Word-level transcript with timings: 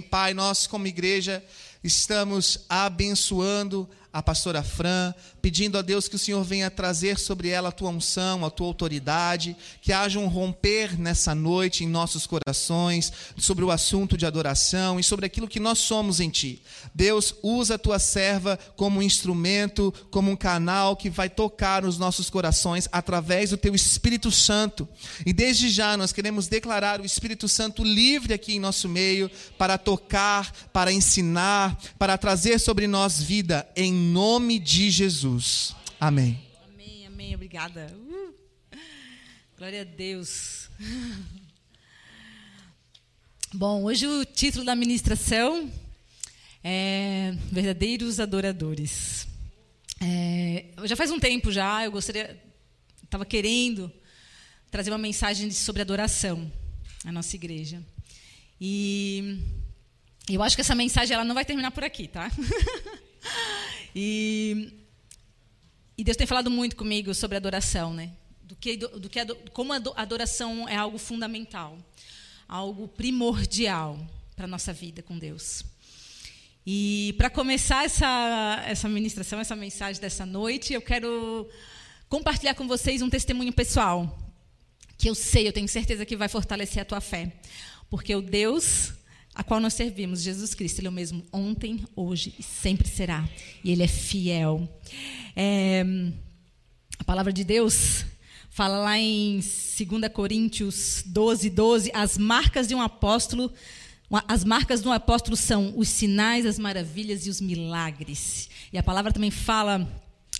Pai, 0.00 0.34
nós 0.34 0.66
como 0.66 0.86
igreja 0.86 1.42
estamos 1.82 2.64
abençoando 2.68 3.88
a 4.12 4.22
pastora 4.22 4.62
Fran, 4.62 5.14
pedindo 5.42 5.76
a 5.76 5.82
Deus 5.82 6.08
que 6.08 6.16
o 6.16 6.18
Senhor 6.18 6.42
venha 6.42 6.70
trazer 6.70 7.18
sobre 7.18 7.50
ela 7.50 7.68
a 7.68 7.72
tua 7.72 7.90
unção, 7.90 8.44
a 8.44 8.50
tua 8.50 8.66
autoridade, 8.66 9.56
que 9.82 9.92
haja 9.92 10.18
um 10.18 10.26
romper 10.26 10.98
nessa 10.98 11.34
noite 11.34 11.84
em 11.84 11.88
nossos 11.88 12.26
corações, 12.26 13.12
sobre 13.36 13.64
o 13.64 13.70
assunto 13.70 14.16
de 14.16 14.24
adoração 14.24 14.98
e 14.98 15.04
sobre 15.04 15.26
aquilo 15.26 15.46
que 15.46 15.60
nós 15.60 15.78
somos 15.78 16.20
em 16.20 16.30
ti. 16.30 16.62
Deus, 16.94 17.34
usa 17.42 17.74
a 17.74 17.78
tua 17.78 17.98
serva 17.98 18.58
como 18.76 18.98
um 18.98 19.02
instrumento, 19.02 19.92
como 20.10 20.30
um 20.30 20.36
canal 20.36 20.96
que 20.96 21.10
vai 21.10 21.28
tocar 21.28 21.84
os 21.84 21.98
nossos 21.98 22.30
corações 22.30 22.88
através 22.90 23.50
do 23.50 23.56
teu 23.56 23.74
Espírito 23.74 24.32
Santo. 24.32 24.88
E 25.24 25.32
desde 25.32 25.68
já 25.68 25.96
nós 25.96 26.12
queremos 26.12 26.48
declarar 26.48 27.00
o 27.00 27.06
Espírito 27.06 27.46
Santo 27.46 27.84
livre 27.84 28.32
aqui 28.32 28.54
em 28.54 28.60
nosso 28.60 28.88
meio 28.88 29.30
para 29.58 29.76
tocar, 29.76 30.50
para 30.72 30.90
ensinar, 30.92 31.67
para 31.98 32.18
trazer 32.18 32.58
sobre 32.58 32.86
nós 32.86 33.22
vida 33.22 33.68
em 33.76 33.92
nome 33.92 34.58
de 34.58 34.90
Jesus. 34.90 35.74
Amém. 36.00 36.40
Amém, 36.72 37.06
amém. 37.06 37.34
Obrigada. 37.34 37.94
Uh, 37.94 38.34
glória 39.56 39.82
a 39.82 39.84
Deus. 39.84 40.70
Bom, 43.52 43.84
hoje 43.84 44.06
o 44.06 44.24
título 44.24 44.64
da 44.64 44.76
ministração 44.76 45.70
é 46.62 47.34
Verdadeiros 47.50 48.20
Adoradores. 48.20 49.26
É, 50.00 50.66
já 50.84 50.94
faz 50.94 51.10
um 51.10 51.18
tempo 51.18 51.50
já, 51.50 51.84
eu 51.84 51.90
gostaria, 51.90 52.40
estava 53.02 53.24
querendo 53.24 53.90
trazer 54.70 54.90
uma 54.90 54.98
mensagem 54.98 55.50
sobre 55.50 55.82
adoração 55.82 56.50
à 57.04 57.10
nossa 57.10 57.34
igreja. 57.34 57.82
E 58.60 59.40
eu 60.34 60.42
acho 60.42 60.56
que 60.56 60.60
essa 60.60 60.74
mensagem 60.74 61.14
ela 61.14 61.24
não 61.24 61.34
vai 61.34 61.44
terminar 61.44 61.70
por 61.70 61.84
aqui, 61.84 62.08
tá? 62.08 62.30
E, 63.94 64.70
e 65.96 66.04
Deus 66.04 66.16
tem 66.16 66.26
falado 66.26 66.50
muito 66.50 66.76
comigo 66.76 67.12
sobre 67.14 67.36
adoração, 67.36 67.92
né? 67.92 68.12
Do 68.42 68.54
que, 68.54 68.76
do, 68.76 69.00
do 69.00 69.08
que 69.08 69.18
como 69.52 69.72
a 69.72 69.80
adoração 69.96 70.68
é 70.68 70.76
algo 70.76 70.98
fundamental, 70.98 71.76
algo 72.46 72.86
primordial 72.86 73.98
para 74.36 74.46
nossa 74.46 74.72
vida 74.72 75.02
com 75.02 75.18
Deus. 75.18 75.64
E 76.64 77.14
para 77.16 77.28
começar 77.30 77.84
essa, 77.84 78.62
essa 78.66 78.88
ministração, 78.88 79.40
essa 79.40 79.56
mensagem 79.56 80.00
dessa 80.00 80.24
noite, 80.24 80.72
eu 80.72 80.82
quero 80.82 81.48
compartilhar 82.08 82.54
com 82.54 82.68
vocês 82.68 83.02
um 83.02 83.10
testemunho 83.10 83.52
pessoal, 83.52 84.18
que 84.96 85.08
eu 85.08 85.14
sei, 85.14 85.48
eu 85.48 85.52
tenho 85.52 85.66
certeza 85.66 86.04
que 86.04 86.16
vai 86.16 86.28
fortalecer 86.28 86.82
a 86.82 86.84
tua 86.84 87.00
fé. 87.00 87.32
Porque 87.90 88.14
o 88.14 88.20
Deus 88.20 88.92
a 89.38 89.44
qual 89.44 89.60
nós 89.60 89.74
servimos, 89.74 90.20
Jesus 90.20 90.52
Cristo, 90.52 90.80
Ele 90.80 90.88
é 90.88 90.90
o 90.90 90.92
mesmo 90.92 91.22
ontem, 91.32 91.84
hoje 91.94 92.34
e 92.40 92.42
sempre 92.42 92.88
será. 92.88 93.26
E 93.62 93.70
Ele 93.70 93.84
é 93.84 93.86
fiel. 93.86 94.68
É, 95.36 95.84
a 96.98 97.04
palavra 97.04 97.32
de 97.32 97.44
Deus 97.44 98.04
fala 98.50 98.78
lá 98.78 98.98
em 98.98 99.36
2 99.36 100.12
Coríntios 100.12 101.04
12, 101.06 101.50
12, 101.50 101.92
as 101.94 102.18
marcas 102.18 102.66
de 102.66 102.74
um 102.74 102.82
apóstolo, 102.82 103.52
as 104.26 104.42
marcas 104.42 104.82
de 104.82 104.88
um 104.88 104.92
apóstolo 104.92 105.36
são 105.36 105.72
os 105.76 105.88
sinais, 105.88 106.44
as 106.44 106.58
maravilhas 106.58 107.24
e 107.24 107.30
os 107.30 107.40
milagres. 107.40 108.50
E 108.72 108.76
a 108.76 108.82
palavra 108.82 109.12
também 109.12 109.30
fala 109.30 109.88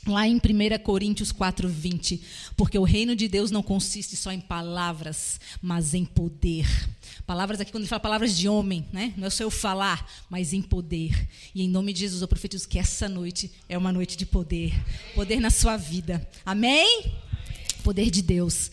Lá 0.07 0.27
em 0.27 0.37
1 0.37 0.41
Coríntios 0.83 1.33
4, 1.33 1.69
20. 1.69 2.23
Porque 2.57 2.79
o 2.79 2.85
reino 2.85 3.15
de 3.15 3.29
Deus 3.29 3.51
não 3.51 3.63
consiste 3.63 4.17
só 4.17 4.33
em 4.33 4.41
palavras, 4.41 5.39
mas 5.61 5.93
em 5.93 6.05
poder. 6.05 6.67
Palavras 7.27 7.61
aqui, 7.61 7.70
quando 7.70 7.83
ele 7.83 7.88
fala 7.88 8.00
palavras 8.00 8.36
de 8.36 8.48
homem, 8.48 8.86
né? 8.92 9.12
não 9.16 9.27
é 9.27 9.30
só 9.30 9.44
eu 9.44 9.50
falar, 9.50 10.11
mas 10.30 10.52
em 10.52 10.62
poder. 10.62 11.28
E 11.55 11.62
em 11.62 11.69
nome 11.69 11.92
de 11.92 12.00
Jesus 12.00 12.22
eu 12.22 12.28
profetizo 12.28 12.69
que 12.69 12.78
essa 12.78 13.08
noite 13.08 13.50
é 13.69 13.77
uma 13.77 13.92
noite 13.92 14.16
de 14.16 14.24
poder. 14.24 14.74
Poder 15.14 15.41
na 15.41 15.50
sua 15.50 15.77
vida. 15.77 16.27
Amém? 16.44 17.12
Poder 17.83 18.11
de 18.11 18.23
Deus. 18.23 18.70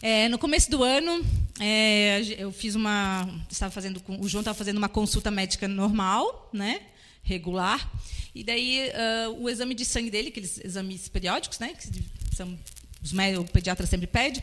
É, 0.00 0.28
no 0.28 0.38
começo 0.38 0.70
do 0.70 0.82
ano, 0.82 1.24
é, 1.58 2.22
eu 2.38 2.52
fiz 2.52 2.74
uma. 2.74 3.28
Estava 3.50 3.72
fazendo, 3.72 4.00
o 4.06 4.28
João 4.28 4.42
estava 4.42 4.56
fazendo 4.56 4.78
uma 4.78 4.88
consulta 4.88 5.30
médica 5.30 5.66
normal, 5.66 6.50
né? 6.52 6.80
regular. 7.28 7.92
E 8.34 8.42
daí 8.42 8.88
uh, 8.88 9.42
o 9.42 9.50
exame 9.50 9.74
de 9.74 9.84
sangue 9.84 10.10
dele, 10.10 10.28
aqueles 10.28 10.58
exames 10.64 11.08
periódicos, 11.08 11.58
né? 11.58 11.74
Que 11.74 12.04
são, 12.34 12.58
os 13.02 13.12
médicos, 13.12 13.48
o 13.48 13.52
pediatra 13.52 13.86
sempre 13.86 14.06
pede, 14.06 14.42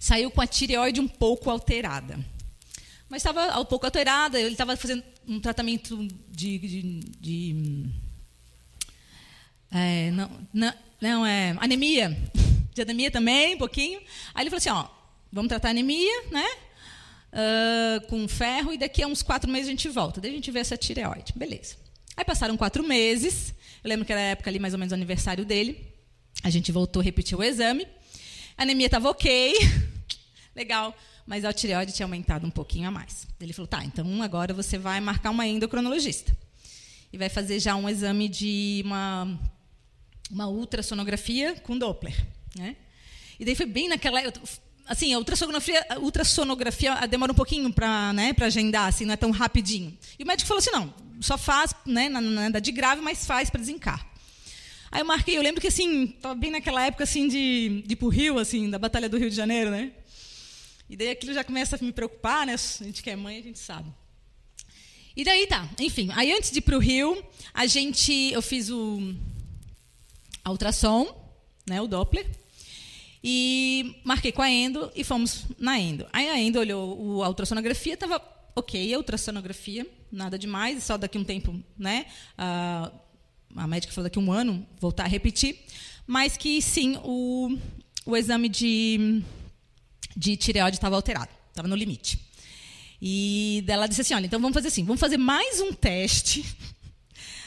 saiu 0.00 0.30
com 0.30 0.40
a 0.40 0.46
tireoide 0.46 1.00
um 1.00 1.08
pouco 1.08 1.50
alterada. 1.50 2.18
Mas 3.14 3.24
estava 3.24 3.60
um 3.60 3.64
pouco 3.64 3.86
alterada, 3.86 4.40
ele 4.40 4.50
estava 4.50 4.76
fazendo 4.76 5.00
um 5.24 5.38
tratamento 5.38 5.96
de. 6.32 6.58
de, 6.58 7.00
de 7.20 7.86
é, 9.70 10.10
não, 10.10 10.28
não, 10.52 10.74
não, 11.00 11.24
é 11.24 11.54
anemia. 11.60 12.18
De 12.74 12.82
anemia 12.82 13.12
também, 13.12 13.54
um 13.54 13.58
pouquinho. 13.58 14.00
Aí 14.34 14.42
ele 14.42 14.50
falou 14.50 14.58
assim: 14.58 14.70
ó, 14.70 14.88
vamos 15.30 15.48
tratar 15.48 15.70
anemia, 15.70 16.24
né? 16.32 16.44
Uh, 17.32 18.06
com 18.08 18.26
ferro, 18.26 18.72
e 18.72 18.78
daqui 18.78 19.00
a 19.00 19.06
uns 19.06 19.22
quatro 19.22 19.48
meses 19.48 19.68
a 19.68 19.70
gente 19.70 19.88
volta. 19.90 20.20
Daí 20.20 20.32
a 20.32 20.34
gente 20.34 20.50
vê 20.50 20.58
essa 20.58 20.76
tireoide. 20.76 21.34
Beleza. 21.36 21.76
Aí 22.16 22.24
passaram 22.24 22.56
quatro 22.56 22.82
meses. 22.82 23.54
Eu 23.84 23.90
lembro 23.90 24.04
que 24.04 24.10
era 24.10 24.22
a 24.22 24.24
época 24.24 24.50
ali, 24.50 24.58
mais 24.58 24.74
ou 24.74 24.78
menos, 24.80 24.90
o 24.90 24.96
aniversário 24.96 25.44
dele. 25.44 25.86
A 26.42 26.50
gente 26.50 26.72
voltou 26.72 26.98
a 26.98 27.04
repetir 27.04 27.38
o 27.38 27.44
exame. 27.44 27.86
A 28.58 28.64
anemia 28.64 28.86
estava 28.86 29.08
ok. 29.08 29.54
Legal 30.52 30.92
mas 31.26 31.44
a 31.44 31.52
tireoide 31.52 31.92
tinha 31.92 32.06
aumentado 32.06 32.46
um 32.46 32.50
pouquinho 32.50 32.88
a 32.88 32.90
mais. 32.90 33.26
Ele 33.40 33.52
falou: 33.52 33.66
tá, 33.66 33.84
então 33.84 34.22
agora 34.22 34.52
você 34.52 34.78
vai 34.78 35.00
marcar 35.00 35.30
uma 35.30 35.46
endocrinologista. 35.46 36.36
E 37.12 37.18
vai 37.18 37.28
fazer 37.28 37.60
já 37.60 37.76
um 37.76 37.88
exame 37.88 38.28
de 38.28 38.82
uma, 38.84 39.38
uma 40.30 40.48
ultrassonografia 40.48 41.54
com 41.62 41.78
Doppler. 41.78 42.14
Né? 42.56 42.76
E 43.38 43.44
daí 43.44 43.54
foi 43.54 43.66
bem 43.66 43.88
naquela. 43.88 44.20
Assim, 44.86 45.14
a 45.14 45.18
ultrassonografia, 45.18 45.86
a 45.88 45.98
ultrassonografia 45.98 47.06
demora 47.06 47.32
um 47.32 47.34
pouquinho 47.34 47.72
para 47.72 48.12
né, 48.12 48.34
agendar, 48.38 48.88
assim, 48.88 49.06
não 49.06 49.14
é 49.14 49.16
tão 49.16 49.30
rapidinho. 49.30 49.96
E 50.18 50.24
o 50.24 50.26
médico 50.26 50.46
falou 50.46 50.58
assim: 50.58 50.70
não, 50.70 50.92
só 51.20 51.38
faz, 51.38 51.74
né, 51.86 52.08
nada 52.08 52.60
de 52.60 52.70
grave, 52.70 53.00
mas 53.00 53.24
faz 53.24 53.48
para 53.48 53.60
desencar. 53.60 54.06
Aí 54.90 55.00
eu 55.00 55.06
marquei, 55.06 55.36
eu 55.36 55.42
lembro 55.42 55.60
que 55.60 55.68
assim, 55.68 56.04
estava 56.04 56.34
bem 56.34 56.50
naquela 56.50 56.84
época 56.84 57.02
assim 57.02 57.26
de, 57.26 57.82
de 57.86 57.98
o 58.00 58.08
Rio, 58.08 58.38
assim, 58.38 58.70
da 58.70 58.78
Batalha 58.78 59.08
do 59.08 59.18
Rio 59.18 59.30
de 59.30 59.34
Janeiro, 59.34 59.70
né? 59.70 59.90
E 60.94 60.96
daí 60.96 61.10
aquilo 61.10 61.34
já 61.34 61.42
começa 61.42 61.74
a 61.74 61.78
me 61.84 61.90
preocupar, 61.90 62.46
né? 62.46 62.54
A 62.54 62.84
gente 62.84 63.02
que 63.02 63.10
é 63.10 63.16
mãe, 63.16 63.36
a 63.36 63.42
gente 63.42 63.58
sabe. 63.58 63.92
E 65.16 65.24
daí 65.24 65.44
tá, 65.48 65.68
enfim. 65.80 66.08
Aí 66.14 66.32
antes 66.32 66.52
de 66.52 66.60
ir 66.60 66.62
para 66.62 66.76
o 66.76 66.78
Rio, 66.78 67.20
a 67.52 67.66
gente, 67.66 68.12
eu 68.30 68.40
fiz 68.40 68.70
o 68.70 69.12
a 70.44 70.52
ultrassom, 70.52 71.12
né, 71.68 71.80
o 71.80 71.88
Doppler, 71.88 72.24
e 73.24 73.96
marquei 74.04 74.30
com 74.30 74.40
a 74.40 74.48
Endo 74.48 74.88
e 74.94 75.02
fomos 75.02 75.46
na 75.58 75.76
Endo. 75.76 76.06
Aí 76.12 76.28
a 76.28 76.38
Endo 76.38 76.60
olhou 76.60 77.24
a 77.24 77.28
ultrassonografia, 77.28 77.94
estava 77.94 78.22
ok, 78.54 78.94
a 78.94 78.96
ultrassonografia, 78.96 79.84
nada 80.12 80.38
demais, 80.38 80.84
só 80.84 80.96
daqui 80.96 81.18
um 81.18 81.24
tempo, 81.24 81.60
né? 81.76 82.06
A, 82.38 82.92
a 83.56 83.66
médica 83.66 83.92
falou 83.92 84.08
daqui 84.08 84.20
um 84.20 84.30
ano 84.30 84.64
voltar 84.78 85.06
a 85.06 85.08
repetir, 85.08 85.58
mas 86.06 86.36
que 86.36 86.62
sim, 86.62 87.00
o, 87.02 87.58
o 88.06 88.16
exame 88.16 88.48
de 88.48 89.24
de 90.16 90.36
tireoide 90.36 90.76
estava 90.76 90.96
alterado, 90.96 91.30
estava 91.50 91.68
no 91.68 91.76
limite. 91.76 92.18
E 93.00 93.64
ela 93.68 93.86
disse 93.86 94.00
assim: 94.00 94.14
olha, 94.14 94.26
então 94.26 94.40
vamos 94.40 94.54
fazer 94.54 94.68
assim, 94.68 94.84
vamos 94.84 95.00
fazer 95.00 95.18
mais 95.18 95.60
um 95.60 95.72
teste. 95.72 96.44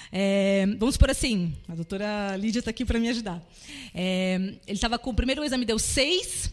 É, 0.09 0.65
vamos 0.79 0.95
por 0.95 1.11
assim, 1.11 1.53
a 1.67 1.75
doutora 1.75 2.37
Lídia 2.37 2.59
está 2.59 2.71
aqui 2.71 2.85
para 2.85 2.97
me 2.97 3.09
ajudar. 3.09 3.45
É, 3.93 4.35
ele 4.65 4.77
estava 4.77 4.97
com 4.97 5.09
o 5.09 5.13
primeiro 5.13 5.43
exame 5.43 5.65
deu 5.65 5.77
seis 5.77 6.49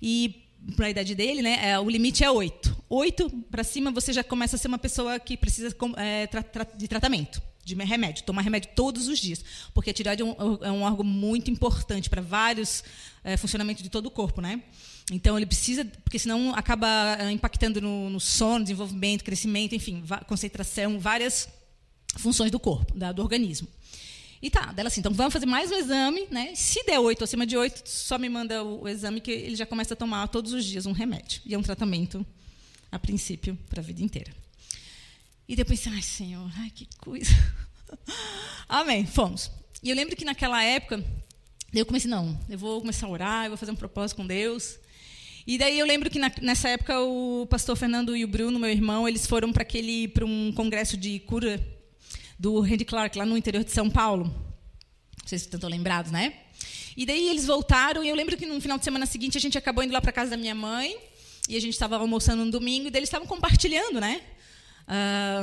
e 0.00 0.46
para 0.76 0.86
a 0.86 0.90
idade 0.90 1.14
dele, 1.14 1.42
né, 1.42 1.70
é, 1.70 1.78
o 1.80 1.90
limite 1.90 2.22
é 2.22 2.30
oito. 2.30 2.76
Oito 2.88 3.28
para 3.50 3.64
cima 3.64 3.90
você 3.90 4.12
já 4.12 4.22
começa 4.22 4.54
a 4.54 4.58
ser 4.58 4.68
uma 4.68 4.78
pessoa 4.78 5.18
que 5.18 5.36
precisa 5.36 5.74
é, 5.96 6.26
tra, 6.28 6.42
tra, 6.44 6.64
de 6.64 6.86
tratamento, 6.86 7.42
de 7.64 7.74
remédio, 7.74 8.24
tomar 8.24 8.42
remédio 8.42 8.70
todos 8.74 9.08
os 9.08 9.18
dias, 9.18 9.44
porque 9.74 9.90
a 9.90 9.92
tireoide 9.92 10.22
é 10.22 10.24
um, 10.24 10.58
é 10.62 10.70
um 10.70 10.82
órgão 10.82 11.04
muito 11.04 11.50
importante 11.50 12.08
para 12.08 12.22
vários 12.22 12.84
é, 13.24 13.36
funcionamentos 13.36 13.82
de 13.82 13.88
todo 13.88 14.06
o 14.06 14.10
corpo, 14.10 14.40
né? 14.40 14.62
Então 15.10 15.36
ele 15.36 15.46
precisa, 15.46 15.84
porque 16.04 16.18
senão 16.18 16.54
acaba 16.54 17.16
eh, 17.18 17.32
impactando 17.32 17.80
no, 17.80 18.08
no 18.08 18.20
sono, 18.20 18.64
desenvolvimento, 18.64 19.24
crescimento, 19.24 19.74
enfim, 19.74 20.02
concentração, 20.26 20.98
várias 20.98 21.48
funções 22.16 22.50
do 22.50 22.60
corpo, 22.60 22.96
da, 22.96 23.10
do 23.12 23.22
organismo. 23.22 23.68
E 24.40 24.50
tá, 24.50 24.72
dela 24.72 24.88
assim, 24.88 25.00
então 25.00 25.12
vamos 25.12 25.32
fazer 25.32 25.46
mais 25.46 25.70
um 25.70 25.76
exame, 25.76 26.26
né? 26.30 26.52
Se 26.54 26.82
der 26.84 26.98
oito 26.98 27.22
acima 27.22 27.46
de 27.46 27.56
oito, 27.56 27.82
só 27.88 28.18
me 28.18 28.28
manda 28.28 28.64
o, 28.64 28.82
o, 28.82 28.88
exame 28.88 29.20
que 29.20 29.30
ele 29.30 29.54
já 29.54 29.64
começa 29.64 29.94
a 29.94 29.96
tomar 29.96 30.26
todos 30.28 30.52
os 30.52 30.64
dias 30.64 30.84
um 30.84 30.92
remédio. 30.92 31.40
E 31.46 31.54
é 31.54 31.58
um 31.58 31.62
tratamento, 31.62 32.26
a 32.90 32.98
princípio, 32.98 33.56
para 33.70 33.80
a 33.80 33.84
vida 33.84 34.02
inteira. 34.02 34.34
E 35.48 35.54
depois 35.54 35.80
pensei, 35.80 35.92
ai 35.96 36.02
Senhor, 36.02 36.50
ai 36.56 36.70
que 36.70 36.88
coisa. 36.98 37.30
Amém, 38.68 39.06
fomos. 39.06 39.48
E 39.80 39.90
eu 39.90 39.96
lembro 39.96 40.16
que 40.16 40.24
naquela 40.24 40.62
época, 40.64 41.04
eu 41.72 41.86
comecei, 41.86 42.10
não, 42.10 42.36
eu 42.48 42.58
vou 42.58 42.80
começar 42.80 43.06
a 43.06 43.10
orar, 43.10 43.44
eu 43.44 43.50
vou 43.50 43.58
fazer 43.58 43.70
um 43.70 43.76
propósito 43.76 44.16
com 44.16 44.26
Deus. 44.26 44.76
E 45.46 45.58
daí 45.58 45.78
eu 45.78 45.86
lembro 45.86 46.08
que 46.08 46.18
na, 46.18 46.30
nessa 46.40 46.68
época 46.68 47.00
o 47.00 47.46
pastor 47.50 47.76
Fernando 47.76 48.16
e 48.16 48.24
o 48.24 48.28
Bruno, 48.28 48.58
meu 48.58 48.70
irmão, 48.70 49.08
eles 49.08 49.26
foram 49.26 49.52
para 49.52 49.62
aquele 49.62 50.08
para 50.08 50.24
um 50.24 50.52
congresso 50.52 50.96
de 50.96 51.18
cura 51.20 51.60
do 52.38 52.60
Randy 52.60 52.84
Clark 52.84 53.16
lá 53.18 53.26
no 53.26 53.36
interior 53.36 53.64
de 53.64 53.70
São 53.70 53.90
Paulo. 53.90 54.24
Não 54.24 55.26
sei 55.26 55.38
se 55.38 55.46
estão 55.46 55.68
lembrados, 55.68 56.12
né? 56.12 56.34
E 56.96 57.06
daí 57.06 57.28
eles 57.28 57.46
voltaram 57.46 58.04
e 58.04 58.08
eu 58.08 58.14
lembro 58.14 58.36
que 58.36 58.46
no 58.46 58.60
final 58.60 58.78
de 58.78 58.84
semana 58.84 59.06
seguinte 59.06 59.36
a 59.38 59.40
gente 59.40 59.56
acabou 59.58 59.82
indo 59.82 59.92
lá 59.92 60.00
para 60.00 60.12
casa 60.12 60.32
da 60.32 60.36
minha 60.36 60.54
mãe 60.54 60.96
e 61.48 61.56
a 61.56 61.60
gente 61.60 61.72
estava 61.72 61.96
almoçando 61.96 62.44
no 62.44 62.50
domingo 62.50 62.88
e 62.88 62.90
daí 62.90 63.00
eles 63.00 63.08
estavam 63.08 63.26
compartilhando, 63.26 64.00
né? 64.00 64.20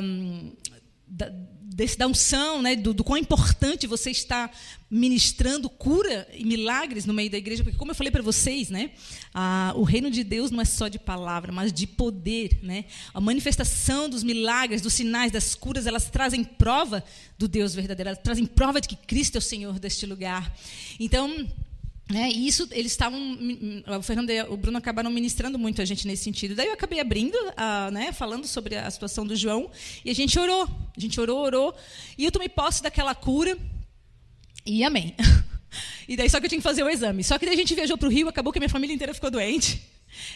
Um, 0.01 0.51
da, 1.07 1.31
desse, 1.79 1.97
da 1.97 2.07
unção, 2.07 2.61
né, 2.61 2.75
do, 2.75 2.93
do 2.93 3.05
quão 3.05 3.17
importante 3.17 3.87
você 3.87 4.11
está 4.11 4.51
ministrando 4.91 5.69
cura 5.69 6.27
e 6.33 6.43
milagres 6.43 7.05
no 7.05 7.13
meio 7.13 7.29
da 7.29 7.37
igreja, 7.37 7.63
porque 7.63 7.77
como 7.77 7.91
eu 7.91 7.95
falei 7.95 8.11
para 8.11 8.21
vocês, 8.21 8.69
né, 8.69 8.91
a, 9.33 9.71
o 9.77 9.83
reino 9.83 10.11
de 10.11 10.21
Deus 10.21 10.51
não 10.51 10.59
é 10.59 10.65
só 10.65 10.89
de 10.89 10.99
palavra, 10.99 11.53
mas 11.53 11.71
de 11.71 11.87
poder, 11.87 12.59
né? 12.61 12.83
A 13.13 13.21
manifestação 13.21 14.09
dos 14.09 14.23
milagres, 14.23 14.81
dos 14.81 14.91
sinais, 14.91 15.31
das 15.31 15.55
curas, 15.55 15.87
elas 15.87 16.09
trazem 16.09 16.43
prova 16.43 17.01
do 17.37 17.47
Deus 17.47 17.73
verdadeiro, 17.73 18.09
elas 18.09 18.21
trazem 18.21 18.45
prova 18.45 18.81
de 18.81 18.89
que 18.89 18.97
Cristo 18.97 19.35
é 19.35 19.39
o 19.39 19.41
Senhor 19.41 19.79
deste 19.79 20.05
lugar. 20.05 20.53
Então, 20.99 21.47
né, 22.09 22.29
e 22.31 22.47
isso 22.47 22.67
eles 22.71 22.91
estavam, 22.91 23.19
o 23.99 24.01
Fernando 24.01 24.31
e 24.31 24.41
o 24.43 24.57
Bruno 24.57 24.79
acabaram 24.79 25.11
ministrando 25.11 25.59
muito 25.59 25.79
a 25.79 25.85
gente 25.85 26.07
nesse 26.07 26.23
sentido. 26.23 26.55
Daí 26.55 26.65
eu 26.65 26.73
acabei 26.73 26.99
abrindo, 26.99 27.35
uh, 27.35 27.91
né, 27.91 28.11
falando 28.11 28.47
sobre 28.47 28.75
a 28.75 28.89
situação 28.89 29.27
do 29.27 29.35
João, 29.35 29.69
e 30.03 30.09
a 30.09 30.15
gente 30.15 30.37
orou, 30.39 30.63
a 30.63 30.99
gente 30.99 31.21
orou, 31.21 31.39
orou, 31.39 31.75
e 32.17 32.25
eu 32.25 32.31
tomei 32.31 32.49
posse 32.49 32.81
daquela 32.81 33.13
cura, 33.13 33.57
e 34.65 34.83
amém. 34.83 35.15
E 36.07 36.17
daí 36.17 36.27
só 36.27 36.39
que 36.39 36.47
eu 36.47 36.49
tinha 36.49 36.57
que 36.57 36.63
fazer 36.63 36.81
o 36.81 36.89
exame. 36.89 37.23
Só 37.23 37.37
que 37.37 37.45
daí 37.45 37.53
a 37.53 37.57
gente 37.57 37.75
viajou 37.75 37.95
para 37.95 38.07
o 38.07 38.11
Rio, 38.11 38.27
acabou 38.27 38.51
que 38.51 38.57
a 38.57 38.61
minha 38.61 38.69
família 38.69 38.95
inteira 38.95 39.13
ficou 39.13 39.29
doente. 39.29 39.79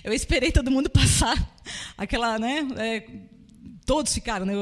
Eu 0.03 0.13
esperei 0.13 0.51
todo 0.51 0.69
mundo 0.69 0.87
passar 0.87 1.35
aquela, 1.97 2.37
né, 2.37 2.67
é, 2.77 3.03
todos 3.83 4.13
ficaram 4.13 4.45
né, 4.45 4.53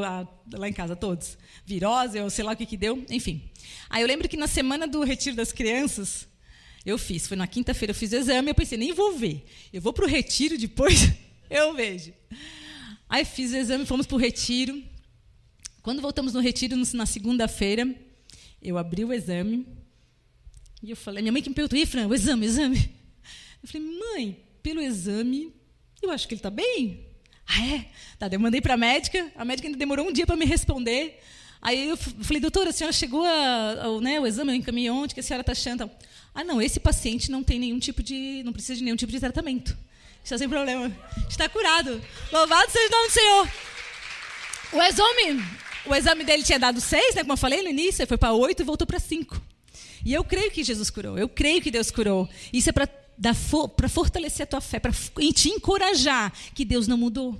lá 0.54 0.70
em 0.70 0.72
casa, 0.72 0.96
todos. 0.96 1.38
Virose, 1.66 2.18
eu 2.18 2.30
sei 2.30 2.46
lá 2.46 2.54
o 2.54 2.56
que 2.56 2.66
que 2.66 2.78
deu, 2.78 3.04
enfim. 3.10 3.52
Aí 3.90 4.02
eu 4.02 4.08
lembro 4.08 4.30
que 4.30 4.38
na 4.38 4.48
semana 4.48 4.88
do 4.88 5.04
retiro 5.04 5.36
das 5.36 5.52
crianças, 5.52 6.28
eu 6.86 6.98
fiz, 6.98 7.28
foi 7.28 7.38
na 7.38 7.48
quinta-feira, 7.48 7.92
eu 7.92 7.96
fiz 7.96 8.12
o 8.12 8.16
exame, 8.16 8.50
eu 8.50 8.56
pensei, 8.56 8.78
nem 8.78 8.94
vou 8.94 9.16
ver. 9.18 9.46
Eu 9.72 9.82
vou 9.82 9.94
para 9.94 10.06
o 10.06 10.08
retiro, 10.08 10.58
depois 10.58 11.12
eu 11.50 11.74
vejo. 11.74 12.14
Aí 13.08 13.24
fiz 13.24 13.52
o 13.52 13.58
exame, 13.58 13.86
fomos 13.86 14.06
para 14.06 14.16
o 14.16 14.20
retiro. 14.20 14.82
Quando 15.82 16.02
voltamos 16.02 16.34
no 16.34 16.40
retiro, 16.40 16.76
na 16.94 17.06
segunda-feira, 17.06 17.88
eu 18.62 18.78
abri 18.78 19.04
o 19.04 19.14
exame 19.14 19.66
e 20.84 20.90
eu 20.90 20.98
falei, 20.98 21.22
minha 21.22 21.32
mãe 21.32 21.42
que 21.42 21.50
me 21.50 21.56
perguntou, 21.56 21.78
e 21.78 21.86
Fran, 21.86 22.08
o 22.08 22.14
exame, 22.14 22.46
o 22.46 22.50
exame. 22.50 22.90
Eu 23.62 23.70
falei, 23.70 23.88
mãe, 23.88 24.38
pelo 24.64 24.82
exame, 24.82 25.54
eu 26.02 26.10
acho 26.10 26.28
que 26.28 26.34
ele 26.34 26.40
está 26.40 26.50
bem. 26.50 27.06
Ah, 27.46 27.66
é? 27.68 27.86
Tá, 28.18 28.28
eu 28.32 28.40
mandei 28.40 28.62
para 28.62 28.74
a 28.74 28.78
médica, 28.78 29.32
a 29.36 29.46
médica 29.46 29.68
ainda 29.68 29.78
demorou 29.78 30.08
um 30.08 30.12
dia 30.12 30.26
para 30.26 30.36
me 30.36 30.46
responder. 30.46 31.22
Aí 31.62 31.90
eu 31.90 31.98
falei, 31.98 32.42
doutora, 32.42 32.72
a 32.72 32.74
senhora 32.74 32.92
chegou 32.92 33.24
ao 33.24 34.02
né, 34.02 34.20
o 34.20 34.26
exame, 34.26 34.52
eu 34.52 34.56
encaminhei 34.56 34.90
onde, 34.90 35.14
que 35.14 35.20
a 35.20 35.24
senhora 35.24 35.42
está 35.42 35.52
achando? 35.52 35.90
Ah, 36.34 36.44
não, 36.44 36.62
esse 36.62 36.80
paciente 36.80 37.30
não 37.30 37.44
tem 37.44 37.60
nenhum 37.60 37.80
tipo 37.80 38.02
de. 38.02 38.42
não 38.44 38.54
precisa 38.54 38.78
de 38.78 38.84
nenhum 38.84 38.96
tipo 38.96 39.12
de 39.12 39.20
tratamento. 39.20 39.78
Está 40.24 40.38
sem 40.38 40.48
problema. 40.48 40.96
Está 41.30 41.50
curado. 41.50 42.02
Louvado 42.32 42.72
seja 42.72 42.88
o 42.88 42.92
nome 42.92 43.08
do 43.08 43.14
Senhor. 43.14 43.50
O 44.74 44.82
exame, 44.82 45.44
o 45.86 45.96
exame 45.96 46.24
dele 46.24 46.44
tinha 46.44 46.60
dado 46.60 46.80
seis, 46.80 47.16
né? 47.16 47.22
Como 47.22 47.34
eu 47.34 47.38
falei 47.38 47.62
no 47.62 47.70
início, 47.70 48.06
foi 48.08 48.18
para 48.18 48.32
oito 48.34 48.62
e 48.62 48.66
voltou 48.66 48.88
para 48.88 49.00
cinco. 49.00 49.42
E 50.06 50.14
eu 50.14 50.24
creio 50.24 50.52
que 50.52 50.64
Jesus 50.64 50.90
curou. 50.90 51.18
Eu 51.18 51.28
creio 51.28 51.62
que 51.62 51.70
Deus 51.70 51.92
curou. 51.92 52.30
Isso 52.54 52.70
é 52.70 52.72
para 52.72 52.88
para 53.76 53.88
fortalecer 53.88 54.44
a 54.44 54.48
tua 54.48 54.62
fé, 54.62 54.80
para 54.80 54.92
te 54.92 55.50
encorajar 55.50 56.34
que 56.56 56.66
Deus 56.66 56.88
não 56.88 56.98
mudou. 56.98 57.38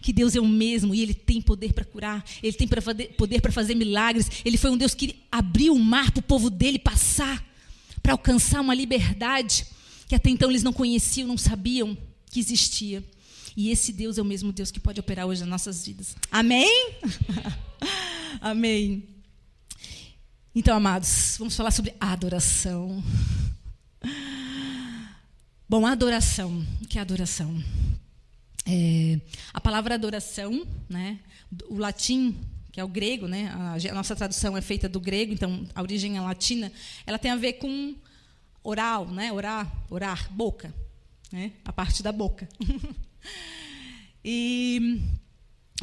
Que 0.00 0.12
Deus 0.12 0.36
é 0.36 0.40
o 0.40 0.46
mesmo 0.46 0.94
e 0.94 1.02
Ele 1.02 1.14
tem 1.14 1.40
poder 1.40 1.72
para 1.72 1.84
curar, 1.84 2.24
Ele 2.40 2.52
tem 2.52 2.68
poder 3.16 3.40
para 3.40 3.50
fazer 3.50 3.74
milagres. 3.74 4.30
Ele 4.44 4.56
foi 4.56 4.70
um 4.70 4.76
Deus 4.76 4.94
que 4.94 5.16
abriu 5.32 5.74
o 5.74 5.78
mar 5.78 6.12
para 6.12 6.20
o 6.20 6.22
povo 6.22 6.48
dele 6.48 6.78
passar 6.78 7.44
para 8.06 8.12
alcançar 8.12 8.60
uma 8.60 8.72
liberdade 8.72 9.66
que 10.06 10.14
até 10.14 10.30
então 10.30 10.48
eles 10.48 10.62
não 10.62 10.72
conheciam, 10.72 11.26
não 11.26 11.36
sabiam 11.36 11.98
que 12.30 12.38
existia. 12.38 13.04
E 13.56 13.68
esse 13.68 13.92
Deus 13.92 14.16
é 14.16 14.22
o 14.22 14.24
mesmo 14.24 14.52
Deus 14.52 14.70
que 14.70 14.78
pode 14.78 15.00
operar 15.00 15.26
hoje 15.26 15.40
nas 15.40 15.48
nossas 15.48 15.84
vidas. 15.84 16.14
Amém? 16.30 16.92
Amém. 18.40 19.08
Então, 20.54 20.76
amados, 20.76 21.34
vamos 21.36 21.56
falar 21.56 21.72
sobre 21.72 21.96
adoração. 21.98 23.02
Bom, 25.68 25.84
adoração. 25.84 26.64
O 26.82 26.86
que 26.86 27.00
é 27.00 27.02
adoração? 27.02 27.60
É, 28.64 29.20
a 29.52 29.60
palavra 29.60 29.96
adoração, 29.96 30.64
né, 30.88 31.18
o 31.68 31.76
latim 31.76 32.36
que 32.76 32.80
é 32.82 32.84
o 32.84 32.88
grego, 32.88 33.26
né? 33.26 33.50
A, 33.90 33.94
nossa 33.94 34.14
tradução 34.14 34.54
é 34.54 34.60
feita 34.60 34.86
do 34.86 35.00
grego, 35.00 35.32
então 35.32 35.66
a 35.74 35.80
origem 35.80 36.18
é 36.18 36.20
latina. 36.20 36.70
Ela 37.06 37.18
tem 37.18 37.30
a 37.30 37.36
ver 37.36 37.54
com 37.54 37.96
oral, 38.62 39.06
né? 39.06 39.32
Orar, 39.32 39.72
orar, 39.88 40.30
boca, 40.30 40.74
né? 41.32 41.52
A 41.64 41.72
parte 41.72 42.02
da 42.02 42.12
boca. 42.12 42.46
e 44.22 45.00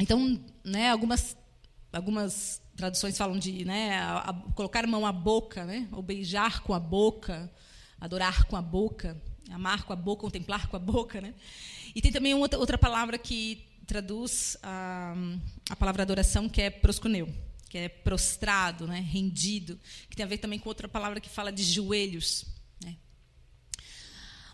então, 0.00 0.40
né? 0.62 0.88
Algumas 0.90 1.36
algumas 1.92 2.62
traduções 2.76 3.18
falam 3.18 3.40
de, 3.40 3.64
né? 3.64 3.98
A, 3.98 4.30
a, 4.30 4.32
colocar 4.52 4.84
a 4.84 4.86
mão 4.86 5.04
à 5.04 5.10
boca, 5.10 5.64
né? 5.64 5.88
Ou 5.90 6.00
beijar 6.00 6.62
com 6.62 6.74
a 6.74 6.78
boca, 6.78 7.50
adorar 8.00 8.44
com 8.44 8.54
a 8.54 8.62
boca, 8.62 9.20
amar 9.50 9.82
com 9.82 9.92
a 9.92 9.96
boca, 9.96 10.20
contemplar 10.20 10.68
com 10.68 10.76
a 10.76 10.78
boca, 10.78 11.20
né? 11.20 11.34
E 11.92 12.00
tem 12.00 12.12
também 12.12 12.34
outra, 12.34 12.56
outra 12.56 12.78
palavra 12.78 13.18
que 13.18 13.73
traduz 13.84 14.56
a, 14.62 15.14
a 15.70 15.76
palavra 15.76 16.02
adoração, 16.02 16.48
que 16.48 16.62
é 16.62 16.70
proscuneu, 16.70 17.32
que 17.68 17.78
é 17.78 17.88
prostrado, 17.88 18.86
né, 18.86 19.00
rendido, 19.00 19.78
que 20.08 20.16
tem 20.16 20.24
a 20.24 20.28
ver 20.28 20.38
também 20.38 20.58
com 20.58 20.68
outra 20.68 20.88
palavra 20.88 21.20
que 21.20 21.28
fala 21.28 21.52
de 21.52 21.62
joelhos. 21.62 22.46
Né. 22.82 22.96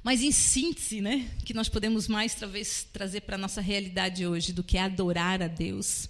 Mas, 0.03 0.23
em 0.23 0.33
síntese, 0.33 1.01
né, 1.01 1.31
que 1.45 1.55
nós 1.55 1.69
podemos 1.69 2.09
mais 2.09 2.35
talvez 2.35 2.85
trazer 2.93 3.23
para 3.23 3.37
a 3.37 3.39
nossa 3.39 3.61
realidade 3.61 4.27
hoje 4.27 4.53
do 4.53 4.65
que 4.65 4.77
adorar 4.77 5.43
a 5.43 5.49
Deus, 5.49 6.09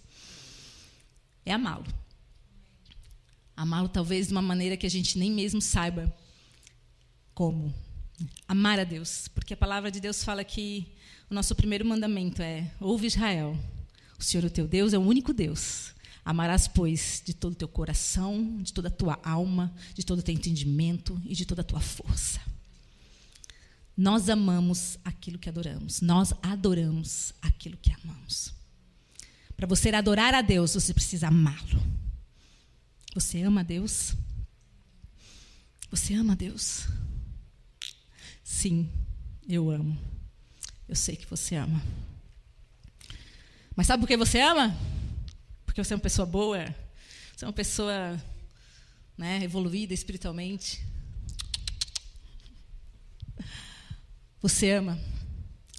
é 1.44 1.52
amá-lo. 1.52 1.86
Amá-lo 3.56 3.88
talvez 3.88 4.28
de 4.28 4.32
uma 4.32 4.42
maneira 4.42 4.76
que 4.76 4.86
a 4.86 4.90
gente 4.90 5.18
nem 5.18 5.30
mesmo 5.30 5.60
saiba 5.60 6.14
como. 7.34 7.74
Amar 8.46 8.78
a 8.78 8.84
Deus, 8.84 9.28
porque 9.28 9.54
a 9.54 9.56
palavra 9.56 9.90
de 9.90 10.00
Deus 10.00 10.22
fala 10.22 10.44
que 10.44 10.94
o 11.30 11.34
nosso 11.34 11.54
primeiro 11.54 11.86
mandamento 11.86 12.42
é: 12.42 12.70
ouve 12.80 13.06
Israel, 13.06 13.56
o 14.18 14.22
Senhor, 14.22 14.44
o 14.44 14.50
teu 14.50 14.66
Deus, 14.66 14.92
é 14.92 14.98
o 14.98 15.02
único 15.02 15.32
Deus. 15.32 15.92
Amarás, 16.24 16.68
pois, 16.68 17.22
de 17.24 17.32
todo 17.32 17.52
o 17.52 17.56
teu 17.56 17.68
coração, 17.68 18.58
de 18.62 18.72
toda 18.72 18.88
a 18.88 18.90
tua 18.90 19.18
alma, 19.22 19.72
de 19.94 20.04
todo 20.04 20.18
o 20.18 20.22
teu 20.22 20.34
entendimento 20.34 21.20
e 21.24 21.34
de 21.34 21.46
toda 21.46 21.62
a 21.62 21.64
tua 21.64 21.80
força. 21.80 22.40
Nós 23.96 24.28
amamos 24.28 24.98
aquilo 25.04 25.38
que 25.38 25.48
adoramos. 25.48 26.00
Nós 26.00 26.34
adoramos 26.42 27.32
aquilo 27.40 27.76
que 27.76 27.92
amamos. 27.92 28.52
Para 29.56 29.66
você 29.66 29.90
adorar 29.90 30.34
a 30.34 30.42
Deus, 30.42 30.74
você 30.74 30.92
precisa 30.92 31.28
amá-lo. 31.28 31.82
Você 33.14 33.42
ama 33.42 33.60
a 33.60 33.64
Deus? 33.64 34.14
Você 35.90 36.14
ama 36.14 36.32
a 36.32 36.36
Deus? 36.36 36.86
Sim, 38.42 38.90
eu 39.48 39.70
amo. 39.70 39.98
Eu 40.90 40.96
sei 40.96 41.14
que 41.14 41.24
você 41.24 41.54
ama. 41.54 41.80
Mas 43.76 43.86
sabe 43.86 44.00
por 44.00 44.08
que 44.08 44.16
você 44.16 44.40
ama? 44.40 44.76
Porque 45.64 45.84
você 45.84 45.94
é 45.94 45.96
uma 45.96 46.02
pessoa 46.02 46.26
boa, 46.26 46.64
você 47.32 47.44
é 47.44 47.46
uma 47.46 47.54
pessoa 47.54 48.20
né, 49.16 49.40
evoluída 49.44 49.94
espiritualmente. 49.94 50.84
Você 54.42 54.72
ama 54.72 54.98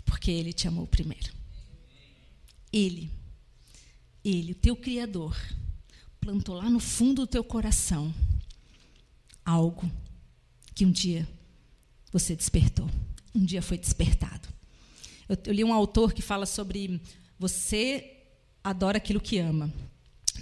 porque 0.06 0.32
Ele 0.32 0.54
te 0.54 0.70
amou 0.70 0.88
primeiro. 0.88 1.34
Ele, 2.72 3.12
Ele, 4.24 4.54
o 4.54 4.56
teu 4.56 4.78
Criador, 4.78 5.36
plantou 6.22 6.56
lá 6.56 6.70
no 6.70 6.80
fundo 6.80 7.24
do 7.24 7.28
teu 7.28 7.44
coração 7.44 8.16
algo 9.44 9.92
que 10.74 10.86
um 10.86 10.92
dia 10.92 11.28
você 12.14 12.34
despertou, 12.34 12.90
um 13.36 13.44
dia 13.44 13.62
foi 13.62 13.78
despertado. 13.78 14.61
Eu, 15.32 15.38
eu 15.46 15.54
li 15.54 15.64
um 15.64 15.72
autor 15.72 16.12
que 16.12 16.22
fala 16.22 16.46
sobre 16.46 17.00
você 17.40 18.18
adora 18.62 18.98
aquilo 18.98 19.22
que 19.22 19.38
ama. 19.38 19.74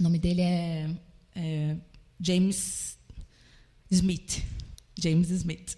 O 0.00 0.02
nome 0.02 0.18
dele 0.18 0.40
é, 0.40 0.90
é 1.36 1.76
James 2.20 2.98
Smith. 3.88 4.42
James 4.98 5.30
Smith. 5.30 5.76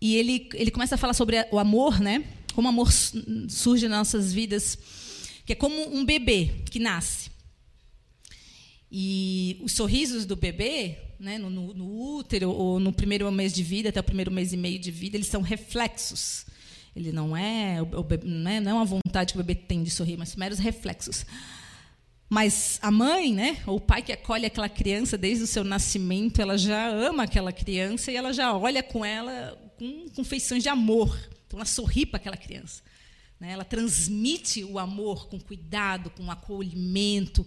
E 0.00 0.16
ele, 0.16 0.48
ele 0.54 0.72
começa 0.72 0.96
a 0.96 0.98
falar 0.98 1.14
sobre 1.14 1.46
o 1.52 1.60
amor, 1.60 2.00
né? 2.00 2.24
Como 2.54 2.66
o 2.66 2.70
amor 2.72 2.90
surge 2.90 3.86
nas 3.86 3.98
nossas 3.98 4.32
vidas, 4.32 4.76
que 5.46 5.52
é 5.52 5.56
como 5.56 5.96
um 5.96 6.04
bebê 6.04 6.64
que 6.72 6.80
nasce. 6.80 7.30
E 8.90 9.60
os 9.62 9.74
sorrisos 9.74 10.26
do 10.26 10.34
bebê, 10.34 10.98
né, 11.20 11.38
no, 11.38 11.48
no, 11.48 12.16
útero 12.16 12.50
ou 12.50 12.80
no 12.80 12.92
primeiro 12.92 13.30
mês 13.30 13.52
de 13.52 13.62
vida, 13.62 13.90
até 13.90 14.00
o 14.00 14.04
primeiro 14.04 14.32
mês 14.32 14.52
e 14.52 14.56
meio 14.56 14.80
de 14.80 14.90
vida, 14.90 15.16
eles 15.16 15.28
são 15.28 15.40
reflexos 15.40 16.46
Ele 16.94 17.12
não 17.12 17.36
é, 17.36 17.78
não 18.24 18.50
é, 18.50 18.60
não 18.60 18.70
é 18.70 18.74
uma 18.74 18.84
vontade 18.84 19.32
que 19.32 19.40
o 19.40 19.42
bebê 19.42 19.54
tem 19.54 19.82
de 19.82 19.90
sorrir, 19.90 20.16
mas 20.16 20.36
meros 20.36 20.58
reflexos. 20.58 21.24
Mas 22.28 22.78
a 22.80 22.90
mãe, 22.90 23.32
né, 23.32 23.58
ou 23.66 23.76
o 23.76 23.80
pai 23.80 24.00
que 24.00 24.12
acolhe 24.12 24.46
aquela 24.46 24.68
criança 24.68 25.18
desde 25.18 25.44
o 25.44 25.46
seu 25.46 25.62
nascimento, 25.62 26.40
ela 26.40 26.56
já 26.56 26.88
ama 26.88 27.24
aquela 27.24 27.52
criança 27.52 28.10
e 28.10 28.16
ela 28.16 28.32
já 28.32 28.56
olha 28.56 28.82
com 28.82 29.04
ela 29.04 29.58
com, 29.78 30.08
com 30.16 30.24
feições 30.24 30.62
de 30.62 30.68
amor. 30.68 31.14
Então 31.46 31.58
ela 31.58 31.66
sorri 31.66 32.06
para 32.06 32.16
aquela 32.16 32.36
criança. 32.36 32.82
Né? 33.38 33.52
Ela 33.52 33.64
transmite 33.64 34.64
o 34.64 34.78
amor 34.78 35.28
com 35.28 35.38
cuidado, 35.38 36.08
com 36.10 36.30
acolhimento, 36.30 37.46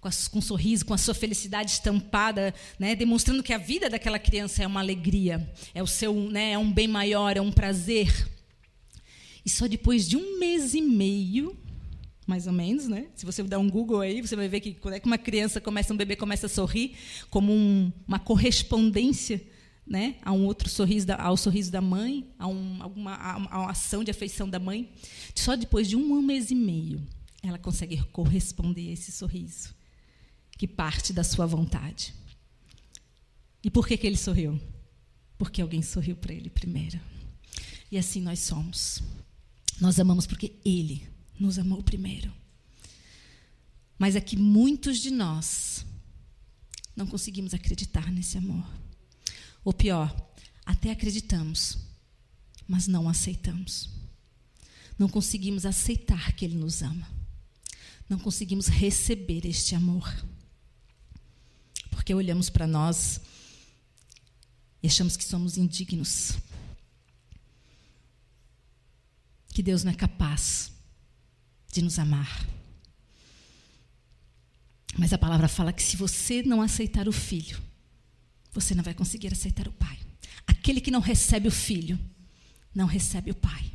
com, 0.00 0.08
com 0.30 0.38
um 0.38 0.42
sorriso, 0.42 0.86
com 0.86 0.94
a 0.94 0.98
sua 0.98 1.12
felicidade 1.12 1.72
estampada, 1.72 2.54
né? 2.78 2.94
demonstrando 2.94 3.42
que 3.42 3.52
a 3.52 3.58
vida 3.58 3.90
daquela 3.90 4.18
criança 4.18 4.62
é 4.62 4.66
uma 4.66 4.80
alegria, 4.80 5.52
é 5.74 5.82
o 5.82 5.86
seu, 5.86 6.14
né? 6.14 6.52
é 6.52 6.58
um 6.58 6.72
bem 6.72 6.88
maior, 6.88 7.36
é 7.36 7.40
um 7.40 7.52
prazer. 7.52 8.37
E 9.48 9.50
só 9.50 9.66
depois 9.66 10.06
de 10.06 10.14
um 10.14 10.38
mês 10.38 10.74
e 10.74 10.82
meio, 10.82 11.56
mais 12.26 12.46
ou 12.46 12.52
menos, 12.52 12.86
né? 12.86 13.08
Se 13.14 13.24
você 13.24 13.42
der 13.42 13.56
um 13.56 13.66
Google 13.66 14.02
aí, 14.02 14.20
você 14.20 14.36
vai 14.36 14.46
ver 14.46 14.60
que 14.60 14.74
quando 14.74 14.92
é 14.92 15.00
que 15.00 15.06
uma 15.06 15.16
criança 15.16 15.58
começa, 15.58 15.94
um 15.94 15.96
bebê 15.96 16.16
começa 16.16 16.44
a 16.44 16.48
sorrir, 16.50 16.94
como 17.30 17.50
um, 17.50 17.90
uma 18.06 18.18
correspondência, 18.18 19.42
né? 19.86 20.16
A 20.20 20.32
um 20.32 20.44
outro 20.44 20.68
sorriso, 20.68 21.06
da, 21.06 21.16
ao 21.16 21.34
sorriso 21.34 21.72
da 21.72 21.80
mãe, 21.80 22.30
a, 22.38 22.46
um, 22.46 22.82
alguma, 22.82 23.14
a, 23.14 23.32
a 23.32 23.60
uma 23.60 23.70
ação 23.70 24.04
de 24.04 24.10
afeição 24.10 24.46
da 24.46 24.58
mãe. 24.58 24.92
Só 25.34 25.56
depois 25.56 25.88
de 25.88 25.96
um 25.96 26.20
mês 26.20 26.50
e 26.50 26.54
meio, 26.54 27.02
ela 27.42 27.56
consegue 27.56 28.04
corresponder 28.12 28.90
a 28.90 28.92
esse 28.92 29.10
sorriso, 29.10 29.74
que 30.58 30.68
parte 30.68 31.10
da 31.10 31.24
sua 31.24 31.46
vontade. 31.46 32.12
E 33.64 33.70
por 33.70 33.88
que, 33.88 33.96
que 33.96 34.06
ele 34.06 34.18
sorriu? 34.18 34.60
Porque 35.38 35.62
alguém 35.62 35.80
sorriu 35.80 36.16
para 36.16 36.34
ele 36.34 36.50
primeiro. 36.50 37.00
E 37.90 37.96
assim 37.96 38.20
nós 38.20 38.40
somos. 38.40 39.02
Nós 39.80 39.98
amamos 40.00 40.26
porque 40.26 40.54
Ele 40.64 41.08
nos 41.38 41.58
amou 41.58 41.82
primeiro. 41.82 42.32
Mas 43.98 44.16
é 44.16 44.20
que 44.20 44.36
muitos 44.36 44.98
de 44.98 45.10
nós 45.10 45.84
não 46.94 47.06
conseguimos 47.06 47.54
acreditar 47.54 48.10
nesse 48.10 48.38
amor. 48.38 48.64
Ou 49.64 49.72
pior, 49.72 50.14
até 50.64 50.90
acreditamos, 50.90 51.78
mas 52.66 52.86
não 52.86 53.08
aceitamos. 53.08 53.88
Não 54.98 55.08
conseguimos 55.08 55.64
aceitar 55.64 56.32
que 56.32 56.44
Ele 56.44 56.56
nos 56.56 56.82
ama. 56.82 57.08
Não 58.08 58.18
conseguimos 58.18 58.66
receber 58.66 59.46
este 59.46 59.74
amor. 59.74 60.12
Porque 61.90 62.14
olhamos 62.14 62.50
para 62.50 62.66
nós 62.66 63.20
e 64.82 64.86
achamos 64.86 65.16
que 65.16 65.24
somos 65.24 65.56
indignos 65.56 66.36
que 69.58 69.62
Deus 69.64 69.82
não 69.82 69.90
é 69.90 69.94
capaz 69.96 70.70
de 71.72 71.82
nos 71.82 71.98
amar. 71.98 72.46
Mas 74.96 75.12
a 75.12 75.18
palavra 75.18 75.48
fala 75.48 75.72
que 75.72 75.82
se 75.82 75.96
você 75.96 76.44
não 76.44 76.62
aceitar 76.62 77.08
o 77.08 77.12
filho, 77.12 77.60
você 78.52 78.72
não 78.72 78.84
vai 78.84 78.94
conseguir 78.94 79.32
aceitar 79.32 79.66
o 79.66 79.72
pai. 79.72 79.98
Aquele 80.46 80.80
que 80.80 80.92
não 80.92 81.00
recebe 81.00 81.48
o 81.48 81.50
filho, 81.50 81.98
não 82.72 82.86
recebe 82.86 83.32
o 83.32 83.34
pai. 83.34 83.68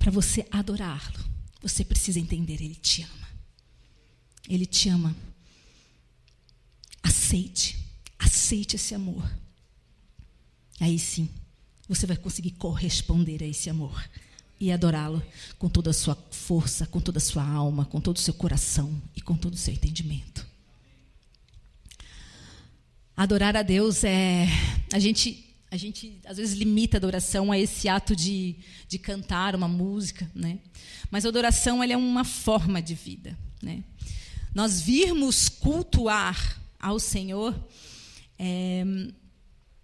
Para 0.00 0.10
você 0.10 0.44
adorá-lo, 0.50 1.24
você 1.62 1.84
precisa 1.84 2.18
entender: 2.18 2.60
ele 2.60 2.74
te 2.74 3.02
ama. 3.02 3.28
Ele 4.48 4.66
te 4.66 4.88
ama. 4.88 5.14
Aceite, 7.04 7.78
aceite 8.18 8.74
esse 8.74 8.96
amor. 8.96 9.32
Aí 10.80 10.98
sim, 10.98 11.30
você 11.90 12.06
vai 12.06 12.16
conseguir 12.16 12.52
corresponder 12.52 13.42
a 13.42 13.46
esse 13.46 13.68
amor 13.68 14.08
e 14.60 14.70
adorá-lo 14.70 15.20
com 15.58 15.68
toda 15.68 15.90
a 15.90 15.92
sua 15.92 16.14
força, 16.30 16.86
com 16.86 17.00
toda 17.00 17.18
a 17.18 17.20
sua 17.20 17.44
alma, 17.44 17.84
com 17.84 18.00
todo 18.00 18.16
o 18.16 18.20
seu 18.20 18.32
coração 18.32 19.02
e 19.16 19.20
com 19.20 19.36
todo 19.36 19.54
o 19.54 19.56
seu 19.56 19.74
entendimento. 19.74 20.46
Adorar 23.16 23.56
a 23.56 23.62
Deus 23.62 24.04
é. 24.04 24.46
A 24.92 25.00
gente, 25.00 25.52
a 25.68 25.76
gente 25.76 26.20
às 26.24 26.36
vezes 26.36 26.56
limita 26.56 26.96
a 26.96 26.98
adoração 26.98 27.50
a 27.50 27.58
esse 27.58 27.88
ato 27.88 28.14
de, 28.14 28.54
de 28.86 28.96
cantar 28.96 29.56
uma 29.56 29.66
música, 29.66 30.30
né? 30.32 30.60
mas 31.10 31.26
a 31.26 31.28
adoração 31.28 31.82
é 31.82 31.96
uma 31.96 32.24
forma 32.24 32.80
de 32.80 32.94
vida. 32.94 33.36
Né? 33.60 33.82
Nós 34.54 34.80
virmos 34.80 35.48
cultuar 35.48 36.62
ao 36.78 37.00
Senhor. 37.00 37.52
É, 38.38 38.84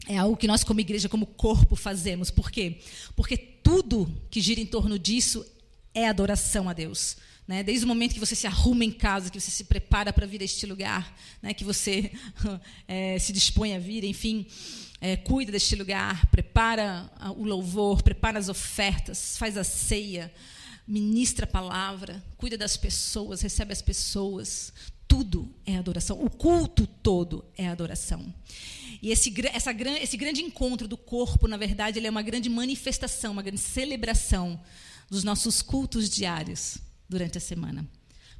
é 0.06 0.16
algo 0.16 0.36
que 0.36 0.46
nós, 0.46 0.62
como 0.62 0.80
igreja, 0.80 1.08
como 1.08 1.26
corpo, 1.26 1.74
fazemos. 1.74 2.30
Por 2.30 2.50
quê? 2.50 2.78
Porque 3.14 3.36
tudo 3.36 4.10
que 4.30 4.40
gira 4.40 4.60
em 4.60 4.66
torno 4.66 4.98
disso 4.98 5.44
é 5.92 6.08
adoração 6.08 6.68
a 6.68 6.72
Deus. 6.72 7.16
Né? 7.46 7.62
Desde 7.62 7.84
o 7.84 7.88
momento 7.88 8.14
que 8.14 8.20
você 8.20 8.34
se 8.34 8.46
arruma 8.46 8.84
em 8.84 8.90
casa, 8.90 9.30
que 9.30 9.40
você 9.40 9.50
se 9.50 9.64
prepara 9.64 10.12
para 10.12 10.26
vir 10.26 10.40
a 10.40 10.44
este 10.44 10.66
lugar, 10.66 11.16
né? 11.40 11.54
que 11.54 11.64
você 11.64 12.10
é, 12.88 13.18
se 13.20 13.32
dispõe 13.32 13.74
a 13.74 13.78
vir, 13.78 14.04
enfim, 14.04 14.46
é, 15.00 15.16
cuida 15.16 15.52
deste 15.52 15.76
lugar, 15.76 16.26
prepara 16.26 17.10
o 17.36 17.44
louvor, 17.44 18.02
prepara 18.02 18.38
as 18.38 18.48
ofertas, 18.48 19.36
faz 19.38 19.56
a 19.56 19.64
ceia, 19.64 20.32
ministra 20.86 21.44
a 21.44 21.48
palavra, 21.48 22.22
cuida 22.36 22.56
das 22.56 22.76
pessoas, 22.76 23.40
recebe 23.40 23.72
as 23.72 23.82
pessoas. 23.82 24.72
Tudo 25.06 25.48
é 25.64 25.76
adoração. 25.76 26.20
O 26.20 26.28
culto 26.28 26.86
todo 26.86 27.44
é 27.56 27.68
adoração. 27.68 28.34
E 29.02 29.10
esse, 29.10 29.32
essa, 29.52 29.72
esse 30.00 30.16
grande 30.16 30.42
encontro 30.42 30.88
do 30.88 30.96
corpo, 30.96 31.46
na 31.46 31.56
verdade, 31.56 31.98
ele 31.98 32.06
é 32.06 32.10
uma 32.10 32.22
grande 32.22 32.48
manifestação, 32.48 33.32
uma 33.32 33.42
grande 33.42 33.60
celebração 33.60 34.60
dos 35.10 35.22
nossos 35.22 35.62
cultos 35.62 36.08
diários 36.08 36.78
durante 37.08 37.38
a 37.38 37.40
semana. 37.40 37.86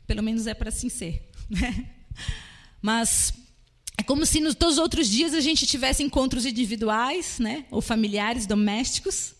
Pelo 0.06 0.22
menos 0.22 0.46
é 0.46 0.54
para 0.54 0.68
assim 0.68 0.88
ser. 0.88 1.30
Né? 1.48 1.90
Mas 2.82 3.32
é 3.96 4.02
como 4.02 4.26
se 4.26 4.40
nos 4.40 4.56
todos 4.56 4.74
os 4.74 4.80
outros 4.80 5.08
dias 5.08 5.32
a 5.32 5.40
gente 5.40 5.64
tivesse 5.64 6.02
encontros 6.02 6.44
individuais, 6.44 7.38
né? 7.38 7.64
ou 7.70 7.80
familiares, 7.80 8.46
domésticos. 8.46 9.34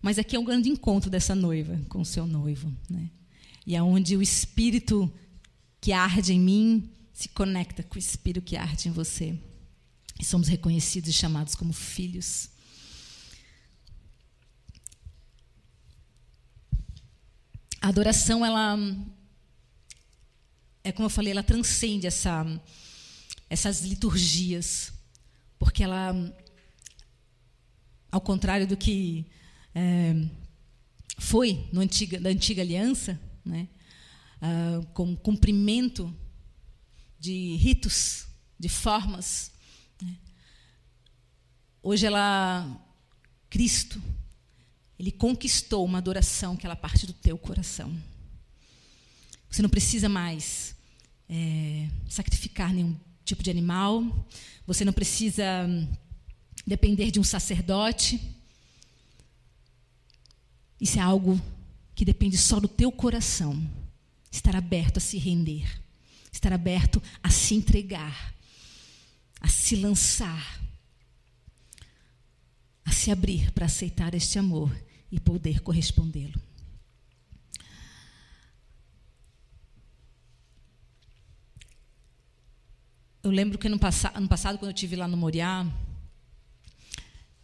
Mas 0.00 0.18
aqui 0.18 0.36
é 0.36 0.38
um 0.38 0.44
grande 0.44 0.68
encontro 0.68 1.10
dessa 1.10 1.34
noiva 1.34 1.80
com 1.88 2.00
o 2.00 2.04
seu 2.04 2.28
noivo. 2.28 2.72
Né? 2.88 3.10
E 3.66 3.74
é 3.74 3.82
onde 3.82 4.16
o 4.16 4.22
espírito 4.22 5.12
que 5.80 5.92
arde 5.92 6.32
em 6.32 6.40
mim 6.40 6.90
se 7.12 7.28
conecta 7.28 7.82
com 7.82 7.96
o 7.96 7.98
espírito 7.98 8.44
que 8.44 8.56
arde 8.56 8.88
em 8.88 8.92
você. 8.92 9.36
E 10.18 10.24
somos 10.24 10.48
reconhecidos 10.48 11.10
e 11.10 11.12
chamados 11.12 11.54
como 11.54 11.72
filhos. 11.72 12.48
A 17.80 17.88
adoração, 17.88 18.44
ela 18.44 18.78
é 20.84 20.92
como 20.92 21.06
eu 21.06 21.10
falei, 21.10 21.32
ela 21.32 21.42
transcende 21.42 22.06
essa, 22.06 22.44
essas 23.48 23.80
liturgias, 23.80 24.92
porque 25.58 25.82
ela, 25.82 26.14
ao 28.12 28.20
contrário 28.20 28.66
do 28.66 28.76
que 28.76 29.26
é, 29.74 30.14
foi 31.18 31.66
no 31.72 31.80
antiga, 31.80 32.20
na 32.20 32.28
antiga 32.28 32.60
aliança, 32.60 33.18
né, 33.42 33.66
uh, 34.42 34.86
com 34.88 35.16
cumprimento 35.16 36.14
de 37.18 37.56
ritos, 37.56 38.26
de 38.58 38.68
formas, 38.68 39.50
Hoje 41.86 42.06
ela, 42.06 42.66
Cristo, 43.50 44.02
ele 44.98 45.12
conquistou 45.12 45.84
uma 45.84 45.98
adoração 45.98 46.56
que 46.56 46.64
ela 46.64 46.74
parte 46.74 47.06
do 47.06 47.12
teu 47.12 47.36
coração. 47.36 47.94
Você 49.50 49.60
não 49.60 49.68
precisa 49.68 50.08
mais 50.08 50.74
é, 51.28 51.86
sacrificar 52.08 52.72
nenhum 52.72 52.98
tipo 53.22 53.42
de 53.42 53.50
animal. 53.50 54.26
Você 54.66 54.82
não 54.82 54.94
precisa 54.94 55.44
hum, 55.68 55.86
depender 56.66 57.10
de 57.10 57.20
um 57.20 57.22
sacerdote. 57.22 58.18
Isso 60.80 60.98
é 60.98 61.02
algo 61.02 61.38
que 61.94 62.06
depende 62.06 62.38
só 62.38 62.58
do 62.58 62.66
teu 62.66 62.90
coração. 62.90 63.62
Estar 64.32 64.56
aberto 64.56 64.96
a 64.96 65.00
se 65.00 65.18
render, 65.18 65.70
estar 66.32 66.50
aberto 66.50 67.02
a 67.22 67.28
se 67.28 67.54
entregar, 67.54 68.34
a 69.38 69.48
se 69.48 69.76
lançar 69.76 70.63
a 72.84 72.92
se 72.92 73.10
abrir 73.10 73.50
para 73.52 73.66
aceitar 73.66 74.14
este 74.14 74.38
amor 74.38 74.74
e 75.10 75.18
poder 75.18 75.60
correspondê-lo. 75.60 76.40
Eu 83.22 83.30
lembro 83.30 83.56
que 83.56 83.66
ano, 83.66 83.80
ano 84.14 84.28
passado, 84.28 84.58
quando 84.58 84.70
eu 84.70 84.74
estive 84.74 84.96
lá 84.96 85.08
no 85.08 85.16
Moriá, 85.16 85.66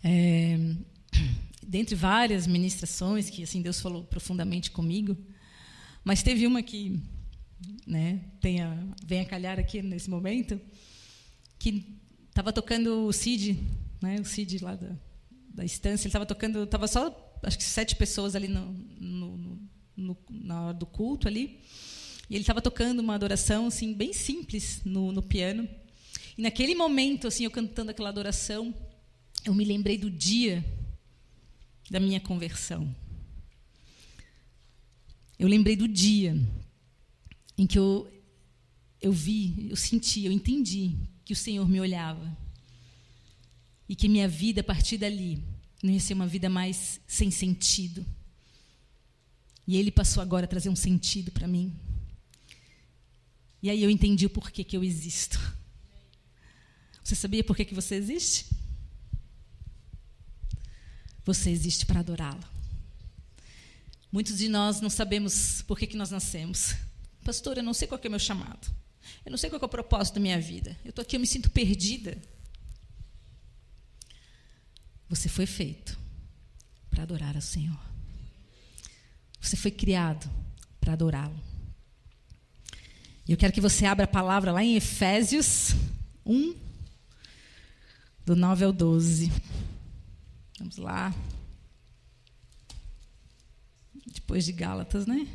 é, 0.05 0.59
dentre 1.67 1.95
várias 1.95 2.47
ministrações 2.47 3.31
que 3.31 3.43
assim 3.43 3.63
Deus 3.63 3.81
falou 3.81 4.05
profundamente 4.05 4.71
comigo, 4.71 5.17
mas 6.05 6.23
teve 6.23 6.47
uma 6.47 6.63
que 6.63 7.01
né, 7.87 8.21
tenha, 8.41 8.89
vem 9.05 9.21
a 9.21 9.25
calhar 9.25 9.59
aqui 9.59 9.81
nesse 9.81 10.11
momento, 10.11 10.61
que 11.59 11.99
estava 12.29 12.53
tocando 12.53 13.07
o 13.07 13.13
Cid, 13.13 13.59
né, 14.03 14.21
o 14.21 14.25
Cid 14.25 14.63
lá 14.63 14.75
da, 14.75 14.95
da 15.53 15.65
estância, 15.65 16.05
ele 16.05 16.11
estava 16.11 16.27
tocando, 16.27 16.63
estava 16.63 16.87
só 16.87 17.31
acho 17.43 17.59
que 17.59 17.65
sete 17.65 17.97
pessoas 17.97 18.35
ali 18.35 18.49
no, 18.49 18.73
no, 18.99 19.59
no, 19.97 20.17
na 20.31 20.63
hora 20.67 20.75
do 20.75 20.87
culto 20.87 21.27
ali. 21.27 21.61
E 22.29 22.35
ele 22.35 22.43
estava 22.43 22.63
tocando 22.63 23.01
uma 23.01 23.15
adoração 23.15 23.67
assim 23.67 23.93
bem 23.93 24.13
simples 24.13 24.83
no, 24.85 25.11
no 25.11 25.23
piano. 25.23 25.69
E 26.39 26.43
naquele 26.43 26.75
momento, 26.75 27.27
assim, 27.27 27.45
eu 27.45 27.51
cantando 27.51 27.91
aquela 27.91 28.09
adoração, 28.09 28.75
eu 29.45 29.55
me 29.55 29.65
lembrei 29.65 29.99
do 29.99 30.11
dia 30.11 30.65
da 31.91 31.99
minha 31.99 32.21
conversão. 32.21 32.95
Eu 35.39 35.49
lembrei 35.49 35.75
do 35.75 35.89
dia 35.89 36.39
em 37.59 37.67
que 37.67 37.79
eu, 37.79 38.11
eu 39.01 39.11
vi, 39.11 39.69
eu 39.71 39.77
senti, 39.77 40.25
eu 40.25 40.33
entendi 40.33 40.97
que 41.25 41.33
o 41.33 41.37
Senhor 41.37 41.69
me 41.69 41.81
olhava. 41.81 42.37
E 43.91 43.97
que 43.97 44.09
minha 44.09 44.29
vida, 44.29 44.61
a 44.61 44.65
partir 44.65 44.99
dali, 44.99 45.43
não 45.83 45.93
ia 45.93 45.99
ser 45.99 46.15
uma 46.15 46.29
vida 46.29 46.49
mais 46.49 47.01
sem 47.09 47.29
sentido. 47.29 48.07
E 49.67 49.77
Ele 49.77 49.91
passou 49.91 50.23
agora 50.23 50.45
a 50.45 50.49
trazer 50.49 50.69
um 50.69 50.77
sentido 50.77 51.33
para 51.33 51.49
mim. 51.49 51.75
E 53.61 53.69
aí 53.69 53.83
eu 53.83 53.91
entendi 53.91 54.27
o 54.27 54.31
porquê 54.31 54.63
que 54.63 54.77
eu 54.77 54.85
existo. 54.85 55.41
Você 57.03 57.17
sabia 57.17 57.43
por 57.43 57.57
que, 57.57 57.65
que 57.65 57.75
você 57.75 57.97
existe? 57.97 58.47
Você 61.25 61.51
existe 61.51 61.85
para 61.85 61.99
adorá-lo. 61.99 62.45
Muitos 64.13 64.39
de 64.39 64.49
nós 64.49 64.81
não 64.81 64.89
sabemos 64.89 65.63
por 65.63 65.77
que, 65.77 65.89
que 65.89 65.97
nós 65.97 66.13
nascemos. 66.13 66.77
Pastor, 67.25 67.57
eu 67.57 67.65
não 67.65 67.75
sei 67.75 67.89
qual 67.89 68.01
é 68.01 68.07
o 68.07 68.11
meu 68.11 68.21
chamado. 68.21 68.73
Eu 69.25 69.33
não 69.33 69.39
sei 69.39 69.51
qual 69.51 69.61
é 69.61 69.65
o 69.65 69.69
propósito 69.69 70.15
da 70.15 70.21
minha 70.21 70.41
vida. 70.41 70.79
Eu 70.85 70.91
estou 70.91 71.03
aqui, 71.03 71.17
eu 71.17 71.21
me 71.21 71.27
sinto 71.27 71.51
perdida. 71.51 72.17
Você 75.11 75.29
foi 75.29 75.45
feito 75.45 75.99
para 76.89 77.03
adorar 77.03 77.35
ao 77.35 77.43
Senhor. 77.43 77.79
Você 79.41 79.57
foi 79.57 79.73
criado 79.73 80.31
para 80.81 80.93
adorá-lo. 80.93 81.39
E 83.27 83.33
eu 83.33 83.37
quero 83.37 83.53
que 83.53 83.61
você 83.61 83.87
abra 83.87 84.05
a 84.05 84.09
palavra 84.09 84.53
lá 84.53 84.63
em 84.63 84.77
Efésios 84.77 85.75
1, 86.25 86.55
do 88.25 88.37
9 88.37 88.65
ao 88.65 88.73
12. 88.73 89.33
Vamos 90.61 90.77
lá. 90.77 91.13
Depois 94.07 94.45
de 94.45 94.53
Gálatas, 94.53 95.07
né? 95.07 95.27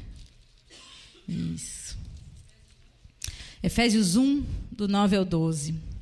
Isso. 1.27 1.97
Efésios 3.61 4.15
1, 4.15 4.41
do 4.71 4.87
9 4.87 5.17
ao 5.17 5.25
12. 5.25 5.94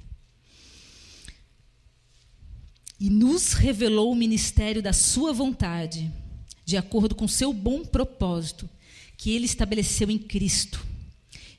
E 3.00 3.10
nos 3.10 3.54
revelou 3.54 4.12
o 4.12 4.16
ministério 4.16 4.82
da 4.82 4.94
Sua 4.94 5.34
vontade, 5.34 6.12
de 6.66 6.78
acordo 6.78 7.16
com 7.16 7.28
seu 7.28 7.52
bom 7.52 7.84
propósito, 7.84 8.70
que 9.18 9.32
Ele 9.32 9.46
estabeleceu 9.46 10.10
em 10.10 10.18
Cristo. 10.18 10.86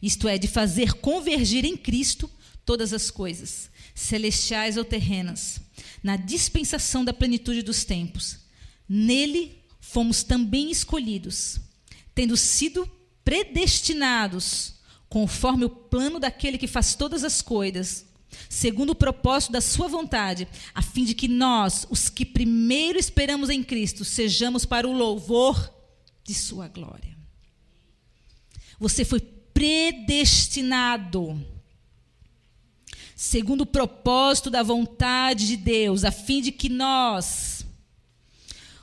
Isto 0.00 0.28
é, 0.28 0.38
de 0.38 0.46
fazer 0.46 0.94
convergir 0.94 1.64
em 1.64 1.76
Cristo 1.76 2.30
todas 2.64 2.92
as 2.92 3.10
coisas, 3.10 3.70
celestiais 3.94 4.76
ou 4.76 4.84
terrenas, 4.84 5.60
na 6.02 6.16
dispensação 6.16 7.04
da 7.04 7.12
plenitude 7.12 7.62
dos 7.62 7.84
tempos. 7.84 8.38
Nele 8.88 9.58
fomos 9.80 10.22
também 10.22 10.70
escolhidos, 10.70 11.58
tendo 12.14 12.36
sido 12.36 12.90
predestinados 13.24 14.74
conforme 15.08 15.64
o 15.64 15.70
plano 15.70 16.18
daquele 16.18 16.58
que 16.58 16.66
faz 16.66 16.94
todas 16.94 17.22
as 17.24 17.40
coisas, 17.40 18.04
segundo 18.48 18.90
o 18.90 18.94
propósito 18.94 19.52
da 19.52 19.60
sua 19.60 19.88
vontade, 19.88 20.48
a 20.74 20.82
fim 20.82 21.04
de 21.04 21.14
que 21.14 21.28
nós, 21.28 21.86
os 21.90 22.08
que 22.08 22.24
primeiro 22.24 22.98
esperamos 22.98 23.50
em 23.50 23.62
Cristo, 23.62 24.04
sejamos 24.04 24.64
para 24.64 24.88
o 24.88 24.92
louvor 24.92 25.72
de 26.22 26.34
sua 26.34 26.68
glória. 26.68 27.14
Você 28.78 29.04
foi 29.04 29.20
predestinado 29.20 31.44
segundo 33.14 33.62
o 33.62 33.66
propósito 33.66 34.50
da 34.50 34.62
vontade 34.62 35.46
de 35.46 35.56
Deus, 35.56 36.04
a 36.04 36.10
fim 36.10 36.42
de 36.42 36.52
que 36.52 36.68
nós, 36.68 37.64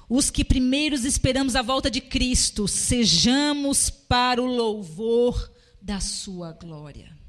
os 0.10 0.30
que 0.30 0.44
primeiros 0.44 1.06
esperamos 1.06 1.56
a 1.56 1.62
volta 1.62 1.92
de 1.92 2.02
Cristo, 2.02 2.68
sejamos 2.68 3.90
para 3.90 4.42
o 4.42 4.46
louvor 4.46 5.52
da 5.82 6.00
sua 6.00 6.54
glória. 6.54 7.21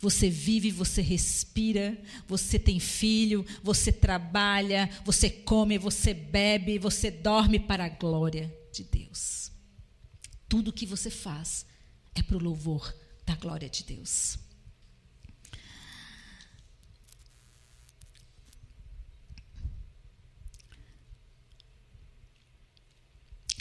Você 0.00 0.30
vive, 0.30 0.70
você 0.70 1.02
respira, 1.02 1.96
você 2.26 2.58
tem 2.58 2.80
filho, 2.80 3.44
você 3.62 3.92
trabalha, 3.92 4.88
você 5.04 5.28
come, 5.28 5.76
você 5.76 6.14
bebe, 6.14 6.78
você 6.78 7.10
dorme 7.10 7.60
para 7.60 7.84
a 7.84 7.88
glória 7.88 8.52
de 8.72 8.82
Deus. 8.82 9.52
Tudo 10.48 10.72
que 10.72 10.86
você 10.86 11.10
faz 11.10 11.66
é 12.14 12.22
para 12.22 12.36
o 12.36 12.42
louvor 12.42 12.92
da 13.26 13.36
glória 13.36 13.68
de 13.68 13.84
Deus. 13.84 14.38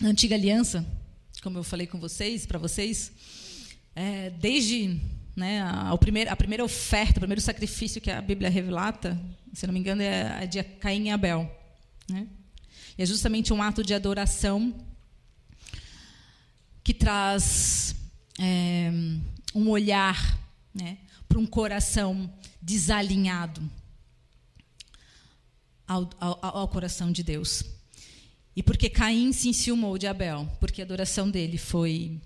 na 0.02 0.10
antiga 0.10 0.36
aliança, 0.36 0.86
como 1.44 1.58
eu 1.58 1.64
falei 1.64 1.86
com 1.86 2.00
vocês, 2.00 2.46
para 2.46 2.58
vocês, 2.58 3.12
é, 3.94 4.30
desde 4.30 5.00
né, 5.40 5.62
a, 5.62 5.98
primeira, 5.98 6.32
a 6.32 6.36
primeira 6.36 6.64
oferta, 6.64 7.18
o 7.18 7.22
primeiro 7.22 7.42
sacrifício 7.42 8.02
que 8.02 8.12
a 8.12 8.22
Bíblia 8.22 8.50
relata, 8.50 9.20
se 9.54 9.66
não 9.66 9.74
me 9.74 9.80
engano, 9.80 10.02
é 10.02 10.44
a 10.44 10.46
de 10.46 10.62
Caim 10.62 11.08
e 11.08 11.10
Abel. 11.10 11.50
Né? 12.10 12.28
E 12.98 13.02
é 13.02 13.06
justamente 13.06 13.54
um 13.54 13.64
ato 13.64 13.82
de 13.84 13.94
adoração 13.94 14.76
que 16.84 16.94
traz 16.94 17.96
é, 18.38 18.92
um 19.56 19.70
olhar 19.70 20.38
né, 20.74 20.98
para 21.28 21.40
um 21.40 21.46
coração 21.46 22.32
desalinhado 22.62 23.62
ao, 25.88 26.10
ao, 26.20 26.40
ao 26.42 26.68
coração 26.68 27.12
de 27.12 27.24
Deus. 27.24 27.64
E 28.56 28.62
porque 28.62 28.90
Caim 28.90 29.32
se 29.32 29.48
enciumou 29.48 29.98
de 29.98 30.06
Abel, 30.06 30.52
porque 30.60 30.82
a 30.82 30.86
adoração 30.86 31.30
dele 31.30 31.58
foi 31.58 32.20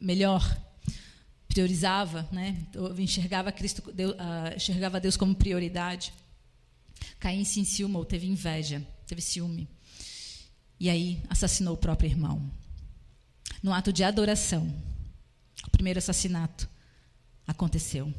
melhor, 0.00 0.56
priorizava, 1.54 2.28
né? 2.32 2.66
enxergava 2.98 3.52
Cristo, 3.52 3.92
Deus, 3.92 4.12
uh, 4.14 4.56
enxergava 4.56 4.98
Deus 4.98 5.16
como 5.16 5.36
prioridade. 5.36 6.12
Caim 7.20 7.44
se 7.44 7.60
enciumou, 7.60 8.04
teve 8.04 8.26
inveja, 8.26 8.84
teve 9.06 9.22
ciúme. 9.22 9.68
E 10.80 10.90
aí 10.90 11.22
assassinou 11.30 11.74
o 11.74 11.78
próprio 11.78 12.10
irmão. 12.10 12.50
No 13.62 13.72
ato 13.72 13.92
de 13.92 14.02
adoração, 14.02 14.66
o 15.64 15.70
primeiro 15.70 16.00
assassinato 16.00 16.68
aconteceu. 17.46 18.12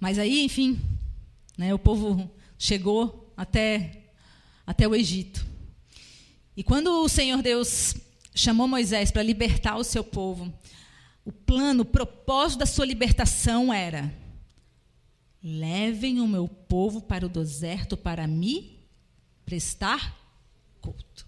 Mas 0.00 0.18
aí, 0.18 0.44
enfim, 0.44 0.80
né, 1.58 1.74
o 1.74 1.78
povo 1.78 2.34
chegou 2.58 3.30
até 3.36 4.08
até 4.66 4.88
o 4.88 4.94
Egito. 4.94 5.46
E 6.56 6.64
quando 6.64 7.04
o 7.04 7.08
Senhor 7.08 7.42
Deus 7.42 7.94
chamou 8.34 8.66
Moisés 8.66 9.10
para 9.10 9.22
libertar 9.22 9.76
o 9.76 9.84
seu 9.84 10.02
povo, 10.02 10.52
o 11.24 11.32
plano, 11.32 11.82
o 11.82 11.86
propósito 11.86 12.60
da 12.60 12.66
sua 12.66 12.84
libertação 12.84 13.72
era: 13.72 14.12
levem 15.42 16.20
o 16.20 16.26
meu 16.26 16.48
povo 16.48 17.00
para 17.00 17.26
o 17.26 17.28
deserto 17.28 17.96
para 17.96 18.26
me 18.26 18.80
prestar 19.44 20.16
culto. 20.80 21.26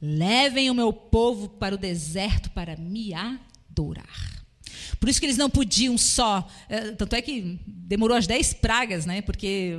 Levem 0.00 0.70
o 0.70 0.74
meu 0.74 0.92
povo 0.92 1.48
para 1.48 1.74
o 1.74 1.78
deserto 1.78 2.50
para 2.50 2.76
me 2.76 3.14
adorar. 3.14 4.36
Por 5.00 5.08
isso 5.08 5.18
que 5.18 5.26
eles 5.26 5.36
não 5.36 5.50
podiam 5.50 5.96
só. 5.96 6.46
Eh, 6.68 6.92
tanto 6.92 7.14
é 7.14 7.22
que 7.22 7.58
demorou 7.66 8.16
as 8.16 8.26
dez 8.26 8.52
pragas, 8.52 9.06
né? 9.06 9.22
Porque 9.22 9.72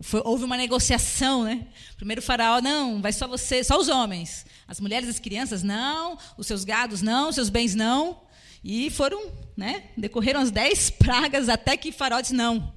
foi, 0.00 0.22
houve 0.24 0.44
uma 0.44 0.56
negociação, 0.56 1.44
né? 1.44 1.66
Primeiro 1.96 2.20
o 2.20 2.24
faraó, 2.24 2.60
não, 2.60 3.00
vai 3.00 3.12
só 3.12 3.26
você, 3.26 3.62
só 3.64 3.78
os 3.78 3.88
homens. 3.88 4.44
As 4.70 4.78
mulheres 4.78 5.08
e 5.08 5.10
as 5.10 5.18
crianças, 5.18 5.64
não. 5.64 6.16
Os 6.38 6.46
seus 6.46 6.62
gados, 6.62 7.02
não. 7.02 7.30
Os 7.30 7.34
seus 7.34 7.48
bens, 7.48 7.74
não. 7.74 8.20
E 8.62 8.88
foram, 8.88 9.32
né? 9.56 9.90
Decorreram 9.96 10.40
as 10.40 10.52
dez 10.52 10.88
pragas 10.96 11.48
até 11.48 11.76
que 11.76 11.90
faraó 11.90 12.20
disse, 12.20 12.32
não. 12.32 12.72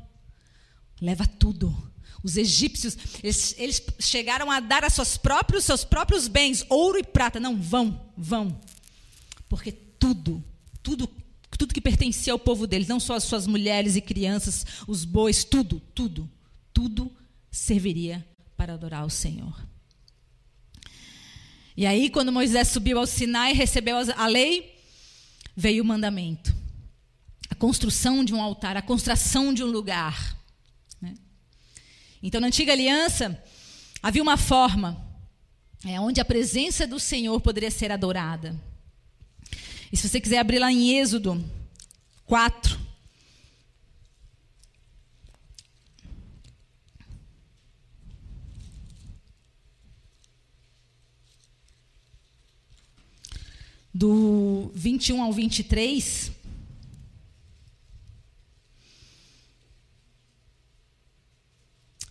Leva 0.99 1.27
tudo. 1.27 1.71
Os 2.23 2.35
egípcios, 2.35 2.97
eles, 3.21 3.53
eles 3.59 3.83
chegaram 3.99 4.49
a 4.49 4.59
dar 4.59 4.83
a 4.83 4.89
seus 4.89 5.17
próprios, 5.17 5.65
seus 5.65 5.83
próprios 5.83 6.27
bens, 6.27 6.65
ouro 6.67 6.97
e 6.97 7.03
prata. 7.03 7.39
Não, 7.39 7.55
vão, 7.61 8.11
vão. 8.17 8.59
Porque 9.47 9.71
tudo, 9.71 10.43
tudo 10.81 11.07
tudo 11.55 11.73
que 11.75 11.79
pertencia 11.79 12.33
ao 12.33 12.39
povo 12.39 12.65
deles, 12.65 12.87
não 12.87 12.99
só 12.99 13.13
as 13.13 13.23
suas 13.23 13.45
mulheres 13.45 13.95
e 13.95 14.01
crianças, 14.01 14.65
os 14.87 15.05
bois, 15.05 15.43
tudo, 15.43 15.79
tudo, 15.93 16.27
tudo 16.73 17.11
serviria 17.51 18.27
para 18.57 18.73
adorar 18.73 19.05
o 19.05 19.09
Senhor. 19.11 19.55
E 21.75 21.85
aí, 21.85 22.09
quando 22.09 22.31
Moisés 22.31 22.67
subiu 22.67 22.99
ao 22.99 23.07
Sinai 23.07 23.51
e 23.51 23.55
recebeu 23.55 23.97
a 24.15 24.27
lei, 24.27 24.75
veio 25.55 25.83
o 25.83 25.85
mandamento. 25.85 26.53
A 27.49 27.55
construção 27.55 28.23
de 28.23 28.33
um 28.33 28.41
altar, 28.41 28.77
a 28.77 28.81
construção 28.81 29.53
de 29.53 29.63
um 29.63 29.67
lugar. 29.67 30.37
Né? 31.01 31.15
Então, 32.21 32.39
na 32.39 32.47
antiga 32.47 32.73
aliança, 32.73 33.41
havia 34.01 34.21
uma 34.21 34.37
forma 34.37 35.03
é, 35.85 35.99
onde 35.99 36.21
a 36.21 36.25
presença 36.25 36.85
do 36.85 36.99
Senhor 36.99 37.39
poderia 37.41 37.71
ser 37.71 37.91
adorada. 37.91 38.55
E 39.91 39.97
se 39.97 40.07
você 40.07 40.19
quiser 40.19 40.39
abrir 40.39 40.59
lá 40.59 40.71
em 40.71 40.97
Êxodo 40.97 41.43
4. 42.25 42.79
Do 53.93 54.71
21 54.73 55.21
ao 55.21 55.31
23. 55.31 56.31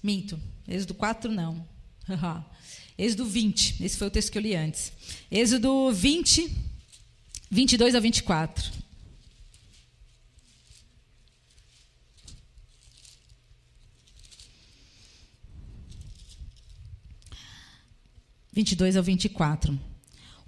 Minto. 0.02 0.40
Êxodo 0.68 0.94
4 0.94 1.30
não. 1.30 1.66
Êxodo 2.96 3.24
20. 3.24 3.82
Esse 3.82 3.96
foi 3.96 4.06
o 4.06 4.10
texto 4.10 4.30
que 4.30 4.38
eu 4.38 4.42
li 4.42 4.54
antes. 4.54 4.92
Êxodo 5.30 5.92
20, 5.92 6.50
22 7.50 7.94
a 7.94 8.00
24. 8.00 8.82
Vinte 18.52 18.72
e 18.72 18.76
dois 18.76 18.96
ao 18.98 19.02
vinte 19.02 19.24
e 19.24 19.28
quatro. 19.30 19.91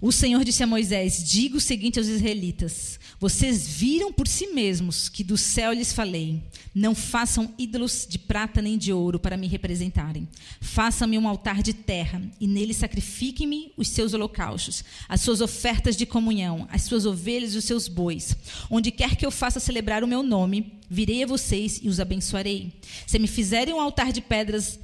O 0.01 0.11
Senhor 0.11 0.43
disse 0.43 0.61
a 0.61 0.67
Moisés: 0.67 1.23
Diga 1.23 1.57
o 1.57 1.61
seguinte 1.61 1.97
aos 1.97 2.07
israelitas: 2.07 2.99
Vocês 3.19 3.67
viram 3.67 4.11
por 4.11 4.27
si 4.27 4.47
mesmos 4.47 5.07
que 5.07 5.23
do 5.23 5.37
céu 5.37 5.71
lhes 5.71 5.93
falei: 5.93 6.43
Não 6.73 6.93
façam 6.93 7.53
ídolos 7.57 8.05
de 8.07 8.19
prata 8.19 8.61
nem 8.61 8.77
de 8.77 8.91
ouro 8.91 9.19
para 9.19 9.37
me 9.37 9.47
representarem. 9.47 10.27
Façam-me 10.59 11.17
um 11.17 11.27
altar 11.27 11.63
de 11.63 11.73
terra 11.73 12.21
e 12.39 12.47
nele 12.47 12.73
sacrifiquem-me 12.73 13.71
os 13.77 13.87
seus 13.87 14.13
holocaustos, 14.13 14.83
as 15.07 15.21
suas 15.21 15.39
ofertas 15.39 15.95
de 15.95 16.05
comunhão, 16.05 16.67
as 16.69 16.83
suas 16.83 17.05
ovelhas 17.05 17.53
e 17.53 17.57
os 17.57 17.65
seus 17.65 17.87
bois. 17.87 18.35
Onde 18.69 18.91
quer 18.91 19.15
que 19.15 19.25
eu 19.25 19.31
faça 19.31 19.59
celebrar 19.61 20.03
o 20.03 20.07
meu 20.07 20.21
nome, 20.21 20.73
virei 20.89 21.23
a 21.23 21.27
vocês 21.27 21.79
e 21.81 21.87
os 21.87 22.01
abençoarei. 22.01 22.73
Se 23.07 23.17
me 23.17 23.27
fizerem 23.27 23.73
um 23.73 23.79
altar 23.79 24.11
de 24.11 24.21
pedras 24.21 24.77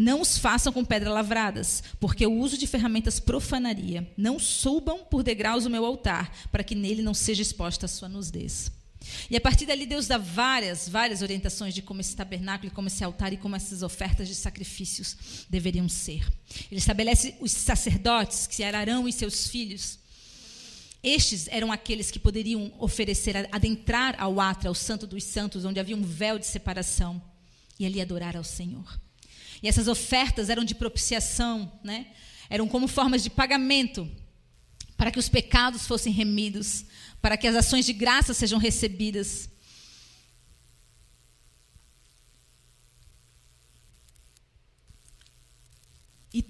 não 0.00 0.22
os 0.22 0.38
façam 0.38 0.72
com 0.72 0.82
pedras 0.82 1.12
lavradas, 1.12 1.82
porque 2.00 2.26
o 2.26 2.32
uso 2.32 2.56
de 2.56 2.66
ferramentas 2.66 3.20
profanaria. 3.20 4.10
Não 4.16 4.38
subam 4.38 5.00
por 5.00 5.22
degraus 5.22 5.66
o 5.66 5.70
meu 5.70 5.84
altar, 5.84 6.34
para 6.50 6.64
que 6.64 6.74
nele 6.74 7.02
não 7.02 7.12
seja 7.12 7.42
exposta 7.42 7.84
a 7.84 7.88
sua 7.88 8.08
nudez. 8.08 8.72
E 9.30 9.36
a 9.36 9.40
partir 9.42 9.66
dali, 9.66 9.84
Deus 9.84 10.06
dá 10.06 10.16
várias, 10.16 10.88
várias 10.88 11.20
orientações 11.20 11.74
de 11.74 11.82
como 11.82 12.00
esse 12.00 12.16
tabernáculo, 12.16 12.72
como 12.72 12.88
esse 12.88 13.04
altar 13.04 13.34
e 13.34 13.36
como 13.36 13.54
essas 13.54 13.82
ofertas 13.82 14.26
de 14.26 14.34
sacrifícios 14.34 15.44
deveriam 15.50 15.86
ser. 15.86 16.26
Ele 16.70 16.78
estabelece 16.78 17.34
os 17.38 17.52
sacerdotes, 17.52 18.46
que 18.46 18.62
eram 18.62 18.78
Arão 18.78 19.06
e 19.06 19.12
seus 19.12 19.48
filhos. 19.48 19.98
Estes 21.02 21.46
eram 21.48 21.70
aqueles 21.70 22.10
que 22.10 22.18
poderiam 22.18 22.72
oferecer, 22.78 23.36
adentrar 23.52 24.16
ao 24.18 24.40
átrio, 24.40 24.70
ao 24.70 24.74
santo 24.74 25.06
dos 25.06 25.24
santos, 25.24 25.66
onde 25.66 25.78
havia 25.78 25.96
um 25.96 26.02
véu 26.02 26.38
de 26.38 26.46
separação, 26.46 27.20
e 27.78 27.84
ali 27.84 28.00
adorar 28.00 28.34
ao 28.34 28.44
Senhor. 28.44 28.98
E 29.62 29.68
essas 29.68 29.88
ofertas 29.88 30.48
eram 30.48 30.64
de 30.64 30.74
propiciação, 30.74 31.70
né? 31.84 32.06
eram 32.50 32.66
como 32.66 32.88
formas 32.88 33.22
de 33.22 33.30
pagamento 33.30 34.10
para 34.96 35.10
que 35.10 35.18
os 35.18 35.28
pecados 35.28 35.86
fossem 35.86 36.12
remidos, 36.12 36.84
para 37.22 37.36
que 37.36 37.46
as 37.46 37.54
ações 37.54 37.86
de 37.86 37.92
graça 37.92 38.34
sejam 38.34 38.58
recebidas. 38.58 39.48
E 46.34 46.44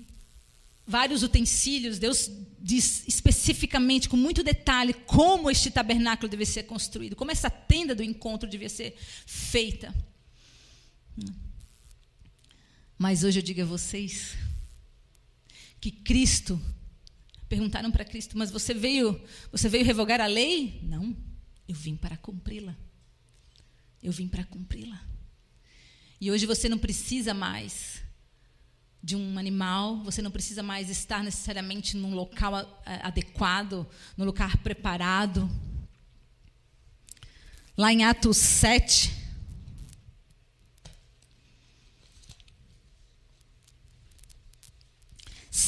vários 0.87 1.23
utensílios, 1.23 1.99
Deus 1.99 2.29
diz 2.59 3.05
especificamente, 3.07 4.09
com 4.09 4.17
muito 4.17 4.43
detalhe, 4.43 4.95
como 4.95 5.51
este 5.51 5.71
tabernáculo 5.71 6.29
deve 6.29 6.47
ser 6.47 6.65
construído, 6.65 7.15
como 7.15 7.31
essa 7.31 7.51
tenda 7.51 7.95
do 7.95 8.03
encontro 8.03 8.49
devia 8.49 8.69
ser 8.69 8.97
feita. 9.27 9.95
Mas 13.03 13.25
hoje 13.25 13.39
eu 13.39 13.43
digo 13.43 13.63
a 13.63 13.65
vocês 13.65 14.37
que 15.81 15.91
Cristo 15.91 16.61
perguntaram 17.49 17.91
para 17.91 18.05
Cristo, 18.05 18.37
mas 18.37 18.51
você 18.51 18.75
veio, 18.75 19.19
você 19.51 19.71
veio 19.71 19.87
revogar 19.87 20.21
a 20.21 20.27
lei? 20.27 20.79
Não, 20.83 21.17
eu 21.67 21.75
vim 21.75 21.97
para 21.97 22.19
cumpri-la. 22.19 22.77
Eu 24.03 24.13
vim 24.13 24.29
para 24.29 24.45
cumpri-la. 24.45 25.03
E 26.21 26.31
hoje 26.31 26.45
você 26.45 26.69
não 26.69 26.77
precisa 26.77 27.33
mais 27.33 28.03
de 29.03 29.17
um 29.17 29.39
animal, 29.39 30.03
você 30.03 30.21
não 30.21 30.31
precisa 30.31 30.63
mais 30.63 30.91
estar 30.91 31.25
necessariamente 31.25 31.97
num 31.97 32.15
local 32.15 32.55
adequado, 32.85 33.89
num 34.15 34.27
lugar 34.27 34.59
preparado. 34.59 35.51
Lá 37.79 37.91
em 37.95 38.05
Atos 38.05 38.37
7, 38.37 39.20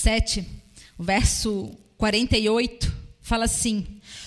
7, 0.03 0.45
verso 0.99 1.71
48, 1.97 2.93
fala 3.21 3.45
assim: 3.45 3.87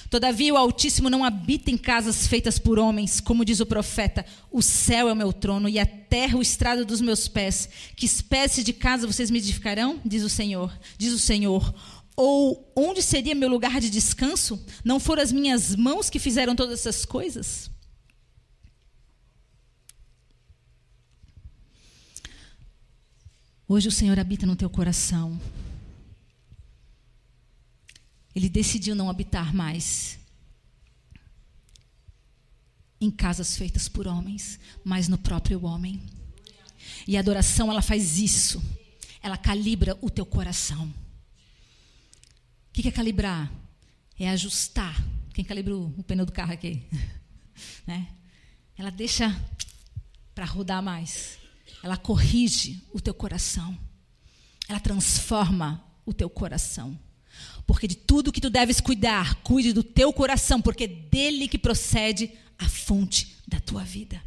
Todavia 0.09 0.53
o 0.53 0.57
Altíssimo 0.57 1.09
não 1.09 1.25
habita 1.25 1.69
em 1.69 1.77
casas 1.77 2.25
feitas 2.25 2.57
por 2.57 2.79
homens, 2.79 3.19
como 3.19 3.43
diz 3.43 3.59
o 3.59 3.65
profeta: 3.65 4.25
O 4.49 4.61
céu 4.61 5.09
é 5.09 5.11
o 5.11 5.15
meu 5.15 5.33
trono 5.33 5.67
e 5.67 5.77
a 5.77 5.85
terra 5.85 6.37
o 6.37 6.41
estrado 6.41 6.85
dos 6.85 7.01
meus 7.01 7.27
pés. 7.27 7.67
Que 7.93 8.05
espécie 8.05 8.63
de 8.63 8.71
casa 8.71 9.05
vocês 9.05 9.29
me 9.29 9.39
edificarão? 9.39 9.99
Diz 10.05 10.23
o 10.23 10.29
Senhor. 10.29 10.71
Diz 10.97 11.11
o 11.11 11.19
Senhor. 11.19 11.75
Ou 12.15 12.71
onde 12.73 13.01
seria 13.01 13.35
meu 13.35 13.49
lugar 13.49 13.81
de 13.81 13.89
descanso? 13.89 14.65
Não 14.81 14.97
foram 14.97 15.21
as 15.21 15.33
minhas 15.33 15.75
mãos 15.75 16.09
que 16.09 16.19
fizeram 16.19 16.55
todas 16.55 16.79
essas 16.79 17.03
coisas? 17.03 17.69
Hoje 23.67 23.87
o 23.87 23.91
Senhor 23.91 24.19
habita 24.19 24.45
no 24.45 24.55
teu 24.55 24.69
coração. 24.69 25.37
Ele 28.35 28.49
decidiu 28.49 28.93
não 28.95 29.09
habitar 29.09 29.53
mais 29.53 30.19
em 32.99 33.09
casas 33.09 33.55
feitas 33.55 33.87
por 33.87 34.07
homens, 34.07 34.59
mas 34.83 35.07
no 35.07 35.17
próprio 35.17 35.63
homem. 35.63 36.01
E 37.07 37.15
a 37.15 37.19
adoração, 37.19 37.71
ela 37.71 37.81
faz 37.81 38.17
isso. 38.19 38.61
Ela 39.21 39.37
calibra 39.37 39.97
o 40.01 40.09
teu 40.09 40.25
coração. 40.25 40.93
O 42.69 42.73
que 42.73 42.87
é 42.87 42.91
calibrar? 42.91 43.51
É 44.19 44.29
ajustar. 44.29 45.01
Quem 45.33 45.43
calibra 45.43 45.75
o 45.75 46.03
pneu 46.03 46.25
do 46.25 46.31
carro 46.31 46.53
aqui? 46.53 46.83
né? 47.87 48.07
Ela 48.77 48.89
deixa 48.89 49.33
para 50.33 50.45
rodar 50.45 50.83
mais. 50.83 51.37
Ela 51.81 51.97
corrige 51.97 52.83
o 52.93 52.99
teu 52.99 53.13
coração. 53.13 53.77
Ela 54.67 54.79
transforma 54.79 55.83
o 56.05 56.13
teu 56.13 56.29
coração. 56.29 56.99
Porque 57.65 57.87
de 57.87 57.95
tudo 57.95 58.31
que 58.31 58.41
tu 58.41 58.49
deves 58.49 58.79
cuidar, 58.79 59.35
cuide 59.35 59.73
do 59.73 59.83
teu 59.83 60.13
coração, 60.13 60.61
porque 60.61 60.83
é 60.83 60.87
dele 60.87 61.47
que 61.47 61.57
procede 61.57 62.31
a 62.57 62.69
fonte 62.69 63.35
da 63.47 63.59
tua 63.59 63.83
vida. 63.83 64.21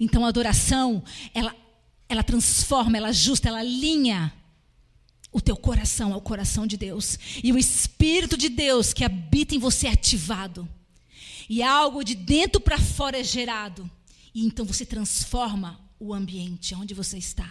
Então 0.00 0.24
a 0.24 0.28
adoração, 0.28 1.02
ela, 1.32 1.54
ela 2.08 2.22
transforma, 2.22 2.96
ela 2.96 3.08
ajusta, 3.08 3.48
ela 3.48 3.60
alinha 3.60 4.32
o 5.32 5.40
teu 5.40 5.56
coração 5.56 6.12
ao 6.12 6.20
coração 6.20 6.66
de 6.66 6.76
Deus. 6.76 7.18
E 7.42 7.52
o 7.52 7.58
Espírito 7.58 8.36
de 8.36 8.48
Deus 8.48 8.92
que 8.92 9.04
habita 9.04 9.54
em 9.54 9.58
você 9.58 9.86
é 9.86 9.90
ativado. 9.90 10.68
E 11.48 11.62
algo 11.62 12.02
de 12.02 12.14
dentro 12.14 12.60
para 12.60 12.78
fora 12.78 13.20
é 13.20 13.24
gerado. 13.24 13.88
E 14.34 14.44
então 14.44 14.64
você 14.64 14.84
transforma 14.84 15.78
o 16.00 16.12
ambiente 16.12 16.74
onde 16.74 16.94
você 16.94 17.18
está. 17.18 17.50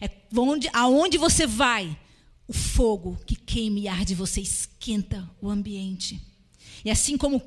É 0.00 0.10
onde, 0.36 0.68
aonde 0.72 1.16
você 1.16 1.46
vai, 1.46 1.96
o 2.52 2.54
fogo 2.54 3.18
que 3.24 3.34
queima 3.34 3.78
e 3.78 3.88
arde 3.88 4.14
você 4.14 4.38
esquenta 4.38 5.26
o 5.40 5.48
ambiente. 5.48 6.20
E 6.84 6.90
assim 6.90 7.16
como 7.16 7.42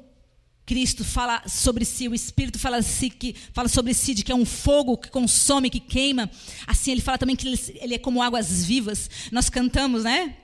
Cristo 0.66 1.06
fala 1.06 1.48
sobre 1.48 1.86
si, 1.86 2.08
o 2.08 2.16
Espírito 2.16 2.58
fala, 2.58 2.82
si, 2.82 3.12
que, 3.12 3.36
fala 3.54 3.70
sobre 3.70 3.94
si 3.94 4.16
de 4.16 4.24
que 4.24 4.32
é 4.32 4.36
um 4.36 4.46
fogo 4.46 4.98
que 4.98 5.12
consome, 5.12 5.70
que 5.70 5.80
queima. 5.80 6.28
Assim, 6.66 6.92
ele 6.92 7.02
fala 7.02 7.20
também 7.20 7.36
que 7.36 7.48
ele, 7.48 7.60
ele 7.76 7.94
é 7.94 8.00
como 8.00 8.20
águas 8.20 8.66
vivas. 8.66 9.08
Nós 9.32 9.48
cantamos, 9.48 10.04
né? 10.04 10.38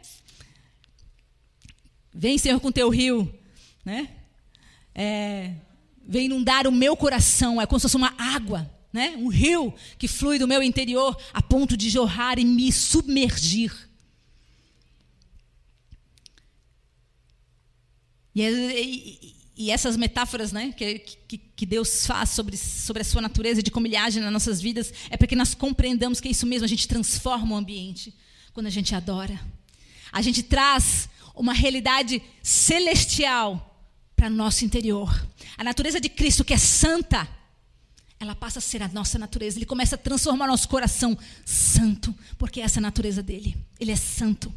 Vem, 2.14 2.38
Senhor, 2.38 2.60
com 2.60 2.72
teu 2.72 2.90
rio, 2.90 3.34
né? 3.84 4.10
É, 4.94 5.56
vem 6.08 6.28
inundar 6.28 6.68
o 6.68 6.72
meu 6.72 6.96
coração, 6.96 7.60
é 7.60 7.66
como 7.66 7.80
se 7.80 7.84
fosse 7.84 7.98
uma 7.98 8.14
água 8.16 8.70
né? 8.94 9.16
um 9.18 9.30
rio 9.30 9.74
que 9.98 10.08
flui 10.08 10.38
do 10.38 10.48
meu 10.48 10.62
interior 10.62 11.18
a 11.34 11.42
ponto 11.42 11.78
de 11.78 11.90
jorrar 11.90 12.38
e 12.38 12.46
me 12.46 12.72
submergir. 12.72 13.91
E, 18.36 18.42
e, 18.44 19.36
e 19.66 19.72
essas 19.72 19.98
metáforas 19.98 20.52
né, 20.52 20.74
que, 20.76 21.00
que, 21.00 21.38
que, 21.38 21.66
Deus 21.66 22.06
faz 22.06 22.30
sobre, 22.30 22.58
sobre 22.58 23.02
a 23.02 23.06
sua 23.06 23.22
natureza, 23.22 23.62
de 23.62 23.70
como 23.70 23.88
ele 23.88 23.96
age 23.96 24.20
nas 24.20 24.32
nossas 24.32 24.62
vidas, 24.62 24.94
é 25.10 25.18
para 25.18 25.28
que 25.28 25.36
nós 25.36 25.54
compreendamos 25.54 26.20
que 26.20 26.28
é 26.28 26.32
isso 26.32 26.48
mesmo, 26.48 26.66
a 26.66 26.70
gente 26.70 26.88
transforma 26.88 27.56
o 27.56 27.58
ambiente 27.58 28.14
quando 28.54 28.68
a 28.68 28.72
gente 28.72 28.96
adora. 28.96 29.40
A 30.12 30.22
gente 30.22 30.44
traz 30.44 31.10
uma 31.36 31.54
realidade 31.54 32.22
celestial 32.42 33.68
para 34.16 34.28
o 34.28 34.32
nosso 34.32 34.66
interior. 34.66 35.28
A 35.58 35.64
natureza 35.64 36.00
de 36.00 36.10
Cristo, 36.10 36.44
que 36.44 36.54
é 36.54 36.58
santa, 36.58 37.28
ela 38.20 38.36
passa 38.36 38.60
a 38.60 38.62
ser 38.62 38.84
a 38.84 38.88
nossa 38.88 39.18
natureza. 39.18 39.58
Ele 39.58 39.66
começa 39.66 39.96
a 39.96 39.98
transformar 39.98 40.48
nosso 40.48 40.70
coração 40.70 41.18
santo, 41.46 42.14
porque 42.38 42.62
é 42.62 42.64
essa 42.64 42.80
a 42.80 42.82
natureza 42.82 43.24
dele. 43.24 43.58
Ele 43.80 43.92
é 43.92 43.96
santo. 43.96 44.54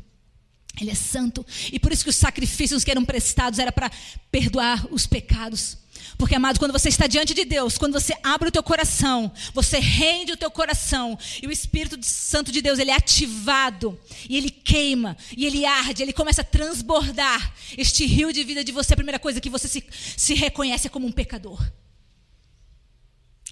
Ele 0.81 0.91
é 0.91 0.95
santo. 0.95 1.45
E 1.73 1.79
por 1.79 1.93
isso 1.93 2.05
que 2.05 2.11
os 2.11 2.17
sacrifícios 2.17 2.83
que 2.83 2.91
eram 2.91 3.05
prestados 3.05 3.59
era 3.59 3.71
para 3.71 3.91
perdoar 4.31 4.87
os 4.91 5.07
pecados. 5.07 5.79
Porque, 6.19 6.35
amado, 6.35 6.59
quando 6.59 6.73
você 6.73 6.89
está 6.89 7.07
diante 7.07 7.35
de 7.35 7.45
Deus, 7.45 7.77
quando 7.77 7.93
você 7.93 8.15
abre 8.23 8.49
o 8.49 8.53
teu 8.53 8.63
coração, 8.63 9.33
você 9.53 9.79
rende 9.79 10.33
o 10.33 10.37
teu 10.37 10.51
coração, 10.51 11.19
e 11.43 11.47
o 11.47 11.51
Espírito 11.51 11.99
Santo 12.03 12.53
de 12.53 12.61
Deus, 12.61 12.79
ele 12.79 12.91
é 12.91 12.95
ativado, 12.95 13.99
e 14.29 14.37
ele 14.37 14.51
queima, 14.51 15.17
e 15.37 15.45
ele 15.45 15.65
arde, 15.65 16.03
ele 16.03 16.13
começa 16.13 16.43
a 16.43 16.45
transbordar 16.45 17.55
este 17.77 18.07
rio 18.07 18.33
de 18.33 18.45
vida 18.45 18.63
de 18.63 18.71
você. 18.71 18.95
A 18.95 18.97
primeira 18.97 19.19
coisa 19.19 19.41
que 19.41 19.51
você 19.51 19.67
se, 19.67 19.85
se 20.17 20.35
reconhece 20.35 20.87
é 20.87 20.91
como 20.91 21.07
um 21.07 21.13
pecador. 21.13 21.61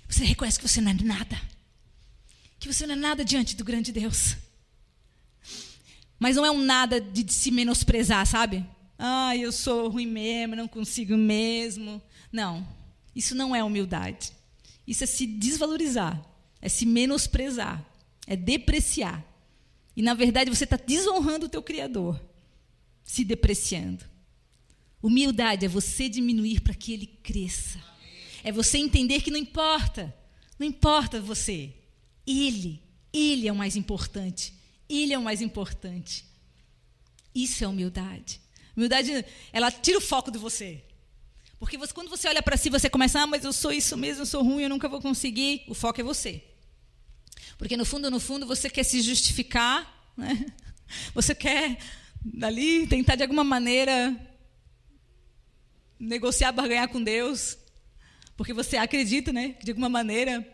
Você 0.09 0.25
reconhece 0.25 0.59
que 0.59 0.69
você 0.69 0.81
não 0.81 0.91
é 0.91 0.95
nada. 1.03 1.41
Que 2.61 2.73
você 2.73 2.87
não 2.87 2.95
é 2.95 2.99
nada 2.99 3.25
diante 3.25 3.57
do 3.57 3.65
grande 3.65 3.91
Deus. 3.91 4.37
Mas 6.23 6.37
não 6.37 6.47
é 6.47 6.51
um 6.53 6.63
nada 6.63 7.01
de 7.01 7.33
se 7.33 7.51
menosprezar, 7.51 8.25
sabe? 8.25 8.65
Ah, 8.97 9.37
eu 9.37 9.51
sou 9.51 9.89
ruim 9.89 10.07
mesmo, 10.07 10.55
não 10.55 10.69
consigo 10.69 11.17
mesmo. 11.17 12.01
Não, 12.31 12.65
isso 13.13 13.35
não 13.35 13.57
é 13.57 13.65
humildade. 13.65 14.31
Isso 14.87 15.03
é 15.03 15.07
se 15.09 15.27
desvalorizar, 15.27 16.25
é 16.61 16.69
se 16.69 16.87
menosprezar, 16.87 17.85
é 18.25 18.37
depreciar. 18.37 19.21
E 19.97 20.01
na 20.01 20.15
verdade 20.15 20.49
você 20.49 20.63
está 20.63 20.77
desonrando 20.77 21.47
o 21.47 21.49
teu 21.49 21.61
Criador, 21.61 22.23
se 23.03 23.25
depreciando. 23.25 24.05
Humildade 25.03 25.67
é 25.67 25.69
você 25.69 26.09
diminuir 26.09 26.61
para 26.61 26.73
que 26.73 26.93
ele 26.93 27.07
cresça. 27.07 27.81
É 28.45 28.53
você 28.53 28.79
entender 28.79 29.23
que 29.23 29.31
não 29.33 29.39
importa, 29.41 30.15
não 30.57 30.69
importa 30.69 31.21
você. 31.21 31.75
Ele, 32.25 32.81
ele 33.13 33.49
é 33.49 33.53
o 33.53 33.57
mais 33.57 33.75
importante. 33.75 34.62
Ele 34.97 35.13
é 35.13 35.19
o 35.19 35.23
mais 35.23 35.41
importante. 35.41 36.25
Isso 37.35 37.65
é 37.65 37.69
humildade. 37.69 38.41
Humildade, 38.77 39.25
ela 39.53 39.71
tira 39.71 39.99
o 39.99 40.01
foco 40.01 40.31
de 40.31 40.39
você. 40.39 40.83
Porque 41.59 41.79
você, 41.79 41.93
quando 41.95 42.11
você 42.11 42.29
olha 42.29 42.43
para 42.43 42.57
si, 42.57 42.69
você 42.69 42.91
começa, 42.91 43.21
ah, 43.21 43.27
mas 43.27 43.45
eu 43.45 43.53
sou 43.53 43.73
isso 43.73 43.97
mesmo, 43.97 44.23
eu 44.23 44.27
sou 44.27 44.43
ruim, 44.43 44.65
eu 44.65 44.69
nunca 44.69 44.89
vou 44.89 45.01
conseguir. 45.01 45.63
O 45.69 45.75
foco 45.75 46.01
é 46.01 46.05
você. 46.05 46.43
Porque 47.57 47.77
no 47.77 47.85
fundo, 47.85 48.11
no 48.11 48.19
fundo, 48.19 48.47
você 48.47 48.69
quer 48.69 48.83
se 48.83 49.01
justificar, 49.01 50.13
né? 50.17 50.47
Você 51.15 51.35
quer 51.35 51.79
ali 52.43 52.87
tentar 52.87 53.15
de 53.15 53.23
alguma 53.23 53.43
maneira 53.43 54.15
negociar, 55.99 56.53
barganhar 56.53 56.89
com 56.89 57.03
Deus, 57.03 57.57
porque 58.37 58.53
você 58.53 58.77
acredita, 58.77 59.33
né, 59.33 59.51
que 59.51 59.65
de 59.65 59.71
alguma 59.71 59.89
maneira 59.89 60.47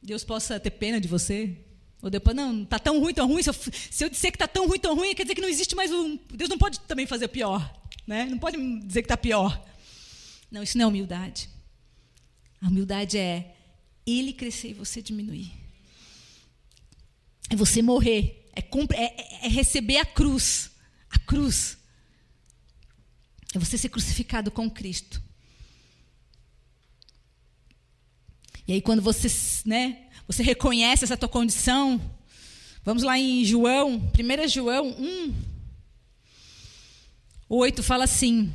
Deus 0.00 0.24
possa 0.24 0.58
ter 0.58 0.70
pena 0.70 1.00
de 1.00 1.08
você, 1.08 1.65
ou 2.02 2.10
depois, 2.10 2.36
não, 2.36 2.62
está 2.62 2.78
tão 2.78 3.00
ruim, 3.00 3.14
tão 3.14 3.26
ruim. 3.26 3.42
Se 3.42 3.50
eu, 3.50 3.54
se 3.54 4.04
eu 4.04 4.10
disser 4.10 4.30
que 4.30 4.36
está 4.36 4.46
tão 4.46 4.66
ruim, 4.66 4.78
tão 4.78 4.94
ruim, 4.94 5.14
quer 5.14 5.22
dizer 5.22 5.34
que 5.34 5.40
não 5.40 5.48
existe 5.48 5.74
mais 5.74 5.90
um. 5.92 6.18
Deus 6.32 6.50
não 6.50 6.58
pode 6.58 6.80
também 6.80 7.06
fazer 7.06 7.28
pior. 7.28 7.74
Né? 8.06 8.26
Não 8.26 8.38
pode 8.38 8.56
dizer 8.80 9.02
que 9.02 9.06
está 9.06 9.16
pior. 9.16 9.60
Não, 10.50 10.62
isso 10.62 10.78
não 10.78 10.84
é 10.84 10.88
humildade. 10.88 11.48
A 12.60 12.68
humildade 12.68 13.18
é 13.18 13.56
ele 14.06 14.32
crescer 14.32 14.70
e 14.70 14.74
você 14.74 15.02
diminuir. 15.02 15.52
É 17.50 17.56
você 17.56 17.82
morrer. 17.82 18.50
É, 18.54 18.60
é, 18.94 19.46
é 19.46 19.48
receber 19.48 19.98
a 19.98 20.04
cruz. 20.04 20.70
A 21.10 21.18
cruz. 21.18 21.78
É 23.54 23.58
você 23.58 23.76
ser 23.76 23.88
crucificado 23.88 24.50
com 24.50 24.70
Cristo. 24.70 25.22
E 28.66 28.72
aí, 28.72 28.80
quando 28.80 29.00
você, 29.00 29.28
né, 29.64 30.06
você 30.26 30.42
reconhece 30.42 31.04
essa 31.04 31.16
tua 31.16 31.28
condição. 31.28 32.00
Vamos 32.84 33.02
lá 33.02 33.18
em 33.18 33.44
João, 33.44 33.96
1 33.96 34.48
João 34.48 34.88
1, 34.88 35.34
8 37.48 37.82
fala 37.82 38.04
assim: 38.04 38.52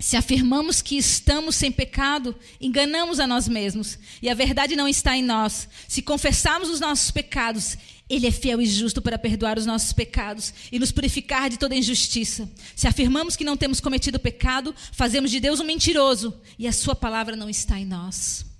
Se 0.00 0.16
afirmamos 0.16 0.80
que 0.80 0.96
estamos 0.96 1.56
sem 1.56 1.70
pecado, 1.70 2.34
enganamos 2.60 3.20
a 3.20 3.26
nós 3.26 3.46
mesmos, 3.46 3.98
e 4.22 4.30
a 4.30 4.34
verdade 4.34 4.76
não 4.76 4.88
está 4.88 5.16
em 5.16 5.22
nós. 5.22 5.68
Se 5.88 6.00
confessarmos 6.00 6.70
os 6.70 6.80
nossos 6.80 7.10
pecados, 7.10 7.76
ele 8.08 8.26
é 8.26 8.30
fiel 8.30 8.60
e 8.60 8.66
justo 8.66 9.00
para 9.00 9.18
perdoar 9.18 9.58
os 9.58 9.66
nossos 9.66 9.92
pecados 9.92 10.52
e 10.70 10.78
nos 10.78 10.92
purificar 10.92 11.48
de 11.48 11.58
toda 11.58 11.74
injustiça. 11.74 12.50
Se 12.76 12.86
afirmamos 12.86 13.36
que 13.36 13.44
não 13.44 13.56
temos 13.56 13.80
cometido 13.80 14.18
pecado, 14.18 14.74
fazemos 14.92 15.30
de 15.30 15.40
Deus 15.40 15.60
um 15.60 15.64
mentiroso 15.64 16.38
e 16.58 16.66
a 16.66 16.72
sua 16.72 16.94
palavra 16.94 17.34
não 17.34 17.48
está 17.48 17.78
em 17.78 17.86
nós. 17.86 18.53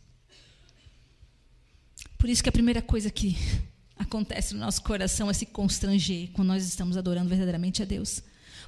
Por 2.25 2.31
isso 2.31 2.43
que 2.43 2.49
a 2.49 2.53
primeira 2.53 2.81
coisa 2.81 3.11
que 3.11 3.37
acontece 3.99 4.55
no 4.55 4.61
nosso 4.61 4.81
coração 4.81 5.29
é 5.29 5.35
se 5.35 5.45
constranger 5.45 6.31
quando 6.33 6.49
nós 6.49 6.67
estamos 6.67 6.97
adorando 6.97 7.29
verdadeiramente 7.29 7.83
a 7.83 7.85
Deus. 7.85 8.23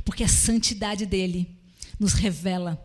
Porque 0.05 0.23
a 0.23 0.29
santidade 0.29 1.07
dele 1.07 1.59
nos 1.99 2.13
revela 2.13 2.79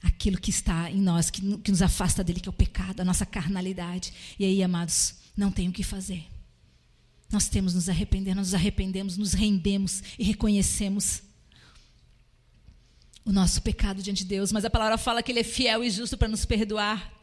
aquilo 0.00 0.38
que 0.38 0.50
está 0.50 0.88
em 0.92 1.00
nós, 1.00 1.28
que, 1.28 1.58
que 1.58 1.72
nos 1.72 1.82
afasta 1.82 2.22
dele, 2.22 2.38
que 2.38 2.48
é 2.48 2.50
o 2.50 2.52
pecado, 2.52 3.00
a 3.00 3.04
nossa 3.04 3.26
carnalidade. 3.26 4.12
E 4.38 4.44
aí, 4.44 4.62
amados, 4.62 5.16
não 5.36 5.50
tem 5.50 5.68
o 5.68 5.72
que 5.72 5.82
fazer. 5.82 6.24
Nós 7.32 7.48
temos 7.48 7.74
nos 7.74 7.88
arrepender, 7.88 8.32
nós 8.36 8.52
nos 8.52 8.54
arrependemos, 8.54 9.16
nos 9.16 9.32
rendemos 9.32 10.04
e 10.16 10.22
reconhecemos 10.22 11.20
o 13.24 13.32
nosso 13.32 13.60
pecado 13.60 14.00
diante 14.00 14.22
de 14.22 14.28
Deus, 14.28 14.52
mas 14.52 14.64
a 14.64 14.70
palavra 14.70 14.96
fala 14.96 15.20
que 15.20 15.32
Ele 15.32 15.40
é 15.40 15.44
fiel 15.44 15.82
e 15.82 15.90
justo 15.90 16.16
para 16.16 16.28
nos 16.28 16.44
perdoar. 16.44 17.13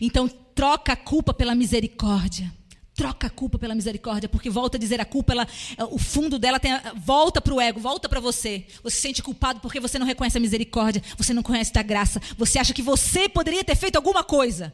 Então, 0.00 0.28
troca 0.28 0.92
a 0.92 0.96
culpa 0.96 1.34
pela 1.34 1.54
misericórdia. 1.54 2.52
Troca 2.94 3.26
a 3.26 3.30
culpa 3.30 3.58
pela 3.58 3.74
misericórdia, 3.74 4.28
porque 4.28 4.48
volta 4.48 4.76
a 4.76 4.80
dizer 4.80 5.00
a 5.00 5.04
culpa, 5.04 5.32
ela, 5.32 5.48
o 5.90 5.98
fundo 5.98 6.38
dela 6.38 6.60
tem, 6.60 6.70
volta 6.94 7.40
para 7.40 7.52
o 7.52 7.60
ego, 7.60 7.80
volta 7.80 8.08
para 8.08 8.20
você. 8.20 8.66
Você 8.84 8.94
se 8.94 9.02
sente 9.02 9.22
culpado 9.22 9.58
porque 9.58 9.80
você 9.80 9.98
não 9.98 10.06
reconhece 10.06 10.38
a 10.38 10.40
misericórdia, 10.40 11.02
você 11.16 11.34
não 11.34 11.42
conhece 11.42 11.76
a 11.76 11.82
graça, 11.82 12.22
você 12.38 12.56
acha 12.56 12.72
que 12.72 12.82
você 12.82 13.28
poderia 13.28 13.64
ter 13.64 13.74
feito 13.74 13.96
alguma 13.96 14.22
coisa. 14.22 14.72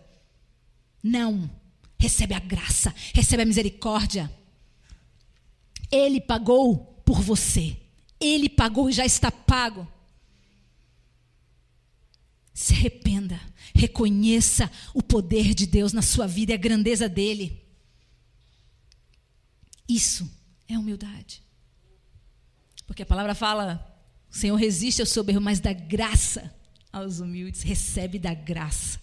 Não. 1.03 1.51
Recebe 1.99 2.35
a 2.35 2.39
graça, 2.39 2.95
recebe 3.15 3.43
a 3.43 3.47
misericórdia. 3.47 4.31
Ele 5.91 6.21
pagou 6.21 7.03
por 7.05 7.21
você. 7.21 7.77
Ele 8.21 8.49
pagou 8.49 8.91
e 8.91 8.93
já 8.93 9.05
está 9.05 9.31
pago. 9.31 9.89
Se 12.61 12.75
arrependa. 12.75 13.41
Reconheça 13.75 14.71
o 14.93 15.03
poder 15.03 15.55
de 15.55 15.65
Deus 15.65 15.95
na 15.95 16.03
sua 16.03 16.27
vida 16.27 16.53
e 16.53 16.55
a 16.55 16.59
grandeza 16.59 17.09
dele. 17.09 17.65
Isso 19.89 20.31
é 20.69 20.77
humildade. 20.77 21.43
Porque 22.87 23.03
a 23.03 23.07
palavra 23.07 23.35
fala: 23.35 23.83
o 24.31 24.37
Senhor 24.37 24.57
resiste 24.57 25.01
ao 25.01 25.07
soberbo, 25.07 25.41
mas 25.41 25.59
dá 25.59 25.73
graça 25.73 26.55
aos 26.93 27.19
humildes. 27.19 27.63
Recebe 27.63 28.19
da 28.19 28.35
graça. 28.35 29.01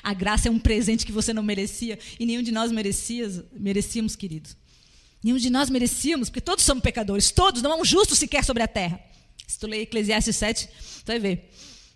A 0.00 0.14
graça 0.14 0.46
é 0.46 0.50
um 0.50 0.60
presente 0.60 1.04
que 1.04 1.10
você 1.10 1.34
não 1.34 1.42
merecia 1.42 1.98
e 2.20 2.24
nenhum 2.24 2.42
de 2.42 2.52
nós 2.52 2.70
merecia, 2.70 3.44
merecíamos, 3.52 4.14
queridos. 4.14 4.56
Nenhum 5.24 5.38
de 5.38 5.50
nós 5.50 5.68
merecíamos, 5.68 6.30
porque 6.30 6.40
todos 6.40 6.64
somos 6.64 6.84
pecadores, 6.84 7.32
todos, 7.32 7.62
não 7.62 7.72
há 7.72 7.76
um 7.76 7.84
justo 7.84 8.14
sequer 8.14 8.44
sobre 8.44 8.62
a 8.62 8.68
terra. 8.68 9.00
Se 9.44 9.58
tu 9.58 9.66
ler 9.66 9.80
Eclesiastes 9.80 10.36
7, 10.36 10.68
tu 10.68 11.06
vai 11.06 11.18
ver. 11.18 11.50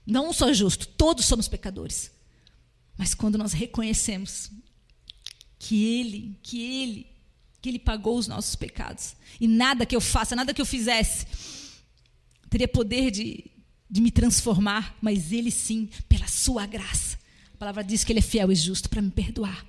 Não 0.06 0.30
um 0.30 0.32
só 0.32 0.52
justo, 0.52 0.86
todos 0.86 1.24
somos 1.24 1.48
pecadores. 1.48 2.12
Mas 2.96 3.12
quando 3.12 3.36
nós 3.36 3.52
reconhecemos 3.52 4.50
que 5.58 5.84
Ele, 5.84 6.38
que 6.42 6.62
Ele, 6.62 7.06
que 7.60 7.68
Ele 7.68 7.78
pagou 7.78 8.16
os 8.16 8.28
nossos 8.28 8.54
pecados, 8.54 9.16
e 9.40 9.48
nada 9.48 9.84
que 9.84 9.96
eu 9.96 10.00
faça, 10.00 10.36
nada 10.36 10.54
que 10.54 10.60
eu 10.60 10.66
fizesse, 10.66 11.26
teria 12.48 12.68
poder 12.68 13.10
de, 13.10 13.44
de 13.90 14.00
me 14.00 14.10
transformar, 14.10 14.96
mas 15.02 15.32
Ele 15.32 15.50
sim, 15.50 15.90
pela 16.08 16.28
Sua 16.28 16.66
graça. 16.66 17.18
A 17.52 17.56
palavra 17.56 17.82
diz 17.82 18.04
que 18.04 18.12
Ele 18.12 18.20
é 18.20 18.22
fiel 18.22 18.52
e 18.52 18.54
justo 18.54 18.88
para 18.88 19.02
me 19.02 19.10
perdoar. 19.10 19.66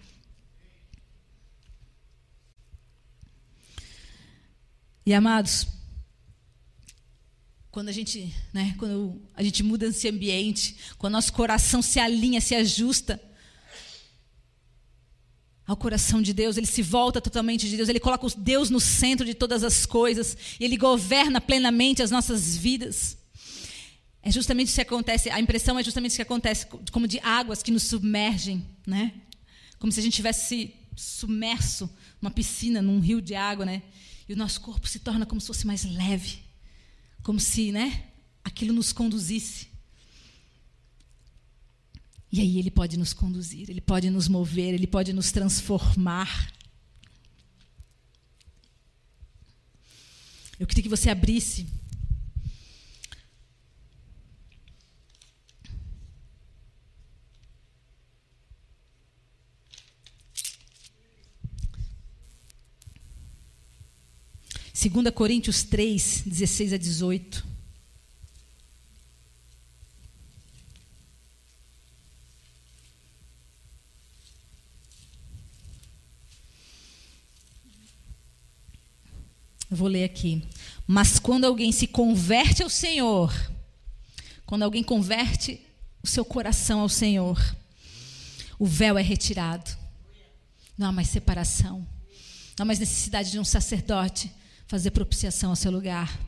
E 5.06 5.14
amados, 5.14 5.66
quando 7.78 7.90
a 7.90 7.92
gente, 7.92 8.34
né, 8.52 8.74
quando 8.80 9.22
a 9.36 9.44
gente 9.44 9.62
muda 9.62 9.86
esse 9.86 10.10
ambiente, 10.10 10.76
quando 10.98 11.14
nosso 11.14 11.32
coração 11.32 11.80
se 11.80 12.00
alinha, 12.00 12.42
se 12.42 12.56
ajusta 12.56 13.22
ao 15.64 15.78
coração 15.78 16.20
de 16.20 16.34
Deus, 16.34 16.58
ele 16.58 16.66
se 16.66 16.82
volta 16.82 17.22
totalmente 17.22 17.70
de 17.70 17.78
Deus, 17.78 17.88
ele 17.88 18.00
coloca 18.00 18.28
Deus 18.36 18.72
no 18.72 18.80
centro 18.80 19.28
de 19.28 19.36
todas 19.36 19.64
as 19.64 19.86
coisas, 19.86 20.36
e 20.60 20.66
ele 20.66 20.76
governa 20.76 21.40
plenamente 21.40 22.02
as 22.02 22.10
nossas 22.10 22.58
vidas. 22.58 23.16
É 24.24 24.32
justamente 24.32 24.70
isso 24.70 24.78
que 24.78 24.82
acontece, 24.82 25.30
a 25.30 25.40
impressão 25.40 25.78
é 25.78 25.84
justamente 25.84 26.10
isso 26.10 26.18
que 26.18 26.24
acontece, 26.24 26.66
como 26.92 27.08
de 27.08 27.20
águas 27.20 27.62
que 27.62 27.70
nos 27.70 27.84
submergem, 27.84 28.66
né? 28.88 29.14
Como 29.78 29.92
se 29.92 30.00
a 30.00 30.04
gente 30.04 30.16
tivesse 30.16 30.74
submerso 30.96 31.88
numa 32.20 32.32
piscina, 32.32 32.82
num 32.82 33.00
rio 33.00 33.22
de 33.22 33.36
água, 33.36 33.68
né? 33.68 33.84
E 34.28 34.34
o 34.34 34.36
nosso 34.36 34.62
corpo 34.62 34.88
se 34.88 34.98
torna 34.98 35.28
como 35.28 35.40
se 35.40 35.46
fosse 35.46 35.68
mais 35.68 35.84
leve, 35.84 36.47
como 37.28 37.42
se, 37.42 37.74
né, 37.74 38.06
aquilo 38.42 38.72
nos 38.74 38.94
conduzisse. 38.94 39.68
E 42.32 42.40
aí 42.40 42.58
ele 42.58 42.72
pode 42.72 42.96
nos 42.96 43.12
conduzir, 43.12 43.70
ele 43.70 43.82
pode 43.82 44.10
nos 44.10 44.30
mover, 44.30 44.74
ele 44.74 44.88
pode 44.88 45.12
nos 45.12 45.30
transformar. 45.30 46.54
Eu 50.58 50.66
queria 50.66 50.84
que 50.84 50.88
você 50.88 51.10
abrisse 51.10 51.68
Segunda 64.80 65.12
Coríntios 65.12 65.64
3, 65.64 66.22
16 66.28 66.74
a 66.74 66.78
18. 66.78 67.44
Eu 79.72 79.76
vou 79.76 79.88
ler 79.88 80.04
aqui. 80.04 80.48
Mas 80.86 81.18
quando 81.18 81.46
alguém 81.46 81.72
se 81.72 81.88
converte 81.88 82.62
ao 82.62 82.70
Senhor, 82.70 83.34
quando 84.46 84.62
alguém 84.62 84.84
converte 84.84 85.60
o 86.04 86.08
seu 86.08 86.24
coração 86.24 86.82
ao 86.82 86.90
Senhor, 86.90 87.44
o 88.60 88.66
véu 88.68 88.96
é 88.96 89.02
retirado. 89.02 89.76
Não 90.78 90.90
há 90.90 90.92
mais 90.92 91.10
separação. 91.10 91.80
Não 92.56 92.62
há 92.62 92.66
mais 92.66 92.78
necessidade 92.78 93.32
de 93.32 93.40
um 93.40 93.44
sacerdote 93.44 94.37
fazer 94.68 94.92
propiciação 94.92 95.52
ao 95.52 95.56
seu 95.56 95.72
lugar. 95.72 96.20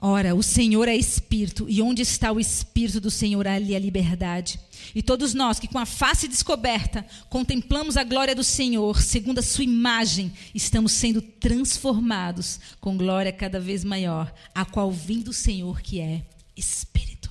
Ora, 0.00 0.34
o 0.34 0.42
Senhor 0.42 0.86
é 0.86 0.94
Espírito, 0.94 1.66
e 1.66 1.80
onde 1.80 2.02
está 2.02 2.30
o 2.30 2.38
Espírito 2.38 3.00
do 3.00 3.10
Senhor, 3.10 3.46
ali 3.46 3.74
a 3.74 3.78
liberdade. 3.78 4.60
E 4.94 5.02
todos 5.02 5.32
nós 5.32 5.58
que, 5.58 5.66
com 5.66 5.78
a 5.78 5.86
face 5.86 6.28
descoberta, 6.28 7.06
contemplamos 7.30 7.96
a 7.96 8.04
glória 8.04 8.34
do 8.34 8.44
Senhor, 8.44 9.00
segundo 9.00 9.38
a 9.38 9.42
Sua 9.42 9.64
imagem, 9.64 10.30
estamos 10.54 10.92
sendo 10.92 11.22
transformados 11.22 12.60
com 12.80 12.98
glória 12.98 13.32
cada 13.32 13.58
vez 13.58 13.82
maior, 13.82 14.30
a 14.54 14.64
qual 14.66 14.92
vem 14.92 15.20
do 15.20 15.32
Senhor, 15.32 15.80
que 15.80 16.00
é 16.00 16.26
Espírito. 16.54 17.30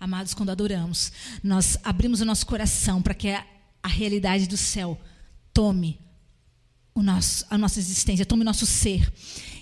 Amados, 0.00 0.34
quando 0.34 0.50
adoramos, 0.50 1.12
nós 1.44 1.78
abrimos 1.84 2.20
o 2.20 2.24
nosso 2.24 2.46
coração 2.46 3.00
para 3.00 3.14
que 3.14 3.28
a, 3.28 3.46
a 3.82 3.88
realidade 3.88 4.48
do 4.48 4.56
céu 4.56 4.98
tome 5.52 6.00
nosso, 7.02 7.44
a 7.48 7.58
nossa 7.58 7.78
existência, 7.78 8.26
tome 8.26 8.42
o 8.42 8.44
nosso 8.44 8.66
ser. 8.66 9.12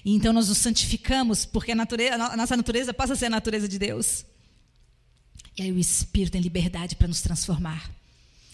E 0.05 0.14
então 0.14 0.33
nós 0.33 0.49
nos 0.49 0.59
santificamos, 0.59 1.44
porque 1.44 1.72
a, 1.72 1.75
natureza, 1.75 2.14
a 2.14 2.37
nossa 2.37 2.57
natureza 2.57 2.94
passa 2.94 3.14
a 3.14 3.16
ser 3.16 3.27
a 3.27 3.31
natureza 3.31 3.68
de 3.68 3.79
Deus. 3.79 4.25
E 5.57 5.62
aí 5.62 5.72
o 5.72 5.79
Espírito 5.79 6.33
tem 6.33 6.40
liberdade 6.40 6.94
para 6.96 7.09
nos 7.09 7.20
transformar. 7.22 7.90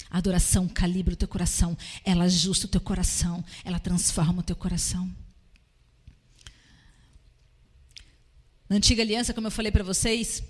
A 0.09 0.19
adoração 0.19 0.69
calibra 0.69 1.15
o 1.15 1.17
teu 1.17 1.27
coração, 1.27 1.77
ela 2.05 2.25
ajusta 2.25 2.67
o 2.67 2.69
teu 2.69 2.81
coração, 2.81 3.45
ela 3.65 3.79
transforma 3.79 4.41
o 4.41 4.43
teu 4.43 4.55
coração. 4.55 5.11
Na 8.69 8.77
antiga 8.77 9.03
aliança, 9.03 9.35
como 9.35 9.47
eu 9.47 9.51
falei 9.51 9.73
para 9.73 9.85
vocês, 9.85 10.43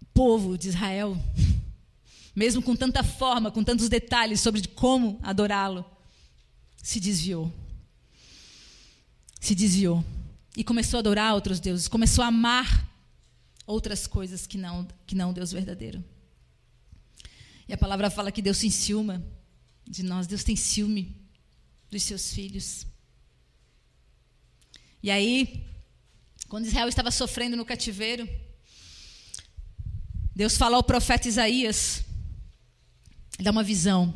o 0.00 0.04
povo 0.14 0.56
de 0.58 0.68
Israel, 0.68 1.16
mesmo 2.34 2.62
com 2.62 2.74
tanta 2.74 3.02
forma, 3.02 3.50
com 3.50 3.62
tantos 3.62 3.88
detalhes 3.88 4.40
sobre 4.40 4.66
como 4.68 5.18
adorá-lo, 5.22 5.84
se 6.76 6.98
desviou 6.98 7.52
se 9.42 9.56
desviou 9.56 10.04
e 10.56 10.62
começou 10.62 10.98
a 10.98 11.00
adorar 11.00 11.34
outros 11.34 11.58
deuses, 11.58 11.88
começou 11.88 12.22
a 12.22 12.28
amar 12.28 12.88
outras 13.66 14.06
coisas 14.06 14.46
que 14.46 14.56
não 14.56 14.86
que 15.04 15.16
não 15.16 15.32
Deus 15.32 15.50
verdadeiro. 15.50 16.02
E 17.68 17.72
a 17.72 17.76
palavra 17.76 18.08
fala 18.08 18.30
que 18.30 18.40
Deus 18.40 18.58
se 18.58 18.68
enciuma 18.68 19.20
de 19.84 20.04
nós, 20.04 20.28
Deus 20.28 20.44
tem 20.44 20.54
ciúme 20.54 21.16
dos 21.90 22.04
seus 22.04 22.32
filhos. 22.32 22.86
E 25.02 25.10
aí, 25.10 25.66
quando 26.48 26.66
Israel 26.66 26.88
estava 26.88 27.10
sofrendo 27.10 27.56
no 27.56 27.64
cativeiro, 27.64 28.28
Deus 30.36 30.56
fala 30.56 30.76
ao 30.76 30.84
profeta 30.84 31.26
Isaías, 31.26 32.04
dá 33.42 33.50
uma 33.50 33.62
visão 33.62 34.14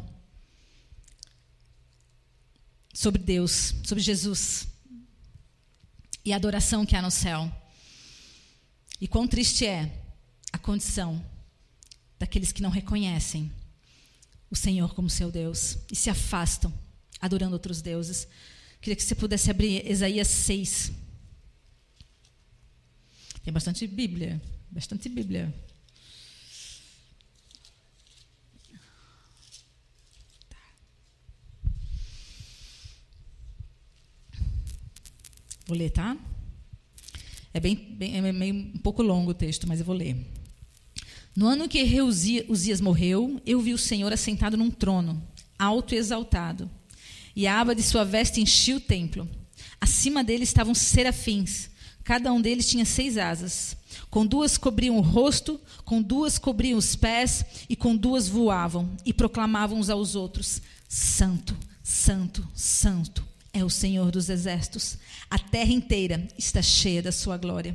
sobre 2.92 3.22
Deus, 3.22 3.74
sobre 3.84 4.02
Jesus 4.02 4.68
e 6.24 6.32
a 6.32 6.36
adoração 6.36 6.86
que 6.86 6.96
há 6.96 7.02
no 7.02 7.10
céu. 7.10 7.50
E 9.00 9.06
quão 9.06 9.28
triste 9.28 9.66
é 9.66 10.02
a 10.52 10.58
condição 10.58 11.24
daqueles 12.18 12.52
que 12.52 12.62
não 12.62 12.70
reconhecem 12.70 13.52
o 14.50 14.56
Senhor 14.56 14.94
como 14.94 15.10
seu 15.10 15.30
Deus 15.30 15.78
e 15.90 15.96
se 15.96 16.08
afastam 16.08 16.72
adorando 17.20 17.54
outros 17.54 17.82
deuses. 17.82 18.26
Queria 18.80 18.96
que 18.96 19.02
você 19.02 19.14
pudesse 19.14 19.50
abrir 19.50 19.88
Isaías 19.90 20.28
6. 20.28 20.92
Tem 23.42 23.52
bastante 23.52 23.86
Bíblia, 23.86 24.40
bastante 24.70 25.08
Bíblia. 25.08 25.54
Vou 35.66 35.76
ler, 35.76 35.90
tá? 35.90 36.16
É, 37.52 37.58
bem, 37.58 37.74
bem, 37.74 38.16
é 38.16 38.32
meio 38.32 38.54
um 38.54 38.78
pouco 38.78 39.02
longo 39.02 39.32
o 39.32 39.34
texto, 39.34 39.66
mas 39.66 39.80
eu 39.80 39.84
vou 39.84 39.96
ler. 39.96 40.16
No 41.34 41.48
ano 41.48 41.68
que 41.68 42.00
Uzias 42.00 42.80
morreu, 42.80 43.42
eu 43.44 43.60
vi 43.60 43.74
o 43.74 43.78
Senhor 43.78 44.12
assentado 44.12 44.56
num 44.56 44.70
trono, 44.70 45.20
alto 45.58 45.92
e 45.92 45.98
exaltado. 45.98 46.70
E 47.34 47.48
a 47.48 47.60
aba 47.60 47.74
de 47.74 47.82
sua 47.82 48.04
veste 48.04 48.40
enchia 48.40 48.76
o 48.76 48.80
templo. 48.80 49.28
Acima 49.80 50.22
dele 50.22 50.44
estavam 50.44 50.72
serafins. 50.72 51.68
Cada 52.04 52.32
um 52.32 52.40
deles 52.40 52.68
tinha 52.68 52.84
seis 52.84 53.18
asas. 53.18 53.76
Com 54.08 54.24
duas 54.24 54.56
cobriam 54.56 54.96
o 54.96 55.00
rosto, 55.00 55.60
com 55.84 56.00
duas 56.00 56.38
cobriam 56.38 56.78
os 56.78 56.94
pés, 56.94 57.44
e 57.68 57.74
com 57.74 57.96
duas 57.96 58.28
voavam, 58.28 58.88
e 59.04 59.12
proclamavam 59.12 59.78
uns 59.78 59.90
aos 59.90 60.14
outros: 60.14 60.62
Santo, 60.88 61.56
Santo, 61.82 62.46
Santo 62.54 63.35
é 63.56 63.64
o 63.64 63.70
Senhor 63.70 64.10
dos 64.10 64.28
exércitos. 64.28 64.98
A 65.30 65.38
terra 65.38 65.72
inteira 65.72 66.28
está 66.36 66.60
cheia 66.60 67.02
da 67.02 67.10
sua 67.10 67.38
glória. 67.38 67.74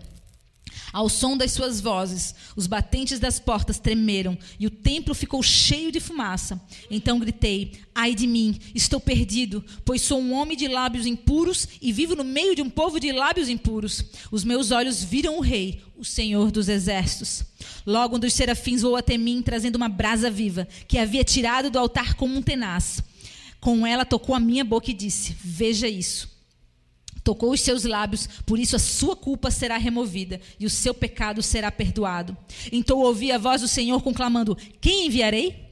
Ao 0.93 1.09
som 1.09 1.35
das 1.35 1.51
suas 1.51 1.81
vozes, 1.81 2.35
os 2.55 2.67
batentes 2.67 3.19
das 3.19 3.39
portas 3.39 3.79
tremeram 3.79 4.37
e 4.59 4.67
o 4.67 4.69
templo 4.69 5.15
ficou 5.15 5.41
cheio 5.41 5.91
de 5.91 5.99
fumaça. 5.99 6.61
Então 6.89 7.19
gritei: 7.19 7.73
Ai 7.95 8.13
de 8.13 8.27
mim, 8.27 8.59
estou 8.75 8.99
perdido, 8.99 9.63
pois 9.83 10.01
sou 10.01 10.21
um 10.21 10.33
homem 10.33 10.55
de 10.55 10.67
lábios 10.67 11.05
impuros 11.05 11.67
e 11.81 11.91
vivo 11.91 12.15
no 12.15 12.23
meio 12.23 12.55
de 12.55 12.61
um 12.61 12.69
povo 12.69 12.99
de 12.99 13.11
lábios 13.11 13.49
impuros. 13.49 14.05
Os 14.29 14.43
meus 14.43 14.71
olhos 14.71 15.03
viram 15.03 15.37
o 15.37 15.41
Rei, 15.41 15.81
o 15.97 16.05
Senhor 16.05 16.51
dos 16.51 16.69
exércitos. 16.69 17.43
Logo 17.85 18.17
um 18.17 18.19
dos 18.19 18.33
serafins 18.33 18.81
voou 18.81 18.95
até 18.95 19.17
mim, 19.17 19.41
trazendo 19.41 19.77
uma 19.77 19.89
brasa 19.89 20.29
viva, 20.29 20.67
que 20.87 20.97
havia 20.97 21.23
tirado 21.23 21.69
do 21.69 21.79
altar 21.79 22.13
como 22.15 22.37
um 22.37 22.41
tenaz. 22.41 23.01
Com 23.61 23.85
ela 23.85 24.03
tocou 24.03 24.33
a 24.35 24.39
minha 24.39 24.65
boca 24.65 24.89
e 24.89 24.93
disse: 24.93 25.37
Veja 25.39 25.87
isso. 25.87 26.29
Tocou 27.23 27.51
os 27.51 27.61
seus 27.61 27.83
lábios, 27.83 28.27
por 28.47 28.57
isso 28.57 28.75
a 28.75 28.79
sua 28.79 29.15
culpa 29.15 29.51
será 29.51 29.77
removida 29.77 30.41
e 30.59 30.65
o 30.65 30.69
seu 30.69 30.91
pecado 30.91 31.43
será 31.43 31.71
perdoado. 31.71 32.35
Então 32.71 32.97
ouvi 32.97 33.31
a 33.31 33.37
voz 33.37 33.61
do 33.61 33.67
Senhor 33.67 34.01
conclamando: 34.01 34.57
Quem 34.81 35.05
enviarei? 35.05 35.69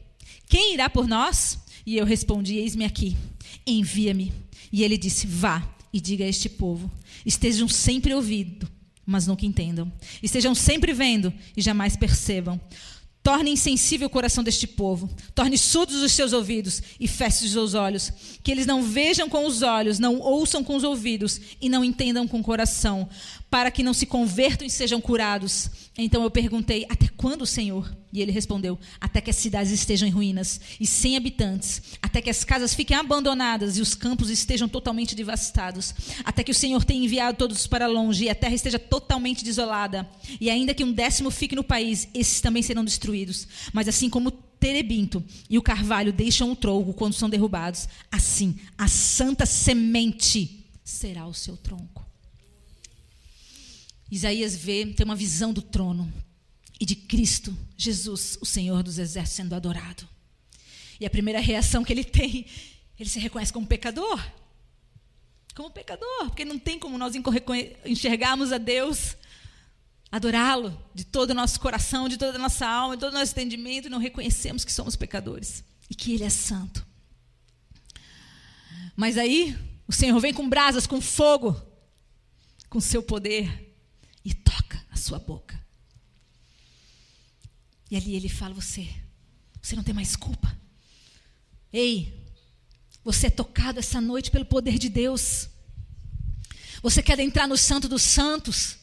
Quem 0.47 0.75
irá 0.75 0.87
por 0.89 1.07
nós? 1.07 1.57
E 1.85 1.97
eu 1.97 2.05
respondi: 2.05 2.57
Eis-me 2.57 2.85
aqui, 2.85 3.17
envia-me. 3.65 4.31
E 4.71 4.83
ele 4.83 4.95
disse: 4.95 5.25
Vá 5.25 5.67
e 5.91 5.99
diga 5.99 6.23
a 6.23 6.27
este 6.27 6.47
povo: 6.47 6.91
Estejam 7.25 7.67
sempre 7.67 8.13
ouvindo, 8.13 8.69
mas 9.03 9.25
nunca 9.25 9.47
entendam. 9.47 9.91
Estejam 10.21 10.53
sempre 10.53 10.93
vendo 10.93 11.33
e 11.57 11.61
jamais 11.61 11.97
percebam. 11.97 12.61
Torne 13.29 13.51
insensível 13.51 14.07
o 14.07 14.09
coração 14.09 14.43
deste 14.43 14.65
povo, 14.65 15.07
torne 15.35 15.55
surdos 15.55 16.01
os 16.01 16.13
seus 16.13 16.33
ouvidos 16.33 16.81
e 16.99 17.07
feche 17.07 17.45
os 17.45 17.51
seus 17.51 17.75
olhos, 17.75 18.11
que 18.41 18.49
eles 18.49 18.65
não 18.65 18.81
vejam 18.81 19.29
com 19.29 19.45
os 19.45 19.61
olhos, 19.61 19.99
não 19.99 20.17
ouçam 20.17 20.63
com 20.63 20.75
os 20.75 20.83
ouvidos 20.83 21.39
e 21.61 21.69
não 21.69 21.85
entendam 21.85 22.27
com 22.27 22.39
o 22.39 22.43
coração, 22.43 23.07
para 23.49 23.71
que 23.71 23.83
não 23.83 23.93
se 23.93 24.05
convertam 24.05 24.65
e 24.65 24.69
sejam 24.69 25.01
curados. 25.01 25.69
Então 25.97 26.23
eu 26.23 26.31
perguntei: 26.31 26.85
Até 26.89 27.07
quando, 27.07 27.45
Senhor? 27.45 27.91
E 28.13 28.21
ele 28.21 28.31
respondeu: 28.31 28.77
Até 29.01 29.21
que 29.21 29.29
as 29.29 29.35
cidades 29.35 29.71
estejam 29.71 30.07
em 30.07 30.11
ruínas 30.11 30.59
e 30.79 30.85
sem 30.85 31.17
habitantes, 31.17 31.81
até 32.01 32.21
que 32.21 32.29
as 32.29 32.43
casas 32.43 32.73
fiquem 32.73 32.95
abandonadas 32.95 33.77
e 33.77 33.81
os 33.81 33.95
campos 33.95 34.29
estejam 34.29 34.67
totalmente 34.67 35.15
devastados, 35.15 35.93
até 36.23 36.43
que 36.43 36.51
o 36.51 36.55
Senhor 36.55 36.83
tenha 36.83 37.03
enviado 37.03 37.37
todos 37.37 37.65
para 37.67 37.87
longe 37.87 38.25
e 38.25 38.29
a 38.29 38.35
terra 38.35 38.55
esteja 38.55 38.79
totalmente 38.79 39.43
desolada. 39.43 40.07
E 40.39 40.49
ainda 40.49 40.73
que 40.73 40.83
um 40.83 40.91
décimo 40.91 41.31
fique 41.31 41.55
no 41.55 41.63
país, 41.63 42.07
esses 42.13 42.41
também 42.41 42.61
serão 42.61 42.85
destruídos. 42.85 43.47
Mas 43.73 43.87
assim 43.87 44.09
como 44.09 44.31
terebinto 44.31 45.23
e 45.49 45.57
o 45.57 45.61
carvalho 45.61 46.11
deixam 46.11 46.51
o 46.51 46.55
tronco 46.55 46.93
quando 46.93 47.13
são 47.13 47.29
derrubados, 47.29 47.87
assim 48.11 48.57
a 48.77 48.87
santa 48.87 49.45
semente 49.45 50.65
será 50.83 51.25
o 51.25 51.33
seu 51.33 51.55
tronco. 51.55 52.08
Isaías 54.11 54.55
vê, 54.55 54.85
tem 54.85 55.05
uma 55.05 55.15
visão 55.15 55.53
do 55.53 55.61
trono 55.61 56.11
e 56.79 56.85
de 56.85 56.95
Cristo, 56.95 57.55
Jesus, 57.77 58.37
o 58.41 58.45
Senhor 58.45 58.81
dos 58.81 58.97
exércitos, 58.97 59.35
sendo 59.35 59.53
adorado. 59.53 60.07
E 60.99 61.05
a 61.05 61.09
primeira 61.09 61.39
reação 61.39 61.83
que 61.83 61.93
ele 61.93 62.03
tem, 62.03 62.45
ele 62.99 63.09
se 63.09 63.19
reconhece 63.19 63.53
como 63.53 63.67
pecador. 63.67 64.19
Como 65.53 65.69
pecador, 65.69 66.25
porque 66.25 66.45
não 66.45 66.57
tem 66.57 66.79
como 66.79 66.97
nós 66.97 67.13
enxergarmos 67.85 68.51
a 68.51 68.57
Deus, 68.57 69.17
adorá-lo 70.11 70.77
de 70.93 71.03
todo 71.03 71.31
o 71.31 71.33
nosso 71.33 71.59
coração, 71.59 72.07
de 72.07 72.17
toda 72.17 72.37
a 72.37 72.41
nossa 72.41 72.65
alma, 72.65 72.95
de 72.95 73.01
todo 73.01 73.13
o 73.13 73.19
nosso 73.19 73.33
entendimento, 73.33 73.87
e 73.87 73.91
não 73.91 73.99
reconhecemos 73.99 74.63
que 74.63 74.71
somos 74.71 74.95
pecadores 74.95 75.63
e 75.89 75.95
que 75.95 76.13
Ele 76.13 76.23
é 76.23 76.29
santo. 76.29 76.85
Mas 78.95 79.17
aí, 79.17 79.57
o 79.87 79.91
Senhor 79.91 80.19
vem 80.19 80.33
com 80.33 80.47
brasas, 80.47 80.87
com 80.87 81.01
fogo, 81.01 81.59
com 82.69 82.79
seu 82.79 83.03
poder, 83.03 83.68
e 84.23 84.33
toca 84.33 84.83
a 84.89 84.97
sua 84.97 85.19
boca. 85.19 85.59
E 87.89 87.95
ali 87.95 88.15
ele 88.15 88.29
fala: 88.29 88.53
Você, 88.53 88.87
você 89.61 89.75
não 89.75 89.83
tem 89.83 89.93
mais 89.93 90.15
culpa. 90.15 90.57
Ei, 91.71 92.27
você 93.03 93.27
é 93.27 93.31
tocado 93.31 93.79
essa 93.79 93.99
noite 94.01 94.31
pelo 94.31 94.45
poder 94.45 94.77
de 94.77 94.89
Deus. 94.89 95.49
Você 96.81 97.01
quer 97.01 97.19
entrar 97.19 97.47
no 97.47 97.57
Santo 97.57 97.87
dos 97.87 98.01
Santos, 98.01 98.77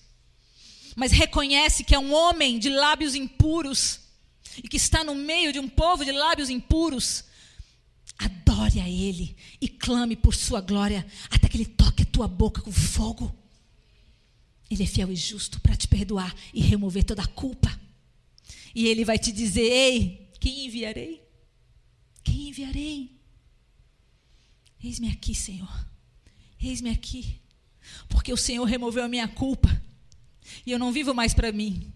mas 0.94 1.12
reconhece 1.12 1.84
que 1.84 1.94
é 1.94 1.98
um 1.98 2.12
homem 2.12 2.58
de 2.58 2.68
lábios 2.68 3.14
impuros 3.14 4.00
e 4.62 4.68
que 4.68 4.76
está 4.76 5.04
no 5.04 5.14
meio 5.14 5.52
de 5.52 5.58
um 5.58 5.68
povo 5.68 6.04
de 6.04 6.12
lábios 6.12 6.50
impuros. 6.50 7.24
Adore 8.18 8.80
a 8.80 8.88
Ele 8.88 9.36
e 9.60 9.68
clame 9.68 10.16
por 10.16 10.34
Sua 10.34 10.60
glória 10.60 11.06
até 11.30 11.48
que 11.48 11.56
Ele 11.56 11.66
toque 11.66 12.02
a 12.02 12.06
tua 12.06 12.28
boca 12.28 12.60
com 12.62 12.72
fogo. 12.72 13.45
Ele 14.70 14.82
é 14.82 14.86
fiel 14.86 15.12
e 15.12 15.16
justo 15.16 15.60
para 15.60 15.76
te 15.76 15.86
perdoar 15.86 16.34
e 16.52 16.60
remover 16.60 17.04
toda 17.04 17.22
a 17.22 17.26
culpa. 17.26 17.80
E 18.74 18.86
ele 18.88 19.04
vai 19.04 19.18
te 19.18 19.32
dizer: 19.32 19.62
Ei, 19.62 20.30
quem 20.40 20.66
enviarei? 20.66 21.22
Quem 22.22 22.48
enviarei? 22.48 23.16
Eis-me 24.82 25.10
aqui, 25.10 25.34
Senhor. 25.34 25.86
Eis-me 26.60 26.90
aqui. 26.90 27.40
Porque 28.08 28.32
o 28.32 28.36
Senhor 28.36 28.64
removeu 28.64 29.04
a 29.04 29.08
minha 29.08 29.28
culpa. 29.28 29.82
E 30.64 30.72
eu 30.72 30.78
não 30.78 30.92
vivo 30.92 31.14
mais 31.14 31.32
para 31.32 31.52
mim. 31.52 31.92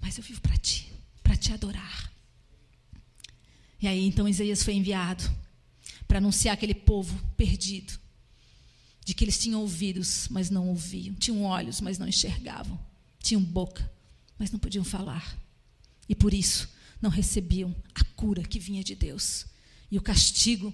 Mas 0.00 0.16
eu 0.16 0.24
vivo 0.24 0.40
para 0.40 0.56
ti, 0.56 0.90
para 1.22 1.36
te 1.36 1.52
adorar. 1.52 2.10
E 3.82 3.86
aí 3.86 4.06
então 4.06 4.28
Isaías 4.28 4.62
foi 4.62 4.74
enviado 4.74 5.24
para 6.06 6.18
anunciar 6.18 6.54
aquele 6.54 6.74
povo 6.74 7.18
perdido 7.36 7.99
de 9.10 9.14
que 9.14 9.24
eles 9.24 9.40
tinham 9.40 9.60
ouvidos, 9.60 10.28
mas 10.30 10.50
não 10.50 10.68
ouviam, 10.68 11.16
tinham 11.16 11.42
olhos, 11.42 11.80
mas 11.80 11.98
não 11.98 12.06
enxergavam, 12.06 12.78
tinham 13.20 13.42
boca, 13.42 13.90
mas 14.38 14.52
não 14.52 14.58
podiam 14.60 14.84
falar. 14.84 15.36
E 16.08 16.14
por 16.14 16.32
isso 16.32 16.68
não 17.02 17.10
recebiam 17.10 17.74
a 17.92 18.04
cura 18.04 18.44
que 18.44 18.60
vinha 18.60 18.84
de 18.84 18.94
Deus. 18.94 19.46
E 19.90 19.98
o 19.98 20.00
castigo 20.00 20.72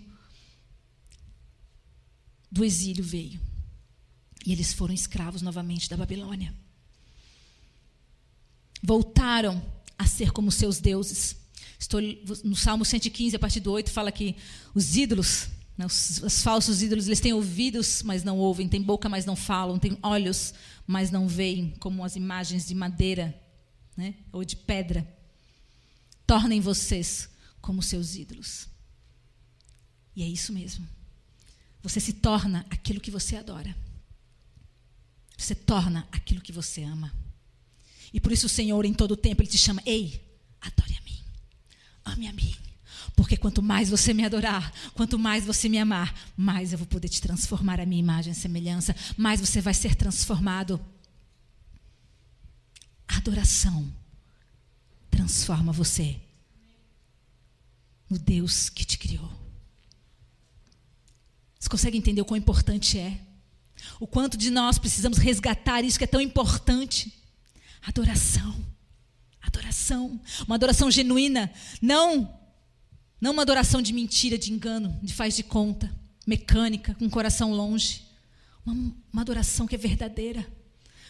do 2.52 2.62
exílio 2.62 3.02
veio. 3.02 3.40
E 4.44 4.52
eles 4.52 4.70
foram 4.70 4.92
escravos 4.92 5.40
novamente 5.40 5.88
da 5.88 5.96
Babilônia. 5.96 6.54
Voltaram 8.82 9.64
a 9.98 10.06
ser 10.06 10.30
como 10.30 10.52
seus 10.52 10.78
deuses. 10.78 11.36
Estou 11.78 12.02
no 12.44 12.54
Salmo 12.54 12.84
115, 12.84 13.34
a 13.34 13.38
partir 13.38 13.60
do 13.60 13.72
8, 13.72 13.90
fala 13.90 14.12
que 14.12 14.36
os 14.74 14.94
ídolos 14.94 15.48
os, 15.84 16.22
os, 16.22 16.42
falsos 16.42 16.80
ídolos, 16.80 17.06
eles 17.06 17.20
têm 17.20 17.34
ouvidos, 17.34 18.02
mas 18.02 18.24
não 18.24 18.38
ouvem, 18.38 18.68
têm 18.68 18.80
boca, 18.80 19.08
mas 19.08 19.26
não 19.26 19.36
falam, 19.36 19.78
têm 19.78 19.98
olhos, 20.02 20.54
mas 20.86 21.10
não 21.10 21.28
veem, 21.28 21.74
como 21.78 22.02
as 22.02 22.16
imagens 22.16 22.66
de 22.66 22.74
madeira 22.74 23.38
né, 23.94 24.14
ou 24.32 24.42
de 24.42 24.56
pedra. 24.56 25.06
Tornem 26.26 26.60
vocês 26.60 27.28
como 27.60 27.82
seus 27.82 28.14
ídolos. 28.14 28.68
E 30.14 30.22
é 30.22 30.26
isso 30.26 30.52
mesmo. 30.52 30.88
Você 31.82 32.00
se 32.00 32.14
torna 32.14 32.64
aquilo 32.70 33.00
que 33.00 33.10
você 33.10 33.36
adora. 33.36 33.76
Você 35.36 35.54
torna 35.54 36.08
aquilo 36.10 36.40
que 36.40 36.52
você 36.52 36.82
ama. 36.82 37.14
E 38.12 38.18
por 38.18 38.32
isso 38.32 38.46
o 38.46 38.48
Senhor, 38.48 38.84
em 38.86 38.94
todo 38.94 39.12
o 39.12 39.16
tempo, 39.16 39.42
Ele 39.42 39.50
te 39.50 39.58
chama: 39.58 39.82
Ei, 39.84 40.20
adore 40.60 40.96
a 40.96 41.00
mim. 41.02 41.18
Ame 42.04 42.28
a 42.28 42.32
mim. 42.32 42.56
Porque 43.16 43.36
quanto 43.36 43.62
mais 43.62 43.88
você 43.88 44.12
me 44.12 44.24
adorar, 44.24 44.70
quanto 44.92 45.18
mais 45.18 45.46
você 45.46 45.70
me 45.70 45.78
amar, 45.78 46.14
mais 46.36 46.72
eu 46.72 46.78
vou 46.78 46.86
poder 46.86 47.08
te 47.08 47.20
transformar 47.20 47.80
a 47.80 47.86
minha 47.86 47.98
imagem 47.98 48.32
e 48.32 48.36
semelhança, 48.36 48.94
mais 49.16 49.40
você 49.40 49.60
vai 49.62 49.72
ser 49.72 49.94
transformado. 49.94 50.78
Adoração 53.08 53.90
transforma 55.10 55.72
você 55.72 56.20
no 58.08 58.18
Deus 58.18 58.68
que 58.68 58.84
te 58.84 58.98
criou. 58.98 59.32
Você 61.58 61.70
consegue 61.70 61.96
entender 61.96 62.20
o 62.20 62.24
quão 62.24 62.36
importante 62.36 62.98
é? 62.98 63.18
O 63.98 64.06
quanto 64.06 64.36
de 64.36 64.50
nós 64.50 64.78
precisamos 64.78 65.16
resgatar 65.16 65.82
isso 65.82 65.98
que 65.98 66.04
é 66.04 66.06
tão 66.06 66.20
importante? 66.20 67.12
Adoração. 67.82 68.54
Adoração. 69.40 70.20
Uma 70.46 70.56
adoração 70.56 70.90
genuína. 70.90 71.50
Não 71.80 72.45
não 73.20 73.32
uma 73.32 73.42
adoração 73.42 73.80
de 73.80 73.92
mentira, 73.92 74.36
de 74.36 74.52
engano, 74.52 74.98
de 75.02 75.12
faz 75.14 75.34
de 75.34 75.42
conta, 75.42 75.90
mecânica, 76.26 76.94
com 76.94 77.06
o 77.06 77.10
coração 77.10 77.52
longe. 77.52 78.04
Uma, 78.64 78.94
uma 79.12 79.22
adoração 79.22 79.66
que 79.66 79.74
é 79.74 79.78
verdadeira. 79.78 80.46